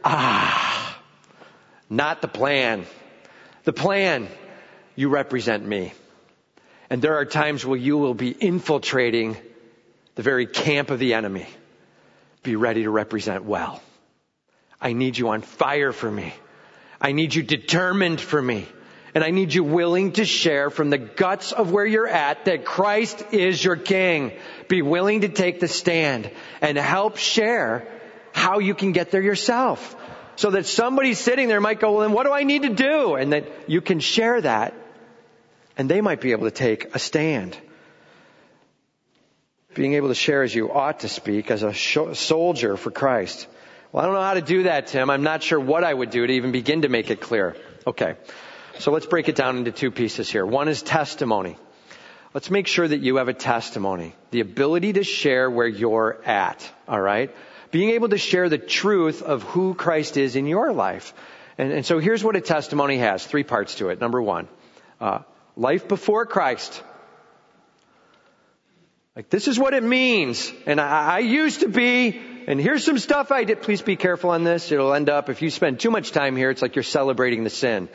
ah. 0.03 0.99
Not 1.89 2.21
the 2.21 2.27
plan. 2.27 2.85
The 3.63 3.73
plan, 3.73 4.27
you 4.95 5.09
represent 5.09 5.65
me. 5.65 5.93
And 6.89 7.01
there 7.01 7.15
are 7.15 7.25
times 7.25 7.65
where 7.65 7.77
you 7.77 7.97
will 7.97 8.13
be 8.13 8.31
infiltrating 8.31 9.37
the 10.15 10.23
very 10.23 10.47
camp 10.47 10.89
of 10.89 10.99
the 10.99 11.13
enemy. 11.13 11.47
Be 12.43 12.55
ready 12.55 12.83
to 12.83 12.89
represent 12.89 13.43
well. 13.43 13.81
I 14.81 14.93
need 14.93 15.17
you 15.17 15.29
on 15.29 15.41
fire 15.41 15.91
for 15.91 16.09
me. 16.09 16.33
I 17.01 17.11
need 17.11 17.35
you 17.35 17.43
determined 17.43 18.19
for 18.19 18.41
me. 18.41 18.67
And 19.15 19.23
I 19.23 19.31
need 19.31 19.53
you 19.53 19.63
willing 19.63 20.13
to 20.13 20.25
share 20.25 20.69
from 20.69 20.89
the 20.89 20.97
guts 20.97 21.51
of 21.51 21.71
where 21.71 21.85
you're 21.85 22.07
at 22.07 22.45
that 22.45 22.63
Christ 22.63 23.23
is 23.31 23.63
your 23.63 23.75
King. 23.75 24.31
Be 24.67 24.81
willing 24.81 25.21
to 25.21 25.29
take 25.29 25.59
the 25.59 25.67
stand 25.67 26.29
and 26.61 26.77
help 26.77 27.17
share 27.17 27.87
how 28.33 28.59
you 28.59 28.75
can 28.75 28.91
get 28.91 29.11
there 29.11 29.21
yourself. 29.21 29.95
So 30.39 30.51
that 30.51 30.65
somebody 30.65 31.15
sitting 31.15 31.49
there 31.49 31.59
might 31.59 31.81
go, 31.81 31.91
well 31.91 32.01
then 32.03 32.13
what 32.13 32.23
do 32.25 32.31
I 32.31 32.43
need 32.43 32.61
to 32.61 32.69
do? 32.69 33.15
And 33.15 33.33
that 33.33 33.43
you 33.67 33.81
can 33.81 33.99
share 33.99 34.39
that 34.39 34.73
and 35.75 35.89
they 35.89 35.99
might 35.99 36.21
be 36.21 36.31
able 36.31 36.45
to 36.45 36.51
take 36.51 36.95
a 36.95 36.99
stand. 36.99 37.57
Being 39.75 39.95
able 39.95 40.07
to 40.07 40.15
share 40.15 40.41
as 40.43 40.55
you 40.55 40.71
ought 40.71 41.01
to 41.01 41.09
speak 41.09 41.51
as 41.51 41.63
a 41.63 41.73
soldier 41.73 42.77
for 42.77 42.89
Christ. 42.89 43.49
Well, 43.91 44.01
I 44.01 44.05
don't 44.05 44.15
know 44.15 44.21
how 44.21 44.35
to 44.35 44.41
do 44.41 44.63
that, 44.63 44.87
Tim. 44.87 45.09
I'm 45.09 45.23
not 45.23 45.43
sure 45.43 45.59
what 45.59 45.83
I 45.83 45.93
would 45.93 46.09
do 46.09 46.25
to 46.25 46.31
even 46.31 46.53
begin 46.53 46.83
to 46.83 46.87
make 46.87 47.11
it 47.11 47.19
clear. 47.19 47.57
Okay. 47.85 48.15
So 48.77 48.93
let's 48.93 49.07
break 49.07 49.27
it 49.27 49.35
down 49.35 49.57
into 49.57 49.73
two 49.73 49.91
pieces 49.91 50.29
here. 50.29 50.45
One 50.45 50.69
is 50.69 50.81
testimony. 50.81 51.57
Let's 52.33 52.49
make 52.49 52.67
sure 52.67 52.87
that 52.87 53.01
you 53.01 53.17
have 53.17 53.27
a 53.27 53.33
testimony. 53.33 54.15
The 54.31 54.39
ability 54.39 54.93
to 54.93 55.03
share 55.03 55.51
where 55.51 55.67
you're 55.67 56.17
at. 56.23 56.71
Alright? 56.87 57.35
Being 57.71 57.91
able 57.91 58.09
to 58.09 58.17
share 58.17 58.49
the 58.49 58.57
truth 58.57 59.21
of 59.21 59.43
who 59.43 59.73
Christ 59.73 60.17
is 60.17 60.35
in 60.35 60.45
your 60.47 60.73
life. 60.73 61.13
And, 61.57 61.71
and 61.71 61.85
so 61.85 61.99
here's 61.99 62.23
what 62.23 62.35
a 62.35 62.41
testimony 62.41 62.97
has. 62.97 63.25
Three 63.25 63.43
parts 63.43 63.75
to 63.75 63.89
it. 63.89 63.99
Number 63.99 64.21
one. 64.21 64.47
Uh, 64.99 65.19
life 65.55 65.87
before 65.87 66.25
Christ. 66.25 66.83
Like, 69.15 69.29
this 69.29 69.47
is 69.47 69.59
what 69.59 69.73
it 69.73 69.83
means. 69.83 70.51
And 70.65 70.79
I, 70.79 71.15
I, 71.15 71.19
used 71.19 71.59
to 71.59 71.67
be, 71.67 72.19
and 72.47 72.59
here's 72.59 72.85
some 72.85 72.97
stuff 72.97 73.31
I 73.31 73.43
did. 73.43 73.61
Please 73.61 73.81
be 73.81 73.97
careful 73.97 74.29
on 74.29 74.45
this. 74.45 74.71
It'll 74.71 74.93
end 74.93 75.09
up, 75.09 75.29
if 75.29 75.41
you 75.41 75.49
spend 75.49 75.79
too 75.79 75.91
much 75.91 76.11
time 76.11 76.37
here, 76.37 76.49
it's 76.49 76.61
like 76.61 76.75
you're 76.75 76.83
celebrating 76.83 77.43
the 77.43 77.49
sin. 77.49 77.89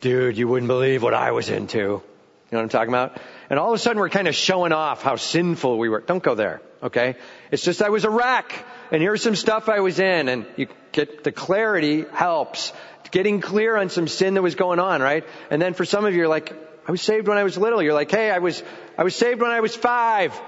Dude, 0.00 0.38
you 0.38 0.46
wouldn't 0.46 0.68
believe 0.68 1.02
what 1.02 1.14
I 1.14 1.32
was 1.32 1.48
into. 1.48 2.02
You 2.50 2.56
know 2.56 2.60
what 2.60 2.62
I'm 2.62 2.68
talking 2.70 2.88
about? 2.88 3.20
And 3.50 3.58
all 3.58 3.68
of 3.68 3.74
a 3.74 3.78
sudden 3.78 4.00
we're 4.00 4.08
kind 4.08 4.26
of 4.26 4.34
showing 4.34 4.72
off 4.72 5.02
how 5.02 5.16
sinful 5.16 5.78
we 5.78 5.90
were. 5.90 6.00
Don't 6.00 6.22
go 6.22 6.34
there, 6.34 6.62
okay? 6.82 7.16
It's 7.50 7.62
just 7.62 7.82
I 7.82 7.90
was 7.90 8.04
a 8.04 8.10
wreck, 8.10 8.64
and 8.90 9.02
here's 9.02 9.22
some 9.22 9.34
stuff 9.34 9.68
I 9.68 9.80
was 9.80 10.00
in, 10.00 10.28
and 10.28 10.46
you 10.56 10.68
get 10.92 11.24
the 11.24 11.32
clarity 11.32 12.06
helps. 12.10 12.72
Getting 13.10 13.42
clear 13.42 13.76
on 13.76 13.90
some 13.90 14.08
sin 14.08 14.34
that 14.34 14.42
was 14.42 14.54
going 14.54 14.78
on, 14.78 15.02
right? 15.02 15.24
And 15.50 15.60
then 15.60 15.74
for 15.74 15.84
some 15.84 16.06
of 16.06 16.12
you, 16.12 16.20
you're 16.20 16.28
like, 16.28 16.52
I 16.86 16.90
was 16.90 17.02
saved 17.02 17.28
when 17.28 17.36
I 17.36 17.44
was 17.44 17.58
little. 17.58 17.82
You're 17.82 17.92
like, 17.92 18.10
hey, 18.10 18.30
I 18.30 18.38
was, 18.38 18.62
I 18.96 19.04
was 19.04 19.14
saved 19.14 19.42
when 19.42 19.50
I 19.50 19.60
was 19.60 19.76
five. 19.76 20.38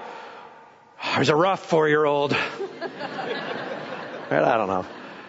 I 1.03 1.19
was 1.19 1.29
a 1.29 1.35
rough 1.35 1.63
four 1.65 1.87
year 1.87 2.03
old. 2.03 2.33
I 2.33 4.29
don't 4.29 4.67
know. 4.67 4.85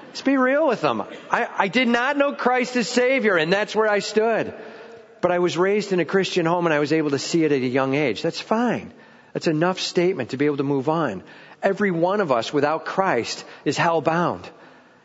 Let's 0.09 0.23
be 0.23 0.39
real 0.39 0.67
with 0.67 0.81
them. 0.81 1.03
I, 1.31 1.49
I 1.57 1.69
did 1.69 1.89
not 1.89 2.17
know 2.17 2.35
Christ 2.35 2.77
as 2.77 2.89
Savior, 2.89 3.37
and 3.37 3.53
that's 3.53 3.75
where 3.75 3.91
I 3.91 3.99
stood. 3.99 4.55
But 5.23 5.31
I 5.31 5.39
was 5.39 5.57
raised 5.57 5.93
in 5.93 6.01
a 6.01 6.05
Christian 6.05 6.45
home 6.45 6.67
and 6.67 6.75
I 6.75 6.81
was 6.81 6.93
able 6.93 7.11
to 7.11 7.19
see 7.19 7.45
it 7.45 7.53
at 7.53 7.63
a 7.63 7.67
young 7.67 7.95
age. 7.95 8.21
That's 8.23 8.41
fine. 8.41 8.93
That's 9.33 9.47
enough 9.47 9.81
statement 9.81 10.31
to 10.31 10.37
be 10.37 10.47
able 10.47 10.59
to 10.59 10.65
move 10.65 10.89
on. 10.89 11.23
Every 11.63 11.93
one 11.93 12.21
of 12.21 12.33
us 12.33 12.53
without 12.53 12.85
Christ 12.85 13.45
is 13.65 13.79
hell 13.79 14.01
bound. 14.01 14.47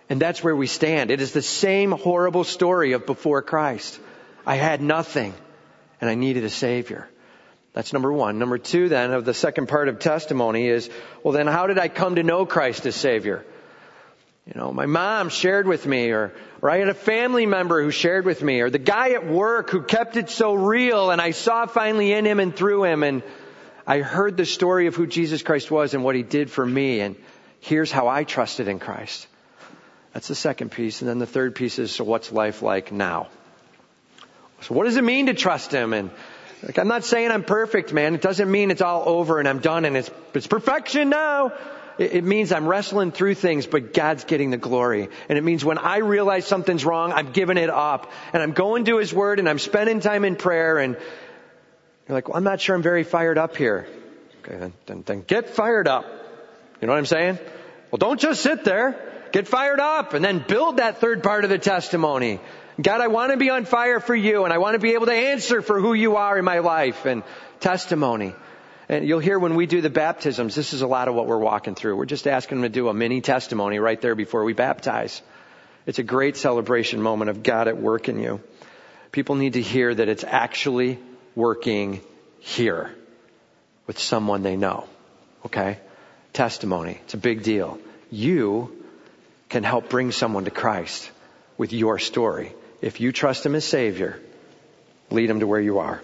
And 0.09 0.19
that's 0.19 0.43
where 0.43 0.55
we 0.55 0.67
stand. 0.67 1.11
It 1.11 1.21
is 1.21 1.33
the 1.33 1.43
same 1.43 1.91
horrible 1.91 2.43
story 2.43 2.93
of 2.93 3.05
before 3.05 3.43
Christ. 3.43 3.99
I 4.45 4.55
had 4.55 4.81
nothing 4.81 5.35
and 6.01 6.09
I 6.09 6.15
needed 6.15 6.43
a 6.43 6.49
Savior. 6.49 7.07
That's 7.73 7.93
number 7.93 8.11
one. 8.11 8.39
Number 8.39 8.57
two 8.57 8.89
then 8.89 9.11
of 9.11 9.23
the 9.23 9.35
second 9.35 9.67
part 9.67 9.87
of 9.87 9.99
testimony 9.99 10.67
is, 10.67 10.89
well 11.21 11.33
then 11.33 11.45
how 11.45 11.67
did 11.67 11.77
I 11.77 11.89
come 11.89 12.15
to 12.15 12.23
know 12.23 12.47
Christ 12.47 12.87
as 12.87 12.95
Savior? 12.95 13.45
You 14.47 14.53
know, 14.55 14.71
my 14.71 14.85
mom 14.85 15.27
shared 15.27 15.67
with 15.67 15.85
me, 15.85 16.11
or, 16.11 16.33
or 16.61 16.69
I 16.69 16.77
had 16.77 16.87
a 16.87 16.93
family 16.93 17.45
member 17.45 17.83
who 17.83 17.91
shared 17.91 18.25
with 18.25 18.41
me, 18.41 18.61
or 18.61 18.69
the 18.69 18.79
guy 18.79 19.11
at 19.11 19.27
work 19.27 19.69
who 19.69 19.81
kept 19.81 20.15
it 20.15 20.29
so 20.29 20.53
real 20.53 21.11
and 21.11 21.19
I 21.19 21.31
saw 21.31 21.65
finally 21.65 22.13
in 22.13 22.25
him 22.25 22.39
and 22.39 22.55
through 22.55 22.85
him 22.85 23.03
and 23.03 23.23
I 23.85 23.99
heard 23.99 24.37
the 24.37 24.45
story 24.45 24.87
of 24.87 24.95
who 24.95 25.05
Jesus 25.05 25.43
Christ 25.43 25.69
was 25.69 25.93
and 25.93 26.03
what 26.03 26.15
he 26.15 26.23
did 26.23 26.49
for 26.49 26.65
me 26.65 27.01
and 27.01 27.17
here's 27.59 27.91
how 27.91 28.07
I 28.07 28.23
trusted 28.23 28.69
in 28.69 28.79
Christ. 28.79 29.27
That's 30.13 30.29
the 30.29 30.35
second 30.35 30.71
piece. 30.71 31.01
And 31.01 31.09
then 31.09 31.19
the 31.19 31.25
third 31.25 31.53
piece 31.53 31.77
is, 31.77 31.91
so 31.91 32.05
what's 32.05 32.31
life 32.31 32.61
like 32.61 32.91
now? 32.91 33.27
So 34.61 34.73
what 34.73 34.85
does 34.85 34.95
it 34.95 35.03
mean 35.03 35.27
to 35.27 35.33
trust 35.33 35.71
Him? 35.71 35.93
And 35.93 36.09
like, 36.63 36.79
I'm 36.79 36.87
not 36.87 37.03
saying 37.03 37.31
I'm 37.31 37.43
perfect, 37.43 37.93
man. 37.93 38.15
It 38.15 38.21
doesn't 38.21 38.49
mean 38.49 38.71
it's 38.71 38.81
all 38.81 39.03
over 39.05 39.39
and 39.39 39.47
I'm 39.47 39.59
done 39.59 39.85
and 39.85 39.95
it's, 39.95 40.09
it's 40.33 40.47
perfection 40.47 41.09
now. 41.09 41.51
It, 41.97 42.23
means 42.23 42.51
I'm 42.51 42.67
wrestling 42.67 43.11
through 43.11 43.35
things, 43.35 43.65
but 43.65 43.93
God's 43.93 44.23
getting 44.23 44.51
the 44.51 44.57
glory. 44.57 45.09
And 45.29 45.37
it 45.37 45.43
means 45.43 45.65
when 45.65 45.79
I 45.79 45.97
realize 45.97 46.45
something's 46.45 46.85
wrong, 46.85 47.11
I'm 47.11 47.31
giving 47.31 47.57
it 47.57 47.69
up. 47.69 48.11
And 48.33 48.43
I'm 48.43 48.51
going 48.51 48.85
to 48.85 48.97
His 48.97 49.13
Word 49.13 49.39
and 49.39 49.49
I'm 49.49 49.59
spending 49.59 49.99
time 49.99 50.23
in 50.23 50.35
prayer 50.35 50.77
and 50.77 50.95
you're 52.07 52.15
like, 52.15 52.27
well, 52.27 52.37
I'm 52.37 52.43
not 52.43 52.61
sure 52.61 52.75
I'm 52.75 52.83
very 52.83 53.03
fired 53.03 53.37
up 53.37 53.57
here. 53.57 53.87
Okay, 54.43 54.57
then, 54.57 54.73
then, 54.85 55.03
then 55.05 55.21
get 55.21 55.49
fired 55.49 55.87
up. 55.87 56.05
You 56.81 56.87
know 56.87 56.93
what 56.93 56.99
I'm 56.99 57.05
saying? 57.05 57.39
Well, 57.91 57.97
don't 57.97 58.19
just 58.19 58.41
sit 58.41 58.63
there. 58.63 59.03
Get 59.31 59.47
fired 59.47 59.79
up 59.79 60.13
and 60.13 60.23
then 60.23 60.43
build 60.47 60.77
that 60.77 61.01
third 61.01 61.23
part 61.23 61.43
of 61.43 61.49
the 61.49 61.57
testimony. 61.57 62.39
God, 62.81 63.01
I 63.01 63.07
want 63.07 63.31
to 63.31 63.37
be 63.37 63.49
on 63.49 63.65
fire 63.65 63.99
for 63.99 64.15
you 64.15 64.45
and 64.45 64.53
I 64.53 64.59
want 64.59 64.75
to 64.75 64.79
be 64.79 64.93
able 64.93 65.07
to 65.07 65.13
answer 65.13 65.61
for 65.61 65.81
who 65.81 65.93
you 65.93 66.15
are 66.15 66.37
in 66.37 66.45
my 66.45 66.59
life 66.59 67.05
and 67.05 67.23
testimony. 67.59 68.35
And 68.89 69.05
you'll 69.05 69.19
hear 69.19 69.37
when 69.37 69.55
we 69.55 69.65
do 69.65 69.81
the 69.81 69.89
baptisms, 69.89 70.55
this 70.55 70.73
is 70.73 70.81
a 70.81 70.87
lot 70.87 71.07
of 71.07 71.15
what 71.15 71.27
we're 71.27 71.37
walking 71.37 71.75
through. 71.75 71.97
We're 71.97 72.05
just 72.05 72.27
asking 72.27 72.61
them 72.61 72.71
to 72.71 72.73
do 72.73 72.87
a 72.87 72.93
mini 72.93 73.21
testimony 73.21 73.79
right 73.79 73.99
there 73.99 74.15
before 74.15 74.43
we 74.43 74.53
baptize. 74.53 75.21
It's 75.85 75.99
a 75.99 76.03
great 76.03 76.37
celebration 76.37 77.01
moment 77.01 77.29
of 77.29 77.43
God 77.43 77.67
at 77.67 77.77
work 77.77 78.07
in 78.07 78.19
you. 78.19 78.41
People 79.11 79.35
need 79.35 79.53
to 79.53 79.61
hear 79.61 79.93
that 79.93 80.07
it's 80.07 80.23
actually 80.23 80.99
working 81.35 82.01
here 82.39 82.93
with 83.87 83.99
someone 83.99 84.43
they 84.43 84.55
know. 84.55 84.87
Okay? 85.45 85.79
Testimony. 86.33 86.99
It's 87.03 87.13
a 87.13 87.17
big 87.17 87.43
deal. 87.43 87.79
You 88.09 88.83
can 89.49 89.63
help 89.63 89.89
bring 89.89 90.11
someone 90.11 90.45
to 90.45 90.51
Christ 90.51 91.09
with 91.57 91.73
your 91.73 91.99
story 91.99 92.53
if 92.81 93.01
you 93.01 93.11
trust 93.11 93.45
Him 93.45 93.55
as 93.55 93.65
Savior, 93.65 94.19
lead 95.09 95.29
them 95.29 95.39
to 95.39 95.47
where 95.47 95.59
you 95.59 95.79
are. 95.79 96.01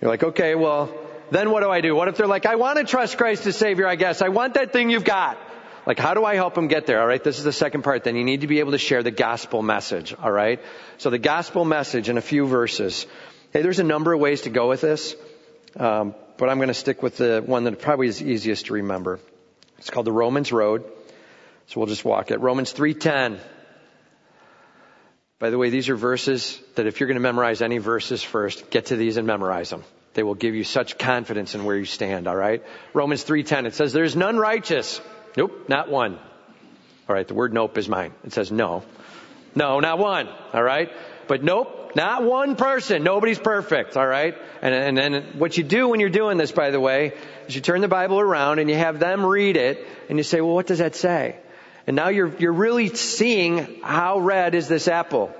You're 0.00 0.10
like, 0.10 0.22
okay, 0.22 0.54
well, 0.54 0.92
then 1.32 1.50
what 1.50 1.62
do 1.62 1.70
I 1.70 1.80
do? 1.80 1.94
What 1.94 2.08
if 2.08 2.16
they're 2.16 2.26
like, 2.26 2.46
I 2.46 2.56
want 2.56 2.78
to 2.78 2.84
trust 2.84 3.16
Christ 3.16 3.46
as 3.46 3.56
Savior, 3.56 3.86
I 3.86 3.96
guess. 3.96 4.22
I 4.22 4.28
want 4.28 4.54
that 4.54 4.72
thing 4.72 4.90
you've 4.90 5.04
got. 5.04 5.38
Like, 5.86 5.98
how 5.98 6.14
do 6.14 6.24
I 6.24 6.36
help 6.36 6.54
them 6.54 6.68
get 6.68 6.86
there? 6.86 7.00
All 7.00 7.06
right, 7.06 7.22
this 7.22 7.38
is 7.38 7.44
the 7.44 7.52
second 7.52 7.82
part. 7.82 8.04
Then 8.04 8.14
you 8.14 8.22
need 8.22 8.42
to 8.42 8.46
be 8.46 8.60
able 8.60 8.72
to 8.72 8.78
share 8.78 9.02
the 9.02 9.10
gospel 9.10 9.62
message. 9.62 10.14
All 10.14 10.30
right, 10.30 10.60
so 10.98 11.10
the 11.10 11.18
gospel 11.18 11.64
message 11.64 12.08
in 12.08 12.18
a 12.18 12.20
few 12.20 12.46
verses. 12.46 13.06
Hey, 13.52 13.62
there's 13.62 13.80
a 13.80 13.84
number 13.84 14.12
of 14.12 14.20
ways 14.20 14.42
to 14.42 14.50
go 14.50 14.68
with 14.68 14.80
this, 14.80 15.16
um, 15.76 16.14
but 16.36 16.48
I'm 16.48 16.58
going 16.58 16.68
to 16.68 16.74
stick 16.74 17.02
with 17.02 17.16
the 17.16 17.42
one 17.44 17.64
that 17.64 17.80
probably 17.80 18.06
is 18.06 18.22
easiest 18.22 18.66
to 18.66 18.74
remember. 18.74 19.18
It's 19.78 19.90
called 19.90 20.06
the 20.06 20.12
Romans 20.12 20.52
Road. 20.52 20.84
So 21.66 21.80
we'll 21.80 21.88
just 21.88 22.04
walk 22.04 22.30
it. 22.30 22.40
Romans 22.40 22.72
3:10. 22.72 23.40
By 25.38 25.50
the 25.50 25.58
way, 25.58 25.70
these 25.70 25.88
are 25.88 25.96
verses 25.96 26.60
that 26.76 26.86
if 26.86 27.00
you're 27.00 27.08
going 27.08 27.16
to 27.16 27.20
memorize 27.20 27.62
any 27.62 27.78
verses 27.78 28.22
first, 28.22 28.70
get 28.70 28.86
to 28.86 28.96
these 28.96 29.16
and 29.16 29.26
memorize 29.26 29.70
them. 29.70 29.82
They 30.14 30.22
will 30.22 30.34
give 30.34 30.54
you 30.54 30.64
such 30.64 30.98
confidence 30.98 31.54
in 31.54 31.64
where 31.64 31.76
you 31.76 31.84
stand, 31.84 32.28
all 32.28 32.36
right? 32.36 32.62
Romans 32.92 33.24
3:10 33.24 33.66
it 33.66 33.74
says 33.74 33.92
there's 33.92 34.16
none 34.16 34.36
righteous. 34.36 35.00
Nope, 35.36 35.68
not 35.68 35.90
one. 35.90 36.18
All 37.08 37.14
right, 37.16 37.26
the 37.26 37.34
word 37.34 37.52
nope 37.52 37.78
is 37.78 37.88
mine. 37.88 38.12
It 38.24 38.32
says 38.32 38.52
no. 38.52 38.82
No, 39.54 39.80
not 39.80 39.98
one. 39.98 40.28
All 40.52 40.62
right? 40.62 40.90
But 41.28 41.42
nope, 41.42 41.92
not 41.94 42.22
one 42.24 42.56
person. 42.56 43.02
Nobody's 43.02 43.38
perfect. 43.38 43.96
All 43.96 44.06
right? 44.06 44.36
And, 44.60 44.74
and 44.74 44.96
then 44.96 45.38
what 45.38 45.56
you 45.56 45.64
do 45.64 45.88
when 45.88 46.00
you're 46.00 46.10
doing 46.10 46.36
this, 46.36 46.52
by 46.52 46.70
the 46.70 46.80
way, 46.80 47.12
is 47.48 47.54
you 47.54 47.60
turn 47.60 47.80
the 47.80 47.88
Bible 47.88 48.20
around 48.20 48.58
and 48.58 48.68
you 48.68 48.76
have 48.76 48.98
them 48.98 49.24
read 49.24 49.56
it 49.56 49.86
and 50.08 50.18
you 50.18 50.24
say, 50.24 50.40
well, 50.40 50.54
what 50.54 50.66
does 50.66 50.78
that 50.78 50.94
say? 50.94 51.36
And 51.86 51.96
now 51.96 52.08
you're, 52.08 52.34
you're 52.36 52.52
really 52.52 52.88
seeing 52.88 53.80
how 53.82 54.20
red 54.20 54.54
is 54.54 54.68
this 54.68 54.88
apple. 54.88 55.34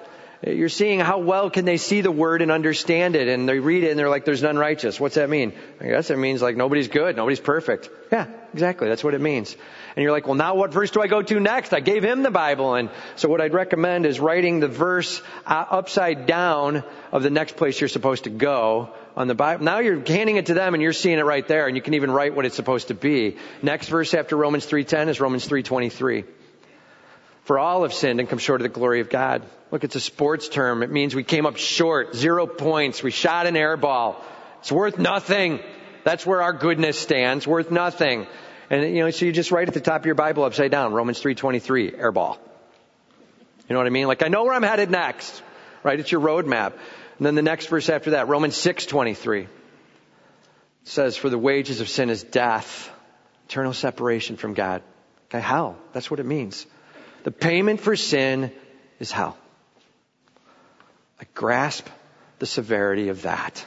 You're 0.45 0.69
seeing 0.69 0.99
how 0.99 1.19
well 1.19 1.51
can 1.51 1.65
they 1.65 1.77
see 1.77 2.01
the 2.01 2.11
word 2.11 2.43
and 2.43 2.51
understand 2.51 3.15
it 3.15 3.29
and 3.29 3.49
they 3.49 3.61
read 3.61 3.85
it 3.85 3.91
and 3.91 3.99
they're 3.99 4.09
like, 4.09 4.25
there's 4.25 4.43
none 4.43 4.59
righteous. 4.59 4.99
What's 4.99 5.15
that 5.15 5.31
mean? 5.31 5.53
I 5.81 5.87
guess 5.87 6.11
it 6.11 6.19
means 6.19 6.43
like 6.43 6.57
nobody's 6.57 6.89
good, 6.89 7.15
nobody's 7.15 7.39
perfect. 7.39 7.89
Yeah, 8.11 8.27
exactly. 8.53 8.89
That's 8.89 9.05
what 9.05 9.15
it 9.15 9.21
means. 9.21 9.57
And 9.95 10.03
you're 10.03 10.11
like, 10.11 10.27
well 10.27 10.35
now 10.35 10.57
what 10.57 10.73
verse 10.73 10.91
do 10.91 11.01
I 11.01 11.07
go 11.07 11.23
to 11.23 11.39
next? 11.39 11.73
I 11.73 11.79
gave 11.79 12.03
him 12.03 12.25
the 12.25 12.33
Bible. 12.33 12.75
And 12.75 12.91
so 13.15 13.29
what 13.29 13.41
I'd 13.41 13.55
recommend 13.55 14.05
is 14.05 14.19
writing 14.19 14.59
the 14.59 14.67
verse 14.67 15.23
uh, 15.47 15.65
upside 15.71 16.27
down 16.27 16.83
of 17.13 17.23
the 17.23 17.31
next 17.31 17.57
place 17.57 17.81
you're 17.81 17.87
supposed 17.87 18.25
to 18.25 18.31
go 18.31 18.93
on 19.15 19.29
the 19.29 19.37
Bible. 19.37 19.65
Now 19.65 19.79
you're 19.79 20.05
handing 20.05 20.39
it 20.39 20.47
to 20.47 20.55
them 20.55 20.75
and 20.75 20.83
you're 20.83 20.93
seeing 20.93 21.21
it 21.21 21.25
right 21.25 21.47
there 21.47 21.69
and 21.69 21.77
you 21.77 21.83
can 21.83 21.95
even 21.95 22.11
write 22.11 22.35
what 22.35 22.47
it's 22.47 22.57
supposed 22.57 22.89
to 22.89 22.95
be. 22.95 23.37
Next 23.63 23.87
verse 23.87 24.13
after 24.13 24.37
Romans 24.37 24.67
3.10 24.67 25.07
is 25.07 25.21
Romans 25.21 25.47
3.23. 25.47 26.25
For 27.45 27.59
all 27.59 27.83
have 27.83 27.93
sinned 27.93 28.21
and 28.21 28.29
come 28.29 28.39
short 28.39 28.61
of 28.61 28.63
the 28.63 28.69
glory 28.69 29.01
of 29.01 29.11
God. 29.11 29.43
Look, 29.71 29.85
it's 29.85 29.97
a 29.97 30.01
sports 30.01 30.49
term. 30.49 30.83
It 30.83 30.91
means 30.91 31.15
we 31.15 31.25
came 31.25 31.47
up 31.47 31.57
short, 31.57 32.15
zero 32.15 32.47
points. 32.47 33.03
We 33.03 33.11
shot 33.11 33.47
an 33.47 33.57
air 33.57 33.77
ball. 33.77 34.23
It's 34.61 34.71
worth 34.71 34.99
nothing. 34.99 35.61
That's 36.05 36.25
where 36.25 36.43
our 36.43 36.53
goodness 36.53 36.99
stands, 36.99 37.47
worth 37.47 37.71
nothing. 37.71 38.27
And 38.71 38.95
you 38.95 39.03
know, 39.03 39.11
so 39.11 39.27
you 39.27 39.33
just 39.33 39.51
write 39.51 39.69
at 39.69 39.75
the 39.75 39.81
top 39.81 40.01
of 40.01 40.07
your 40.07 40.15
Bible 40.15 40.45
upside 40.45 40.71
down, 40.71 40.93
Romans 40.93 41.21
3:23, 41.21 41.99
air 41.99 42.13
ball. 42.13 42.39
You 43.69 43.75
know 43.75 43.79
what 43.79 43.87
I 43.87 43.91
mean? 43.91 44.07
Like 44.07 44.23
I 44.23 44.29
know 44.29 44.45
where 44.45 44.55
I'm 44.55 44.63
headed 44.63 44.91
next. 44.91 45.43
Right? 45.83 45.99
It's 45.99 46.13
your 46.13 46.21
roadmap. 46.21 46.75
And 47.19 47.27
then 47.27 47.35
the 47.35 47.43
next 47.43 47.67
verse 47.67 47.89
after 47.89 48.11
that, 48.11 48.29
Romans 48.29 48.57
6:23 48.57 49.49
says, 50.85 51.17
"For 51.17 51.29
the 51.29 51.39
wages 51.39 51.81
of 51.81 51.89
sin 51.89 52.09
is 52.09 52.23
death, 52.23 52.91
eternal 53.49 53.73
separation 53.73 54.37
from 54.37 54.55
God." 54.55 54.83
Okay, 55.29 55.41
hell. 55.41 55.77
That's 55.93 56.11
what 56.11 56.21
it 56.21 56.27
means. 56.27 56.67
The 57.25 57.31
payment 57.31 57.81
for 57.81 57.97
sin 57.97 58.53
is 58.99 59.13
hell. 59.13 59.37
I 61.21 61.25
grasp 61.35 61.87
the 62.39 62.47
severity 62.47 63.09
of 63.09 63.23
that. 63.23 63.65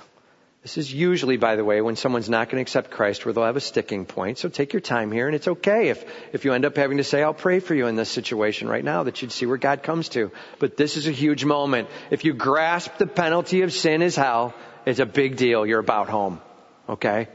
This 0.62 0.80
is 0.80 0.92
usually, 0.92 1.38
by 1.38 1.58
the 1.58 1.64
way, 1.64 1.80
when 1.80 1.96
someone's 1.96 2.28
not 2.28 2.50
going 2.50 2.58
to 2.58 2.64
accept 2.64 2.90
Christ 2.90 3.24
where 3.24 3.34
they'll 3.34 3.46
have 3.46 3.56
a 3.56 3.62
sticking 3.62 4.06
point. 4.06 4.40
So 4.40 4.50
take 4.50 4.74
your 4.74 4.80
time 4.80 5.12
here 5.12 5.28
and 5.28 5.36
it's 5.36 5.48
okay 5.48 5.90
if, 5.90 6.04
if 6.34 6.44
you 6.44 6.54
end 6.54 6.66
up 6.66 6.76
having 6.76 6.98
to 6.98 7.04
say, 7.04 7.22
I'll 7.22 7.36
pray 7.36 7.60
for 7.60 7.76
you 7.76 7.86
in 7.86 7.96
this 7.96 8.10
situation 8.10 8.68
right 8.68 8.84
now 8.84 9.04
that 9.04 9.22
you'd 9.22 9.32
see 9.32 9.46
where 9.46 9.58
God 9.58 9.84
comes 9.84 10.10
to. 10.10 10.32
But 10.58 10.76
this 10.76 10.98
is 10.98 11.08
a 11.08 11.12
huge 11.12 11.46
moment. 11.46 11.88
If 12.10 12.26
you 12.26 12.34
grasp 12.34 12.98
the 12.98 13.06
penalty 13.06 13.62
of 13.62 13.72
sin 13.72 14.02
is 14.02 14.16
hell, 14.16 14.56
it's 14.88 15.00
a 15.00 15.06
big 15.06 15.38
deal. 15.38 15.68
You're 15.68 15.80
about 15.80 16.10
home. 16.10 16.42
Okay? 16.90 17.28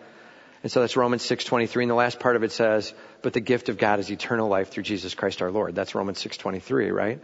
And 0.63 0.71
so 0.71 0.81
that's 0.81 0.97
Romans 0.97 1.23
6:23 1.23 1.85
and 1.85 1.91
the 1.91 1.95
last 1.95 2.21
part 2.21 2.37
of 2.37 2.43
it 2.43 2.53
says, 2.53 2.93
"But 3.23 3.33
the 3.33 3.41
gift 3.41 3.69
of 3.69 3.79
God 3.79 3.99
is 3.99 4.11
eternal 4.11 4.49
life 4.49 4.71
through 4.71 4.83
Jesus 4.83 5.15
Christ 5.15 5.41
our 5.41 5.51
Lord." 5.51 5.75
That's 5.75 5.95
Romans 5.95 6.19
6:23, 6.19 6.91
right? 6.91 7.19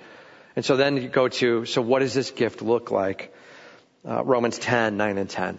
And 0.54 0.64
so 0.64 0.76
then 0.76 0.96
you 0.96 1.08
go 1.08 1.28
to, 1.28 1.66
so 1.66 1.82
what 1.82 1.98
does 1.98 2.14
this 2.14 2.30
gift 2.30 2.62
look 2.62 2.90
like? 2.90 3.34
Uh, 4.08 4.24
Romans 4.24 4.58
10, 4.58 4.96
9 4.96 5.18
and 5.18 5.28
10. 5.28 5.58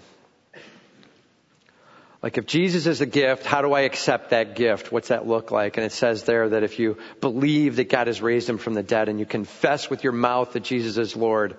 Like 2.24 2.40
if 2.40 2.48
Jesus 2.48 2.88
is 2.88 3.00
a 3.00 3.06
gift, 3.06 3.46
how 3.46 3.62
do 3.62 3.74
I 3.74 3.82
accept 3.82 4.32
that 4.32 4.56
gift? 4.56 4.92
What's 4.92 5.10
that 5.10 5.28
look 5.28 5.52
like? 5.52 5.78
And 5.78 5.86
it 5.86 5.92
says 5.92 6.24
there 6.24 6.50
that 6.50 6.64
if 6.64 6.80
you 6.80 6.98
believe 7.22 7.76
that 7.76 7.90
God 7.90 8.08
has 8.08 8.22
raised 8.24 8.50
him 8.50 8.58
from 8.58 8.74
the 8.74 8.82
dead 8.82 9.08
and 9.08 9.20
you 9.20 9.26
confess 9.26 9.88
with 9.88 10.04
your 10.04 10.14
mouth 10.14 10.54
that 10.54 10.64
Jesus 10.64 10.98
is 10.98 11.16
Lord, 11.16 11.58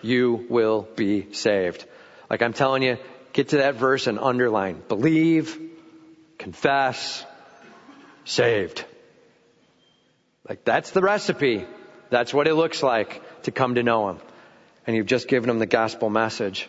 you 0.00 0.46
will 0.48 0.88
be 0.96 1.32
saved. 1.34 1.84
Like 2.30 2.40
I'm 2.40 2.54
telling 2.54 2.82
you, 2.82 2.96
get 3.32 3.48
to 3.48 3.58
that 3.58 3.76
verse 3.76 4.06
and 4.06 4.18
underline. 4.18 4.82
Believe, 4.88 5.58
confess, 6.38 7.24
saved. 8.24 8.84
Like 10.48 10.64
that's 10.64 10.90
the 10.90 11.00
recipe. 11.00 11.66
That's 12.10 12.34
what 12.34 12.48
it 12.48 12.54
looks 12.54 12.82
like 12.82 13.22
to 13.42 13.50
come 13.50 13.76
to 13.76 13.82
know 13.82 14.10
Him. 14.10 14.18
And 14.86 14.96
you've 14.96 15.06
just 15.06 15.28
given 15.28 15.48
Him 15.48 15.58
the 15.58 15.66
gospel 15.66 16.10
message. 16.10 16.68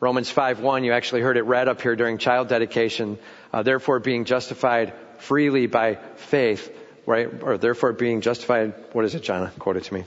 Romans 0.00 0.30
5:1, 0.30 0.84
you 0.84 0.92
actually 0.92 1.22
heard 1.22 1.36
it 1.36 1.42
read 1.42 1.68
up 1.68 1.80
here 1.80 1.96
during 1.96 2.18
child 2.18 2.48
dedication. 2.48 3.18
Uh, 3.52 3.62
therefore, 3.62 4.00
being 4.00 4.24
justified 4.24 4.92
freely 5.18 5.66
by 5.66 5.94
faith, 6.16 6.70
right? 7.06 7.28
Or 7.42 7.56
therefore 7.56 7.92
being 7.92 8.20
justified. 8.20 8.74
What 8.92 9.04
is 9.04 9.14
it, 9.14 9.22
Jana? 9.22 9.52
Quote 9.58 9.76
it 9.76 9.84
to 9.84 9.94
me. 9.94 10.04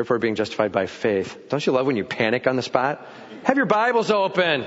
Therefore, 0.00 0.18
being 0.18 0.34
justified 0.34 0.72
by 0.72 0.86
faith. 0.86 1.50
Don't 1.50 1.66
you 1.66 1.72
love 1.74 1.86
when 1.86 1.96
you 1.96 2.04
panic 2.04 2.46
on 2.46 2.56
the 2.56 2.62
spot? 2.62 3.06
Have 3.44 3.58
your 3.58 3.66
Bibles 3.66 4.10
open, 4.10 4.66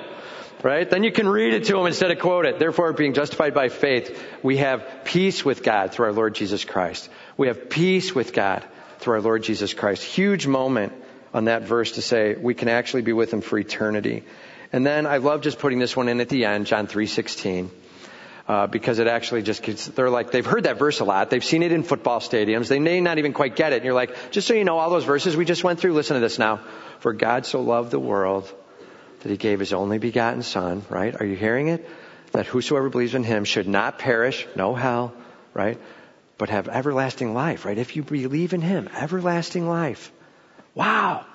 right? 0.62 0.88
Then 0.88 1.04
you 1.04 1.12
can 1.12 1.28
read 1.28 1.56
it 1.56 1.64
to 1.64 1.74
them 1.74 1.88
instead 1.88 2.12
of 2.12 2.20
quote 2.20 2.46
it. 2.46 2.60
Therefore, 2.60 2.94
being 2.94 3.16
justified 3.16 3.56
by 3.56 3.70
faith, 3.70 4.16
we 4.44 4.58
have 4.58 5.06
peace 5.06 5.44
with 5.44 5.64
God 5.64 5.92
through 5.92 6.06
our 6.06 6.12
Lord 6.12 6.36
Jesus 6.36 6.66
Christ. 6.66 7.10
We 7.36 7.48
have 7.48 7.68
peace 7.68 8.14
with 8.14 8.32
God 8.32 8.64
through 9.00 9.16
our 9.16 9.22
Lord 9.22 9.42
Jesus 9.42 9.74
Christ. 9.74 10.04
Huge 10.04 10.46
moment 10.46 10.94
on 11.34 11.46
that 11.46 11.64
verse 11.64 11.94
to 11.94 12.04
say 12.04 12.36
we 12.36 12.54
can 12.54 12.70
actually 12.70 13.02
be 13.02 13.14
with 13.14 13.34
Him 13.34 13.42
for 13.42 13.58
eternity. 13.58 14.26
And 14.72 14.86
then 14.86 15.08
I 15.08 15.18
love 15.18 15.42
just 15.42 15.58
putting 15.58 15.80
this 15.80 15.98
one 15.98 16.10
in 16.10 16.22
at 16.22 16.30
the 16.30 16.46
end, 16.46 16.68
John 16.68 16.86
3:16 16.86 17.72
uh, 18.48 18.68
because 18.68 19.00
it 19.00 19.08
actually 19.08 19.42
just 19.42 19.64
gets, 19.64 19.88
they're 19.88 20.10
like, 20.10 20.32
they've 20.32 20.46
heard 20.46 20.64
that 20.64 20.78
verse 20.78 21.00
a 21.00 21.06
lot. 21.06 21.30
They've 21.30 21.44
seen 21.44 21.64
it 21.64 21.72
in 21.72 21.84
football 21.84 22.20
stadiums. 22.20 22.68
They 22.68 22.80
may 22.80 23.00
not 23.00 23.18
even 23.18 23.34
quite 23.34 23.56
get 23.56 23.72
it. 23.72 23.78
And 23.78 23.86
you're 23.86 23.94
like, 23.94 24.32
just 24.32 24.48
so 24.48 24.54
you 24.54 24.66
know, 24.66 24.80
all 24.80 24.90
those 24.90 25.06
verses 25.06 25.38
we 25.38 25.46
just 25.46 25.64
went 25.64 25.80
through, 25.80 25.94
listen 25.94 26.16
to 26.16 26.20
this 26.20 26.38
now. 26.38 26.60
For 27.00 27.14
God 27.14 27.46
so 27.46 27.62
loved 27.62 27.92
the 27.92 28.00
world 28.00 28.54
that 29.22 29.30
he 29.30 29.38
gave 29.38 29.60
his 29.60 29.72
only 29.72 29.98
begotten 29.98 30.44
son, 30.44 30.84
right? 30.90 31.16
Are 31.20 31.26
you 31.26 31.36
hearing 31.36 31.70
it? 31.70 31.88
That 32.34 32.46
whosoever 32.46 32.90
believes 32.90 33.16
in 33.16 33.24
him 33.24 33.46
should 33.46 33.68
not 33.68 34.00
perish, 34.00 34.46
no 34.56 34.76
hell, 34.76 35.14
right? 35.54 35.80
But 36.38 36.50
have 36.50 36.68
everlasting 36.68 37.34
life, 37.34 37.64
right? 37.64 37.78
If 37.78 37.96
you 37.96 38.04
believe 38.04 38.54
in 38.54 38.62
him, 38.62 38.90
everlasting 38.94 39.68
life. 39.68 40.12
Wow. 40.76 41.26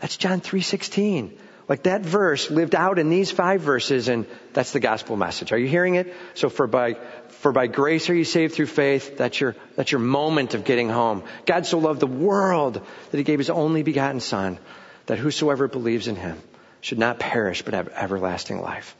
That's 0.00 0.16
John 0.16 0.40
3:16. 0.40 1.32
Like 1.68 1.84
that 1.84 2.02
verse 2.02 2.50
lived 2.50 2.74
out 2.74 2.98
in 2.98 3.08
these 3.08 3.30
five 3.30 3.62
verses 3.62 4.08
and 4.08 4.26
that's 4.52 4.72
the 4.72 4.80
gospel 4.80 5.16
message. 5.16 5.52
Are 5.52 5.58
you 5.58 5.66
hearing 5.66 5.94
it? 5.94 6.14
So 6.34 6.50
for 6.50 6.66
by, 6.66 6.96
for 7.28 7.52
by 7.52 7.68
grace 7.68 8.10
are 8.10 8.14
you 8.14 8.24
saved 8.24 8.54
through 8.54 8.66
faith. 8.66 9.16
That's 9.16 9.40
your, 9.40 9.56
that's 9.74 9.90
your 9.90 10.00
moment 10.00 10.54
of 10.54 10.64
getting 10.64 10.90
home. 10.90 11.22
God 11.46 11.64
so 11.64 11.78
loved 11.78 12.00
the 12.00 12.06
world 12.06 12.74
that 13.10 13.16
he 13.16 13.24
gave 13.24 13.38
his 13.38 13.48
only 13.48 13.82
begotten 13.82 14.20
son 14.20 14.58
that 15.06 15.18
whosoever 15.18 15.66
believes 15.66 16.06
in 16.06 16.16
him 16.16 16.40
should 16.82 16.98
not 16.98 17.18
perish 17.18 17.62
but 17.62 17.72
have 17.72 17.88
everlasting 17.88 18.60
life. 18.60 18.94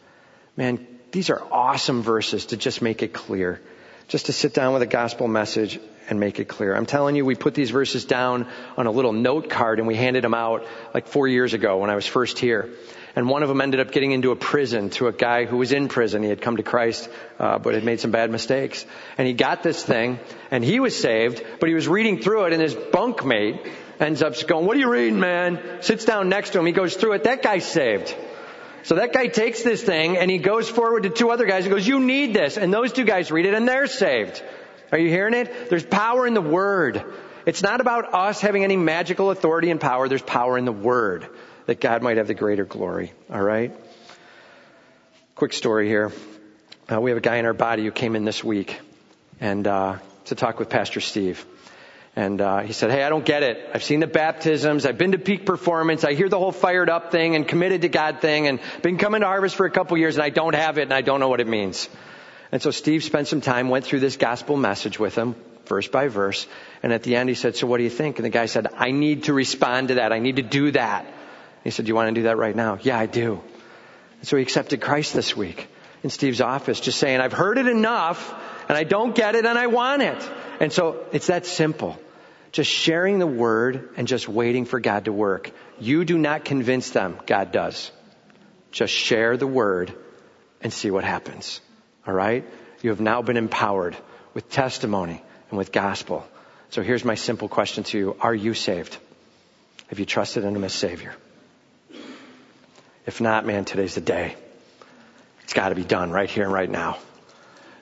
Man, 0.57 0.87
these 1.13 1.29
are 1.29 1.43
awesome 1.53 2.03
verses 2.03 2.47
to 2.47 2.57
just 2.57 2.81
make 2.81 3.03
it 3.03 3.13
clear. 3.13 3.61
Just 4.09 4.27
to 4.27 4.33
sit 4.33 4.55
down 4.55 4.73
with 4.73 4.83
a 4.83 4.87
gospel 4.87 5.29
message 5.29 5.79
and 6.09 6.21
make 6.21 6.39
it 6.41 6.47
clear. 6.47 6.75
I'm 6.75 6.87
telling 6.87 7.17
you, 7.17 7.25
we 7.25 7.35
put 7.35 7.55
these 7.55 7.71
verses 7.71 8.05
down 8.05 8.47
on 8.77 8.87
a 8.87 8.91
little 8.91 9.13
note 9.13 9.49
card 9.51 9.79
and 9.79 9.89
we 9.89 9.97
handed 9.97 10.25
them 10.25 10.35
out 10.35 10.67
like 10.93 11.07
four 11.07 11.29
years 11.29 11.55
ago 11.55 11.79
when 11.79 11.91
I 11.91 11.95
was 11.95 12.07
first 12.07 12.39
here. 12.39 12.71
And 13.17 13.29
one 13.29 13.45
of 13.45 13.49
them 13.49 13.61
ended 13.61 13.79
up 13.79 13.93
getting 13.93 14.11
into 14.11 14.33
a 14.33 14.37
prison 14.37 14.91
to 14.91 15.07
a 15.07 15.13
guy 15.13 15.45
who 15.45 15.57
was 15.57 15.73
in 15.73 15.87
prison. 15.87 16.23
He 16.23 16.29
had 16.29 16.41
come 16.41 16.57
to 16.57 16.65
Christ, 16.65 17.09
uh, 17.39 17.59
but 17.59 17.75
had 17.75 17.85
made 17.85 18.01
some 18.01 18.11
bad 18.11 18.31
mistakes. 18.31 18.85
And 19.17 19.27
he 19.29 19.35
got 19.35 19.63
this 19.63 19.83
thing, 19.85 20.19
and 20.51 20.65
he 20.65 20.81
was 20.81 21.01
saved, 21.01 21.45
but 21.61 21.69
he 21.69 21.77
was 21.77 21.87
reading 21.87 22.21
through 22.21 22.47
it, 22.47 22.53
and 22.53 22.61
his 22.61 22.75
bunkmate 22.75 23.71
ends 24.01 24.21
up 24.21 24.35
going, 24.49 24.67
"What 24.67 24.77
are 24.77 24.81
you 24.81 24.91
reading, 24.91 25.21
man?" 25.21 25.61
Sits 25.81 26.05
down 26.05 26.29
next 26.29 26.51
to 26.51 26.59
him. 26.59 26.67
He 26.67 26.73
goes 26.73 26.97
through 26.97 27.13
it. 27.13 27.25
That 27.25 27.41
guy's 27.41 27.65
saved. 27.65 28.13
So 28.83 28.97
that 28.97 29.13
guy 29.13 29.29
takes 29.29 29.63
this 29.63 29.83
thing 29.83 30.19
and 30.19 30.31
he 30.31 30.39
goes 30.39 30.69
forward 30.69 31.05
to 31.05 31.09
two 31.11 31.31
other 31.31 31.47
guys 31.47 31.65
and 31.65 31.73
goes, 31.73 31.87
"You 31.87 32.01
need 32.01 32.35
this," 32.35 32.59
and 32.59 32.75
those 32.75 32.93
two 32.93 33.05
guys 33.05 33.31
read 33.31 33.47
it, 33.47 33.55
and 33.55 33.69
they're 33.69 33.87
saved. 33.87 34.43
Are 34.93 34.99
you 34.99 35.09
hearing 35.09 35.35
it? 35.35 35.71
There's 35.71 35.85
power 35.85 36.27
in 36.27 36.35
the 36.35 36.41
Word. 36.41 37.05
It's 37.47 37.63
not 37.63 37.81
about 37.81 38.15
us 38.15 38.41
having 38.41 38.65
any 38.65 38.77
magical 38.77 39.31
authority 39.31 39.71
and 39.71 39.81
power. 39.81 40.09
There's 40.09 40.23
power 40.23 40.57
in 40.57 40.65
the 40.65 40.73
Word 40.73 41.29
that 41.67 41.81
God 41.81 42.03
might 42.03 42.17
have 42.17 42.27
the 42.27 42.35
greater 42.35 42.65
glory. 42.65 43.13
All 43.31 43.43
right? 43.43 43.75
Quick 45.35 45.53
story 45.53 45.89
here. 45.89 46.13
Uh, 46.91 47.01
we 47.01 47.11
have 47.11 47.19
a 47.19 47.23
guy 47.23 47.37
in 47.37 47.47
our 47.47 47.55
body 47.55 47.85
who 47.85 47.91
came 47.91 48.15
in 48.15 48.25
this 48.25 48.45
week 48.45 48.79
and 49.41 49.67
uh, 49.67 49.99
to 50.27 50.35
talk 50.35 50.59
with 50.59 50.69
Pastor 50.69 51.01
Steve. 51.01 51.45
And 52.17 52.41
uh, 52.41 52.61
he 52.61 52.73
said, 52.73 52.91
Hey, 52.91 53.03
I 53.03 53.09
don't 53.09 53.25
get 53.25 53.43
it. 53.43 53.71
I've 53.75 53.83
seen 53.83 54.01
the 54.01 54.07
baptisms. 54.07 54.87
I've 54.87 54.99
been 54.99 55.13
to 55.13 55.19
peak 55.19 55.47
performance. 55.47 56.05
I 56.05 56.15
hear 56.15 56.29
the 56.29 56.39
whole 56.39 56.53
fired 56.53 56.89
up 56.89 57.11
thing 57.11 57.35
and 57.35 57.49
committed 57.49 57.83
to 57.83 57.89
God 57.89 58.21
thing 58.21 58.47
and 58.47 58.61
been 58.83 58.99
coming 58.99 59.23
to 59.23 59.27
harvest 59.27 59.57
for 59.57 59.67
a 59.67 59.71
couple 59.71 59.97
years 59.99 60.17
and 60.17 60.23
I 60.23 60.31
don't 60.31 60.55
have 60.55 60.79
it 60.79 60.83
and 60.83 60.93
I 60.93 61.01
don't 61.01 61.19
know 61.19 61.29
what 61.29 61.41
it 61.41 61.49
means. 61.49 61.89
And 62.55 62.63
so 62.63 62.71
Steve 62.71 63.03
spent 63.03 63.27
some 63.27 63.41
time, 63.41 63.69
went 63.69 63.85
through 63.85 63.99
this 63.99 64.17
gospel 64.17 64.57
message 64.57 64.97
with 64.97 65.17
him, 65.17 65.35
verse 65.67 65.89
by 65.89 66.07
verse. 66.07 66.47
And 66.85 66.93
at 66.93 67.03
the 67.03 67.17
end 67.17 67.29
he 67.29 67.35
said, 67.35 67.57
so 67.57 67.67
what 67.67 67.79
do 67.79 67.83
you 67.83 67.91
think? 67.91 68.21
And 68.21 68.25
the 68.25 68.31
guy 68.31 68.47
said, 68.47 68.69
I 68.77 68.93
need 68.93 69.25
to 69.25 69.33
respond 69.33 69.89
to 69.89 69.95
that. 69.95 70.13
I 70.13 70.21
need 70.21 70.37
to 70.37 70.43
do 70.43 70.71
that. 70.71 71.05
He 71.65 71.71
said, 71.71 71.85
do 71.85 71.89
you 71.89 71.97
want 71.97 72.11
to 72.11 72.15
do 72.15 72.23
that 72.23 72.37
right 72.37 72.55
now? 72.55 72.79
Yeah, 72.81 72.97
I 72.97 73.07
do. 73.07 73.43
And 74.21 74.29
so 74.29 74.37
he 74.37 74.43
accepted 74.45 74.81
Christ 74.81 75.15
this 75.15 75.37
week 75.37 75.67
in 76.05 76.11
Steve's 76.11 76.41
office, 76.41 76.79
just 76.79 77.01
saying, 77.01 77.21
I've 77.21 77.33
heard 77.33 77.59
it 77.59 77.67
enough 77.67 78.33
and 78.69 78.79
I 78.79 78.85
don't 78.85 79.17
get 79.17 79.35
it 79.35 79.45
and 79.45 79.59
I 79.59 79.67
want 79.67 80.03
it. 80.03 80.31
And 80.61 80.73
so 80.73 81.07
it's 81.11 81.27
that 81.27 81.47
simple. 81.47 81.99
Just 82.53 82.71
sharing 82.71 83.19
the 83.19 83.27
word 83.27 83.89
and 83.97 84.07
just 84.07 84.29
waiting 84.29 84.65
for 84.65 84.79
God 84.79 85.07
to 85.07 85.13
work. 85.13 85.51
You 85.81 86.05
do 86.05 86.17
not 86.17 86.45
convince 86.45 86.91
them, 86.91 87.19
God 87.27 87.51
does. 87.51 87.91
Just 88.71 88.95
share 88.95 89.37
the 89.37 89.49
word 89.49 89.93
and 90.61 90.73
see 90.73 90.93
what 90.93 91.03
happens. 91.03 91.61
All 92.07 92.15
right? 92.15 92.45
You 92.83 92.91
have 92.91 93.01
now 93.01 93.23
been 93.23 93.37
empowered 93.37 93.97
with 94.35 94.51
testimony 94.51 95.23
and 95.51 95.59
with 95.59 95.73
gospel. 95.73 96.27
So 96.71 96.83
here's 96.83 97.05
my 97.05 97.15
simple 97.15 97.49
question 97.49 97.85
to 97.85 97.99
you. 97.99 98.17
Are 98.21 98.35
you 98.35 98.55
saved? 98.55 98.97
Have 99.89 99.99
you 99.99 100.07
trusted 100.07 100.45
in 100.45 100.55
Him 100.55 100.65
as 100.65 100.73
Savior? 100.73 101.15
If 103.07 103.21
not, 103.21 103.47
man, 103.47 103.65
today's 103.65 103.95
the 103.95 104.01
day. 104.01 104.35
It's 105.43 105.53
got 105.53 105.69
to 105.69 105.75
be 105.75 105.85
done 105.85 106.11
right 106.11 106.29
here 106.29 106.45
and 106.45 106.53
right 106.53 106.71
now. 106.71 106.99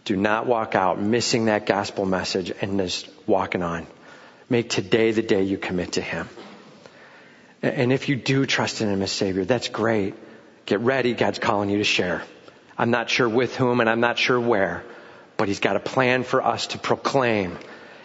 Do 0.04 0.16
not 0.16 0.46
walk 0.46 0.74
out 0.74 1.00
missing 1.00 1.44
that 1.44 1.64
gospel 1.64 2.04
message 2.04 2.52
and 2.60 2.78
just 2.80 3.08
walking 3.26 3.62
on. 3.62 3.86
Make 4.50 4.68
today 4.68 5.12
the 5.12 5.22
day 5.22 5.44
you 5.44 5.58
commit 5.58 5.92
to 5.92 6.00
Him. 6.00 6.28
And 7.62 7.92
if 7.92 8.08
you 8.08 8.16
do 8.16 8.44
trust 8.44 8.80
in 8.80 8.88
Him 8.88 9.00
as 9.02 9.12
Savior, 9.12 9.44
that's 9.44 9.68
great. 9.68 10.14
Get 10.66 10.80
ready. 10.80 11.14
God's 11.14 11.38
calling 11.38 11.70
you 11.70 11.78
to 11.78 11.84
share. 11.84 12.22
I'm 12.76 12.90
not 12.90 13.10
sure 13.10 13.28
with 13.28 13.56
whom 13.56 13.80
and 13.80 13.88
I'm 13.88 14.00
not 14.00 14.18
sure 14.18 14.40
where, 14.40 14.84
but 15.36 15.48
He's 15.48 15.60
got 15.60 15.76
a 15.76 15.80
plan 15.80 16.22
for 16.24 16.42
us 16.44 16.68
to 16.68 16.78
proclaim. 16.78 17.58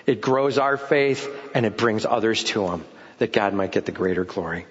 It 0.05 0.21
grows 0.21 0.57
our 0.57 0.77
faith 0.77 1.29
and 1.53 1.65
it 1.65 1.77
brings 1.77 2.05
others 2.05 2.43
to 2.45 2.67
Him 2.67 2.85
that 3.17 3.33
God 3.33 3.53
might 3.53 3.71
get 3.71 3.85
the 3.85 3.91
greater 3.91 4.23
glory. 4.23 4.65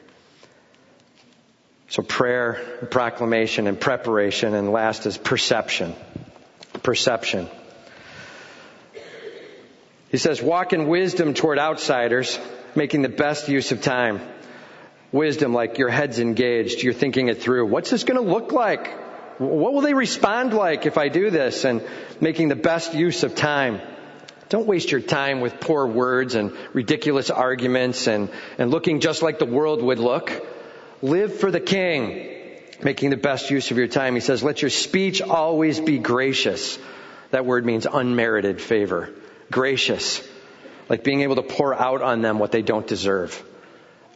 So 1.88 2.02
prayer, 2.02 2.54
proclamation, 2.90 3.66
and 3.66 3.78
preparation, 3.78 4.54
and 4.54 4.72
last 4.72 5.06
is 5.06 5.16
perception. 5.16 5.94
Perception. 6.82 7.48
He 10.10 10.18
says, 10.18 10.42
walk 10.42 10.72
in 10.72 10.88
wisdom 10.88 11.34
toward 11.34 11.58
outsiders, 11.58 12.38
making 12.74 13.02
the 13.02 13.08
best 13.08 13.48
use 13.48 13.72
of 13.72 13.82
time. 13.82 14.20
Wisdom, 15.12 15.54
like 15.54 15.78
your 15.78 15.88
head's 15.88 16.18
engaged, 16.18 16.82
you're 16.82 16.92
thinking 16.92 17.28
it 17.28 17.40
through. 17.40 17.66
What's 17.66 17.90
this 17.90 18.04
going 18.04 18.22
to 18.22 18.32
look 18.32 18.52
like? 18.52 19.05
What 19.38 19.74
will 19.74 19.82
they 19.82 19.94
respond 19.94 20.54
like 20.54 20.86
if 20.86 20.96
I 20.96 21.08
do 21.08 21.30
this? 21.30 21.64
And 21.64 21.82
making 22.20 22.48
the 22.48 22.56
best 22.56 22.94
use 22.94 23.22
of 23.22 23.34
time. 23.34 23.80
Don't 24.48 24.66
waste 24.66 24.92
your 24.92 25.00
time 25.00 25.40
with 25.40 25.60
poor 25.60 25.86
words 25.86 26.36
and 26.36 26.52
ridiculous 26.72 27.30
arguments 27.30 28.06
and, 28.06 28.30
and 28.58 28.70
looking 28.70 29.00
just 29.00 29.22
like 29.22 29.38
the 29.38 29.44
world 29.46 29.82
would 29.82 29.98
look. 29.98 30.30
Live 31.02 31.38
for 31.38 31.50
the 31.50 31.60
king, 31.60 32.28
making 32.82 33.10
the 33.10 33.16
best 33.16 33.50
use 33.50 33.70
of 33.70 33.76
your 33.76 33.88
time. 33.88 34.14
He 34.14 34.20
says, 34.20 34.42
let 34.42 34.62
your 34.62 34.70
speech 34.70 35.20
always 35.20 35.80
be 35.80 35.98
gracious. 35.98 36.78
That 37.32 37.44
word 37.44 37.66
means 37.66 37.86
unmerited 37.92 38.60
favor. 38.60 39.10
Gracious. 39.50 40.26
Like 40.88 41.02
being 41.02 41.22
able 41.22 41.36
to 41.36 41.42
pour 41.42 41.74
out 41.74 42.00
on 42.00 42.22
them 42.22 42.38
what 42.38 42.52
they 42.52 42.62
don't 42.62 42.86
deserve. 42.86 43.42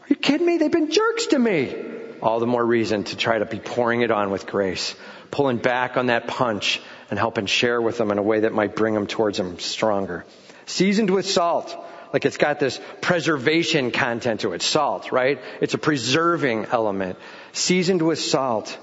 Are 0.02 0.06
you 0.08 0.16
kidding 0.16 0.46
me? 0.46 0.58
They've 0.58 0.70
been 0.70 0.92
jerks 0.92 1.26
to 1.26 1.38
me. 1.38 1.99
All 2.22 2.40
the 2.40 2.46
more 2.46 2.64
reason 2.64 3.04
to 3.04 3.16
try 3.16 3.38
to 3.38 3.46
be 3.46 3.58
pouring 3.58 4.02
it 4.02 4.10
on 4.10 4.30
with 4.30 4.46
grace. 4.46 4.94
Pulling 5.30 5.58
back 5.58 5.96
on 5.96 6.06
that 6.06 6.26
punch 6.26 6.80
and 7.10 7.18
helping 7.18 7.46
share 7.46 7.80
with 7.80 7.98
them 7.98 8.10
in 8.10 8.18
a 8.18 8.22
way 8.22 8.40
that 8.40 8.52
might 8.52 8.76
bring 8.76 8.94
them 8.94 9.06
towards 9.06 9.38
them 9.38 9.58
stronger. 9.58 10.24
Seasoned 10.66 11.10
with 11.10 11.26
salt 11.26 11.76
like 12.12 12.24
it's 12.24 12.36
got 12.36 12.58
this 12.58 12.80
preservation 13.00 13.90
content 13.90 14.40
to 14.40 14.52
it. 14.52 14.62
Salt, 14.62 15.12
right? 15.12 15.40
It's 15.60 15.74
a 15.74 15.78
preserving 15.78 16.66
element. 16.66 17.18
Seasoned 17.52 18.02
with 18.02 18.18
salt. 18.18 18.76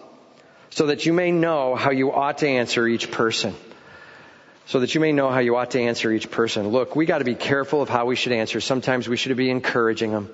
So 0.69 0.87
that 0.87 1.05
you 1.05 1.13
may 1.13 1.31
know 1.31 1.75
how 1.75 1.91
you 1.91 2.11
ought 2.11 2.39
to 2.39 2.47
answer 2.47 2.87
each 2.87 3.11
person. 3.11 3.55
So 4.67 4.81
that 4.81 4.95
you 4.95 5.01
may 5.01 5.11
know 5.11 5.29
how 5.29 5.39
you 5.39 5.55
ought 5.55 5.71
to 5.71 5.81
answer 5.81 6.11
each 6.11 6.29
person. 6.29 6.67
Look, 6.69 6.95
we 6.95 7.05
gotta 7.05 7.23
be 7.23 7.35
careful 7.35 7.81
of 7.81 7.89
how 7.89 8.05
we 8.05 8.15
should 8.15 8.33
answer. 8.33 8.59
Sometimes 8.59 9.07
we 9.07 9.17
should 9.17 9.35
be 9.37 9.49
encouraging 9.49 10.11
them. 10.11 10.29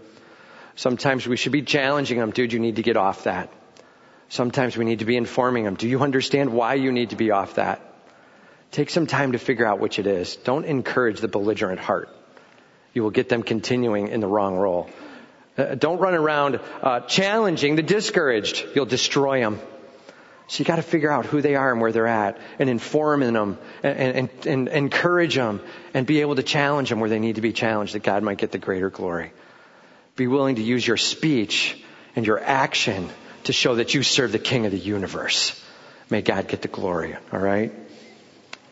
Sometimes 0.76 1.28
we 1.28 1.38
should 1.38 1.52
be 1.52 1.62
challenging 1.62 2.20
them. 2.20 2.32
Dude, 2.32 2.54
you 2.54 2.60
need 2.60 2.78
to 2.78 2.84
get 2.84 2.98
off 2.98 3.26
that. 3.26 3.52
Sometimes 4.30 4.76
we 4.76 4.86
need 4.86 5.00
to 5.00 5.06
be 5.06 5.18
informing 5.18 5.64
them. 5.64 5.76
Do 5.76 5.88
you 5.88 6.02
understand 6.02 6.52
why 6.52 6.74
you 6.76 6.92
need 6.92 7.12
to 7.12 7.16
be 7.16 7.32
off 7.32 7.56
that? 7.56 7.82
Take 8.72 8.90
some 8.90 9.06
time 9.06 9.34
to 9.34 9.40
figure 9.40 9.68
out 9.68 9.80
which 9.80 10.00
it 10.00 10.08
is. 10.08 10.36
Don't 10.38 10.66
encourage 10.66 11.20
the 11.20 11.28
belligerent 11.28 11.80
heart 11.80 12.10
you 12.94 13.02
will 13.04 13.12
get 13.12 13.30
them 13.30 13.44
continuing 13.44 14.08
in 14.10 14.20
the 14.20 14.28
wrong 14.28 14.56
role. 14.56 14.90
Uh, 15.58 15.76
don't 15.76 16.00
run 16.00 16.14
around 16.14 16.60
uh, 16.82 17.02
challenging 17.02 17.76
the 17.76 17.84
discouraged. 17.84 18.66
You'll 18.76 18.86
destroy 18.86 19.40
them. 19.40 19.60
So 20.48 20.60
you 20.60 20.66
got 20.66 20.76
to 20.76 20.84
figure 20.84 21.12
out 21.12 21.26
who 21.26 21.42
they 21.42 21.56
are 21.56 21.72
and 21.72 21.82
where 21.82 21.92
they're 21.92 22.08
at, 22.08 22.38
and 22.60 22.70
inform 22.70 23.22
them, 23.22 23.58
and, 23.82 24.30
and, 24.30 24.46
and 24.46 24.68
encourage 24.68 25.36
them, 25.36 25.62
and 25.94 26.06
be 26.06 26.22
able 26.22 26.36
to 26.36 26.44
challenge 26.44 26.90
them 26.90 27.00
where 27.00 27.10
they 27.10 27.20
need 27.20 27.36
to 27.36 27.42
be 27.42 27.54
challenged, 27.54 27.96
that 27.96 28.04
God 28.04 28.24
might 28.24 28.38
get 28.38 28.52
the 28.52 28.58
greater 28.58 28.90
glory. 28.90 29.32
Be 30.16 30.28
willing 30.28 30.56
to 30.56 30.64
use 30.64 30.86
your 30.86 30.98
speech 30.98 31.82
and 32.16 32.26
your 32.26 32.40
action 32.40 33.10
to 33.46 33.54
show 33.54 33.76
that 33.76 33.94
you 33.94 34.04
serve 34.04 34.32
the 34.32 34.40
King 34.40 34.66
of 34.66 34.72
the 34.72 34.78
universe. 34.80 35.60
May 36.10 36.22
God 36.22 36.48
get 36.48 36.62
the 36.62 36.68
glory. 36.68 37.16
All 37.32 37.40
right. 37.40 37.72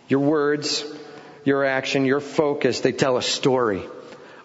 Your 0.08 0.20
words, 0.20 0.86
your 1.44 1.66
action, 1.66 2.06
your 2.06 2.20
focus, 2.20 2.82
they 2.82 2.92
tell 2.92 3.18
a 3.18 3.22
story 3.22 3.84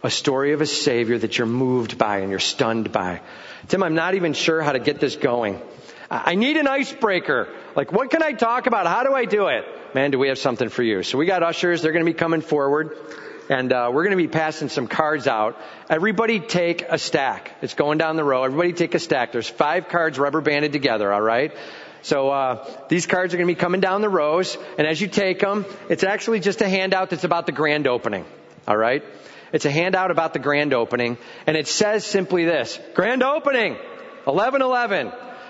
a 0.06 0.10
story 0.10 0.52
of 0.52 0.60
a 0.60 0.66
Savior 0.66 1.18
that 1.18 1.36
you're 1.36 1.46
moved 1.46 1.98
by 1.98 2.18
and 2.18 2.30
you're 2.30 2.38
stunned 2.38 2.92
by. 2.92 3.20
Tim, 3.68 3.82
I'm 3.82 3.94
not 3.94 4.14
even 4.14 4.32
sure 4.32 4.62
how 4.62 4.72
to 4.72 4.78
get 4.78 5.00
this 5.00 5.16
going. 5.16 5.60
I 6.08 6.36
need 6.36 6.56
an 6.56 6.68
icebreaker. 6.68 7.48
Like, 7.74 7.90
what 7.90 8.10
can 8.10 8.22
I 8.22 8.32
talk 8.32 8.68
about? 8.68 8.86
How 8.86 9.02
do 9.02 9.12
I 9.12 9.24
do 9.24 9.48
it? 9.48 9.64
Man, 9.94 10.12
do 10.12 10.18
we 10.18 10.28
have 10.28 10.38
something 10.38 10.68
for 10.68 10.84
you. 10.84 11.02
So 11.02 11.18
we 11.18 11.26
got 11.26 11.42
ushers. 11.42 11.82
They're 11.82 11.92
going 11.92 12.04
to 12.04 12.10
be 12.10 12.16
coming 12.16 12.40
forward. 12.40 12.96
And 13.48 13.72
uh, 13.72 13.90
we're 13.92 14.02
going 14.04 14.16
to 14.16 14.22
be 14.22 14.28
passing 14.28 14.68
some 14.68 14.88
cards 14.88 15.26
out. 15.28 15.56
Everybody 15.88 16.40
take 16.40 16.82
a 16.82 16.98
stack. 16.98 17.52
It's 17.62 17.74
going 17.74 17.98
down 17.98 18.16
the 18.16 18.24
row. 18.24 18.42
Everybody 18.44 18.72
take 18.72 18.94
a 18.94 18.98
stack. 18.98 19.32
There's 19.32 19.48
five 19.48 19.88
cards 19.88 20.18
rubber 20.18 20.40
banded 20.40 20.72
together, 20.72 21.12
all 21.12 21.20
right? 21.20 21.52
So 22.02 22.30
uh, 22.30 22.68
these 22.88 23.06
cards 23.06 23.34
are 23.34 23.36
going 23.36 23.48
to 23.48 23.54
be 23.54 23.58
coming 23.58 23.80
down 23.80 24.00
the 24.00 24.08
rows, 24.08 24.56
and 24.78 24.86
as 24.86 25.00
you 25.00 25.08
take 25.08 25.40
them, 25.40 25.64
it's 25.88 26.04
actually 26.04 26.40
just 26.40 26.60
a 26.60 26.68
handout 26.68 27.10
that's 27.10 27.24
about 27.24 27.46
the 27.46 27.52
grand 27.52 27.86
opening. 27.86 28.24
All 28.66 28.76
right. 28.76 29.04
It's 29.52 29.64
a 29.64 29.70
handout 29.70 30.10
about 30.10 30.32
the 30.32 30.38
grand 30.38 30.74
opening, 30.74 31.18
and 31.46 31.56
it 31.56 31.68
says 31.68 32.04
simply 32.04 32.44
this, 32.44 32.78
grand 32.94 33.22
opening, 33.22 33.74
1111. 34.24 35.08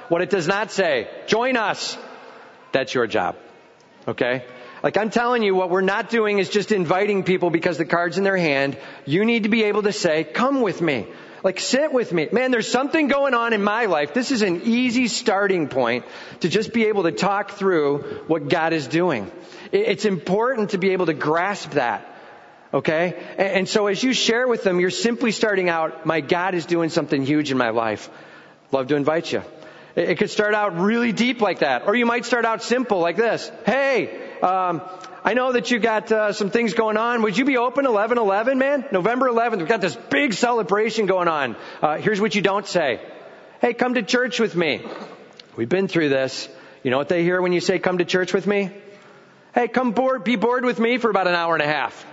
What 0.08 0.22
it 0.22 0.30
does 0.30 0.46
not 0.46 0.70
say, 0.70 1.08
join 1.26 1.56
us. 1.56 1.96
That's 2.72 2.94
your 2.94 3.06
job. 3.06 3.36
Okay? 4.06 4.44
Like 4.86 4.96
I'm 4.96 5.10
telling 5.10 5.42
you, 5.42 5.56
what 5.56 5.68
we're 5.68 5.80
not 5.80 6.10
doing 6.10 6.38
is 6.38 6.48
just 6.48 6.70
inviting 6.70 7.24
people 7.24 7.50
because 7.50 7.76
the 7.76 7.84
card's 7.84 8.18
in 8.18 8.22
their 8.22 8.36
hand. 8.36 8.78
You 9.04 9.24
need 9.24 9.42
to 9.42 9.48
be 9.48 9.64
able 9.64 9.82
to 9.82 9.92
say, 9.92 10.22
come 10.22 10.60
with 10.60 10.80
me. 10.80 11.08
Like 11.42 11.58
sit 11.58 11.92
with 11.92 12.12
me. 12.12 12.28
Man, 12.30 12.52
there's 12.52 12.70
something 12.70 13.08
going 13.08 13.34
on 13.34 13.52
in 13.52 13.64
my 13.64 13.86
life. 13.86 14.14
This 14.14 14.30
is 14.30 14.42
an 14.42 14.62
easy 14.62 15.08
starting 15.08 15.66
point 15.66 16.04
to 16.38 16.48
just 16.48 16.72
be 16.72 16.84
able 16.84 17.02
to 17.02 17.10
talk 17.10 17.50
through 17.50 18.22
what 18.28 18.48
God 18.48 18.72
is 18.72 18.86
doing. 18.86 19.28
It's 19.72 20.04
important 20.04 20.70
to 20.70 20.78
be 20.78 20.90
able 20.90 21.06
to 21.06 21.14
grasp 21.14 21.72
that. 21.72 22.06
Okay? 22.72 23.16
And 23.38 23.68
so 23.68 23.88
as 23.88 24.00
you 24.00 24.12
share 24.12 24.46
with 24.46 24.62
them, 24.62 24.78
you're 24.78 24.90
simply 24.90 25.32
starting 25.32 25.68
out, 25.68 26.06
my 26.06 26.20
God 26.20 26.54
is 26.54 26.64
doing 26.64 26.90
something 26.90 27.26
huge 27.26 27.50
in 27.50 27.58
my 27.58 27.70
life. 27.70 28.08
Love 28.70 28.86
to 28.86 28.94
invite 28.94 29.32
you. 29.32 29.42
It 29.96 30.18
could 30.18 30.30
start 30.30 30.54
out 30.54 30.78
really 30.78 31.10
deep 31.10 31.40
like 31.40 31.58
that, 31.58 31.88
or 31.88 31.96
you 31.96 32.06
might 32.06 32.24
start 32.24 32.44
out 32.44 32.62
simple 32.62 33.00
like 33.00 33.16
this. 33.16 33.50
Hey, 33.64 34.25
um, 34.42 34.82
I 35.24 35.34
know 35.34 35.52
that 35.52 35.70
you 35.70 35.78
got 35.78 36.12
uh, 36.12 36.32
some 36.32 36.50
things 36.50 36.74
going 36.74 36.96
on. 36.96 37.22
Would 37.22 37.36
you 37.36 37.44
be 37.44 37.56
open 37.56 37.86
11 37.86 38.18
11, 38.18 38.58
man? 38.58 38.84
November 38.92 39.28
11th, 39.28 39.58
we've 39.58 39.68
got 39.68 39.80
this 39.80 39.96
big 39.96 40.34
celebration 40.34 41.06
going 41.06 41.28
on. 41.28 41.56
Uh, 41.82 41.96
here's 41.96 42.20
what 42.20 42.34
you 42.34 42.42
don't 42.42 42.66
say. 42.66 43.00
Hey, 43.60 43.74
come 43.74 43.94
to 43.94 44.02
church 44.02 44.38
with 44.38 44.54
me. 44.54 44.86
We've 45.56 45.68
been 45.68 45.88
through 45.88 46.10
this. 46.10 46.48
You 46.82 46.90
know 46.90 46.98
what 46.98 47.08
they 47.08 47.22
hear 47.22 47.40
when 47.40 47.52
you 47.52 47.60
say 47.60 47.78
come 47.78 47.98
to 47.98 48.04
church 48.04 48.32
with 48.32 48.46
me? 48.46 48.70
Hey, 49.54 49.68
come 49.68 49.92
board, 49.92 50.22
be 50.22 50.36
bored 50.36 50.64
with 50.64 50.78
me 50.78 50.98
for 50.98 51.10
about 51.10 51.26
an 51.26 51.34
hour 51.34 51.54
and 51.54 51.62
a 51.62 51.66
half. 51.66 52.06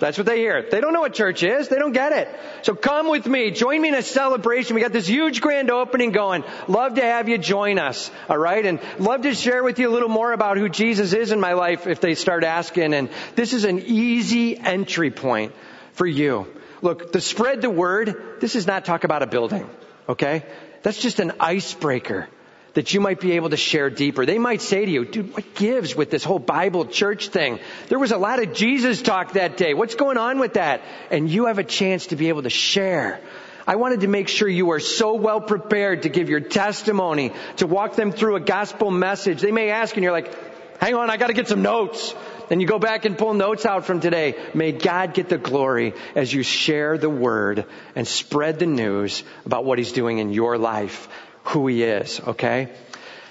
That's 0.00 0.18
what 0.18 0.26
they 0.26 0.38
hear. 0.38 0.68
They 0.68 0.80
don't 0.80 0.92
know 0.92 1.00
what 1.00 1.14
church 1.14 1.42
is. 1.42 1.68
They 1.68 1.78
don't 1.78 1.92
get 1.92 2.12
it. 2.12 2.28
So 2.62 2.74
come 2.74 3.08
with 3.08 3.26
me. 3.26 3.52
Join 3.52 3.80
me 3.80 3.88
in 3.88 3.94
a 3.94 4.02
celebration. 4.02 4.74
We 4.74 4.82
got 4.82 4.92
this 4.92 5.06
huge 5.06 5.40
grand 5.40 5.70
opening 5.70 6.10
going. 6.10 6.44
Love 6.66 6.94
to 6.94 7.02
have 7.02 7.28
you 7.28 7.38
join 7.38 7.78
us. 7.78 8.10
All 8.28 8.38
right. 8.38 8.64
And 8.66 8.80
love 8.98 9.22
to 9.22 9.34
share 9.34 9.62
with 9.62 9.78
you 9.78 9.88
a 9.88 9.92
little 9.92 10.08
more 10.08 10.32
about 10.32 10.56
who 10.56 10.68
Jesus 10.68 11.12
is 11.12 11.30
in 11.30 11.38
my 11.38 11.52
life 11.52 11.86
if 11.86 12.00
they 12.00 12.14
start 12.14 12.42
asking. 12.42 12.92
And 12.92 13.08
this 13.36 13.52
is 13.52 13.64
an 13.64 13.78
easy 13.80 14.58
entry 14.58 15.10
point 15.10 15.52
for 15.92 16.06
you. 16.06 16.48
Look, 16.82 17.12
to 17.12 17.20
spread 17.20 17.62
the 17.62 17.70
word, 17.70 18.40
this 18.40 18.56
is 18.56 18.66
not 18.66 18.84
talk 18.84 19.04
about 19.04 19.22
a 19.22 19.26
building. 19.26 19.68
Okay. 20.08 20.44
That's 20.82 21.00
just 21.00 21.20
an 21.20 21.32
icebreaker 21.40 22.28
that 22.74 22.92
you 22.92 23.00
might 23.00 23.20
be 23.20 23.32
able 23.32 23.50
to 23.50 23.56
share 23.56 23.88
deeper. 23.88 24.26
They 24.26 24.38
might 24.38 24.60
say 24.60 24.84
to 24.84 24.90
you, 24.90 25.04
dude, 25.04 25.34
what 25.34 25.54
gives 25.54 25.94
with 25.94 26.10
this 26.10 26.24
whole 26.24 26.38
Bible 26.38 26.86
church 26.86 27.28
thing? 27.28 27.60
There 27.88 27.98
was 27.98 28.12
a 28.12 28.18
lot 28.18 28.42
of 28.42 28.52
Jesus 28.52 29.00
talk 29.00 29.32
that 29.32 29.56
day. 29.56 29.74
What's 29.74 29.94
going 29.94 30.18
on 30.18 30.38
with 30.38 30.54
that? 30.54 30.82
And 31.10 31.30
you 31.30 31.46
have 31.46 31.58
a 31.58 31.64
chance 31.64 32.08
to 32.08 32.16
be 32.16 32.28
able 32.28 32.42
to 32.42 32.50
share. 32.50 33.20
I 33.66 33.76
wanted 33.76 34.00
to 34.00 34.08
make 34.08 34.28
sure 34.28 34.48
you 34.48 34.72
are 34.72 34.80
so 34.80 35.14
well 35.14 35.40
prepared 35.40 36.02
to 36.02 36.08
give 36.08 36.28
your 36.28 36.40
testimony, 36.40 37.32
to 37.56 37.66
walk 37.66 37.96
them 37.96 38.12
through 38.12 38.36
a 38.36 38.40
gospel 38.40 38.90
message. 38.90 39.40
They 39.40 39.52
may 39.52 39.70
ask 39.70 39.96
and 39.96 40.02
you're 40.02 40.12
like, 40.12 40.34
hang 40.80 40.94
on, 40.94 41.08
I 41.08 41.16
gotta 41.16 41.32
get 41.32 41.48
some 41.48 41.62
notes. 41.62 42.14
and 42.50 42.60
you 42.60 42.66
go 42.66 42.78
back 42.78 43.04
and 43.04 43.16
pull 43.16 43.34
notes 43.34 43.64
out 43.66 43.86
from 43.86 44.00
today, 44.00 44.34
may 44.54 44.72
God 44.72 45.14
get 45.14 45.28
the 45.28 45.38
glory 45.38 45.94
as 46.14 46.32
you 46.32 46.42
share 46.42 46.98
the 46.98 47.10
word 47.10 47.66
and 47.94 48.06
spread 48.06 48.58
the 48.58 48.66
news 48.66 49.22
about 49.46 49.64
what 49.64 49.78
he's 49.78 49.92
doing 49.92 50.18
in 50.18 50.32
your 50.32 50.58
life, 50.58 51.08
who 51.44 51.66
he 51.66 51.82
is, 51.82 52.20
okay? 52.20 52.70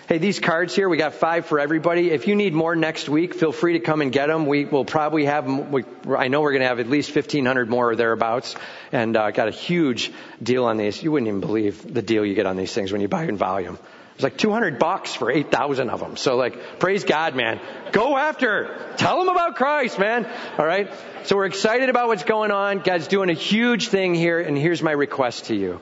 Hey, 0.07 0.17
these 0.17 0.41
cards 0.41 0.75
here, 0.75 0.89
we 0.89 0.97
got 0.97 1.13
five 1.13 1.45
for 1.45 1.61
everybody. 1.61 2.11
If 2.11 2.27
you 2.27 2.35
need 2.35 2.53
more 2.53 2.75
next 2.75 3.07
week, 3.07 3.33
feel 3.33 3.53
free 3.53 3.73
to 3.73 3.79
come 3.79 4.01
and 4.01 4.11
get 4.11 4.27
them. 4.27 4.45
We 4.45 4.65
will 4.65 4.83
probably 4.83 5.25
have. 5.25 5.47
We, 5.47 5.85
I 6.05 6.27
know 6.27 6.41
we're 6.41 6.51
going 6.51 6.61
to 6.61 6.67
have 6.67 6.81
at 6.81 6.89
least 6.89 7.15
1,500 7.15 7.69
more 7.69 7.91
or 7.91 7.95
thereabouts. 7.95 8.55
And 8.91 9.15
uh, 9.15 9.31
got 9.31 9.47
a 9.47 9.51
huge 9.51 10.11
deal 10.41 10.65
on 10.65 10.75
these. 10.75 11.01
You 11.01 11.13
wouldn't 11.13 11.29
even 11.29 11.39
believe 11.39 11.93
the 11.93 12.01
deal 12.01 12.25
you 12.25 12.35
get 12.35 12.45
on 12.45 12.57
these 12.57 12.73
things 12.73 12.91
when 12.91 12.99
you 12.99 13.07
buy 13.07 13.23
in 13.23 13.37
volume. 13.37 13.79
It's 14.15 14.23
like 14.23 14.37
200 14.37 14.77
bucks 14.77 15.15
for 15.15 15.31
8,000 15.31 15.89
of 15.89 16.01
them. 16.01 16.17
So 16.17 16.35
like, 16.35 16.79
praise 16.79 17.05
God, 17.05 17.33
man. 17.35 17.61
Go 17.93 18.17
after. 18.17 18.93
Tell 18.97 19.19
them 19.19 19.29
about 19.29 19.55
Christ, 19.55 19.97
man. 19.97 20.27
All 20.57 20.65
right. 20.65 20.91
So 21.23 21.37
we're 21.37 21.45
excited 21.45 21.89
about 21.89 22.09
what's 22.09 22.23
going 22.23 22.51
on. 22.51 22.79
God's 22.79 23.07
doing 23.07 23.29
a 23.29 23.33
huge 23.33 23.87
thing 23.87 24.13
here. 24.13 24.39
And 24.39 24.57
here's 24.57 24.83
my 24.83 24.91
request 24.91 25.45
to 25.45 25.55
you. 25.55 25.79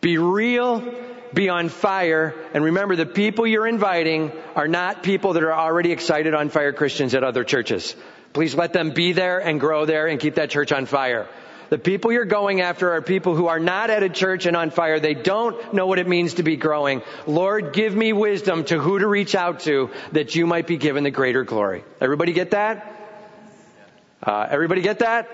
Be 0.00 0.18
real 0.18 0.82
be 1.34 1.48
on 1.48 1.68
fire. 1.68 2.34
And 2.54 2.64
remember, 2.64 2.96
the 2.96 3.06
people 3.06 3.46
you're 3.46 3.66
inviting 3.66 4.32
are 4.54 4.68
not 4.68 5.02
people 5.02 5.34
that 5.34 5.42
are 5.42 5.52
already 5.52 5.92
excited 5.92 6.34
on 6.34 6.48
fire 6.48 6.72
Christians 6.72 7.14
at 7.14 7.24
other 7.24 7.44
churches. 7.44 7.94
Please 8.32 8.54
let 8.54 8.72
them 8.72 8.90
be 8.90 9.12
there 9.12 9.38
and 9.38 9.58
grow 9.58 9.84
there 9.84 10.06
and 10.06 10.20
keep 10.20 10.36
that 10.36 10.50
church 10.50 10.72
on 10.72 10.86
fire. 10.86 11.28
The 11.70 11.78
people 11.78 12.10
you're 12.10 12.24
going 12.24 12.60
after 12.60 12.92
are 12.92 13.02
people 13.02 13.36
who 13.36 13.46
are 13.46 13.60
not 13.60 13.90
at 13.90 14.02
a 14.02 14.08
church 14.08 14.46
and 14.46 14.56
on 14.56 14.70
fire. 14.70 14.98
They 14.98 15.14
don't 15.14 15.72
know 15.72 15.86
what 15.86 16.00
it 16.00 16.08
means 16.08 16.34
to 16.34 16.42
be 16.42 16.56
growing. 16.56 17.02
Lord, 17.28 17.72
give 17.72 17.94
me 17.94 18.12
wisdom 18.12 18.64
to 18.64 18.80
who 18.80 18.98
to 18.98 19.06
reach 19.06 19.36
out 19.36 19.60
to 19.60 19.90
that 20.10 20.34
you 20.34 20.48
might 20.48 20.66
be 20.66 20.76
given 20.78 21.04
the 21.04 21.12
greater 21.12 21.44
glory. 21.44 21.84
Everybody 22.00 22.32
get 22.32 22.50
that? 22.50 22.96
Uh, 24.20 24.48
everybody 24.50 24.82
get 24.82 24.98
that? 24.98 25.28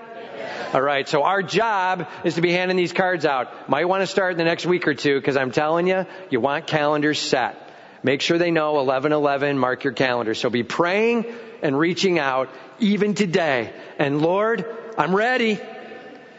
All 0.73 0.81
right. 0.81 1.07
So 1.07 1.23
our 1.23 1.41
job 1.43 2.07
is 2.23 2.35
to 2.35 2.41
be 2.41 2.51
handing 2.51 2.77
these 2.77 2.93
cards 2.93 3.25
out. 3.25 3.69
Might 3.69 3.85
want 3.85 4.01
to 4.01 4.07
start 4.07 4.31
in 4.33 4.37
the 4.37 4.43
next 4.43 4.65
week 4.65 4.87
or 4.87 4.93
two 4.93 5.19
because 5.19 5.37
I'm 5.37 5.51
telling 5.51 5.87
you, 5.87 6.05
you 6.29 6.39
want 6.39 6.67
calendars 6.67 7.19
set. 7.19 7.63
Make 8.03 8.21
sure 8.21 8.37
they 8.37 8.51
know 8.51 8.73
1111, 8.73 9.57
mark 9.57 9.83
your 9.83 9.93
calendar. 9.93 10.33
So 10.33 10.49
be 10.49 10.63
praying 10.63 11.25
and 11.61 11.77
reaching 11.77 12.19
out 12.19 12.49
even 12.79 13.15
today. 13.15 13.73
And 13.97 14.21
Lord, 14.21 14.65
I'm 14.97 15.15
ready. 15.15 15.59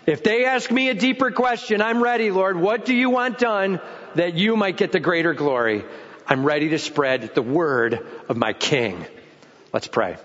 If 0.06 0.22
they 0.22 0.44
ask 0.46 0.70
me 0.70 0.88
a 0.88 0.94
deeper 0.94 1.30
question, 1.30 1.82
I'm 1.82 2.02
ready, 2.02 2.30
Lord. 2.30 2.56
What 2.56 2.84
do 2.84 2.94
you 2.94 3.10
want 3.10 3.38
done 3.38 3.80
that 4.14 4.34
you 4.34 4.56
might 4.56 4.76
get 4.76 4.92
the 4.92 5.00
greater 5.00 5.34
glory? 5.34 5.84
I'm 6.26 6.44
ready 6.44 6.70
to 6.70 6.78
spread 6.78 7.34
the 7.34 7.42
word 7.42 8.06
of 8.28 8.36
my 8.36 8.52
King. 8.52 9.04
Let's 9.72 9.88
pray. 9.88 10.16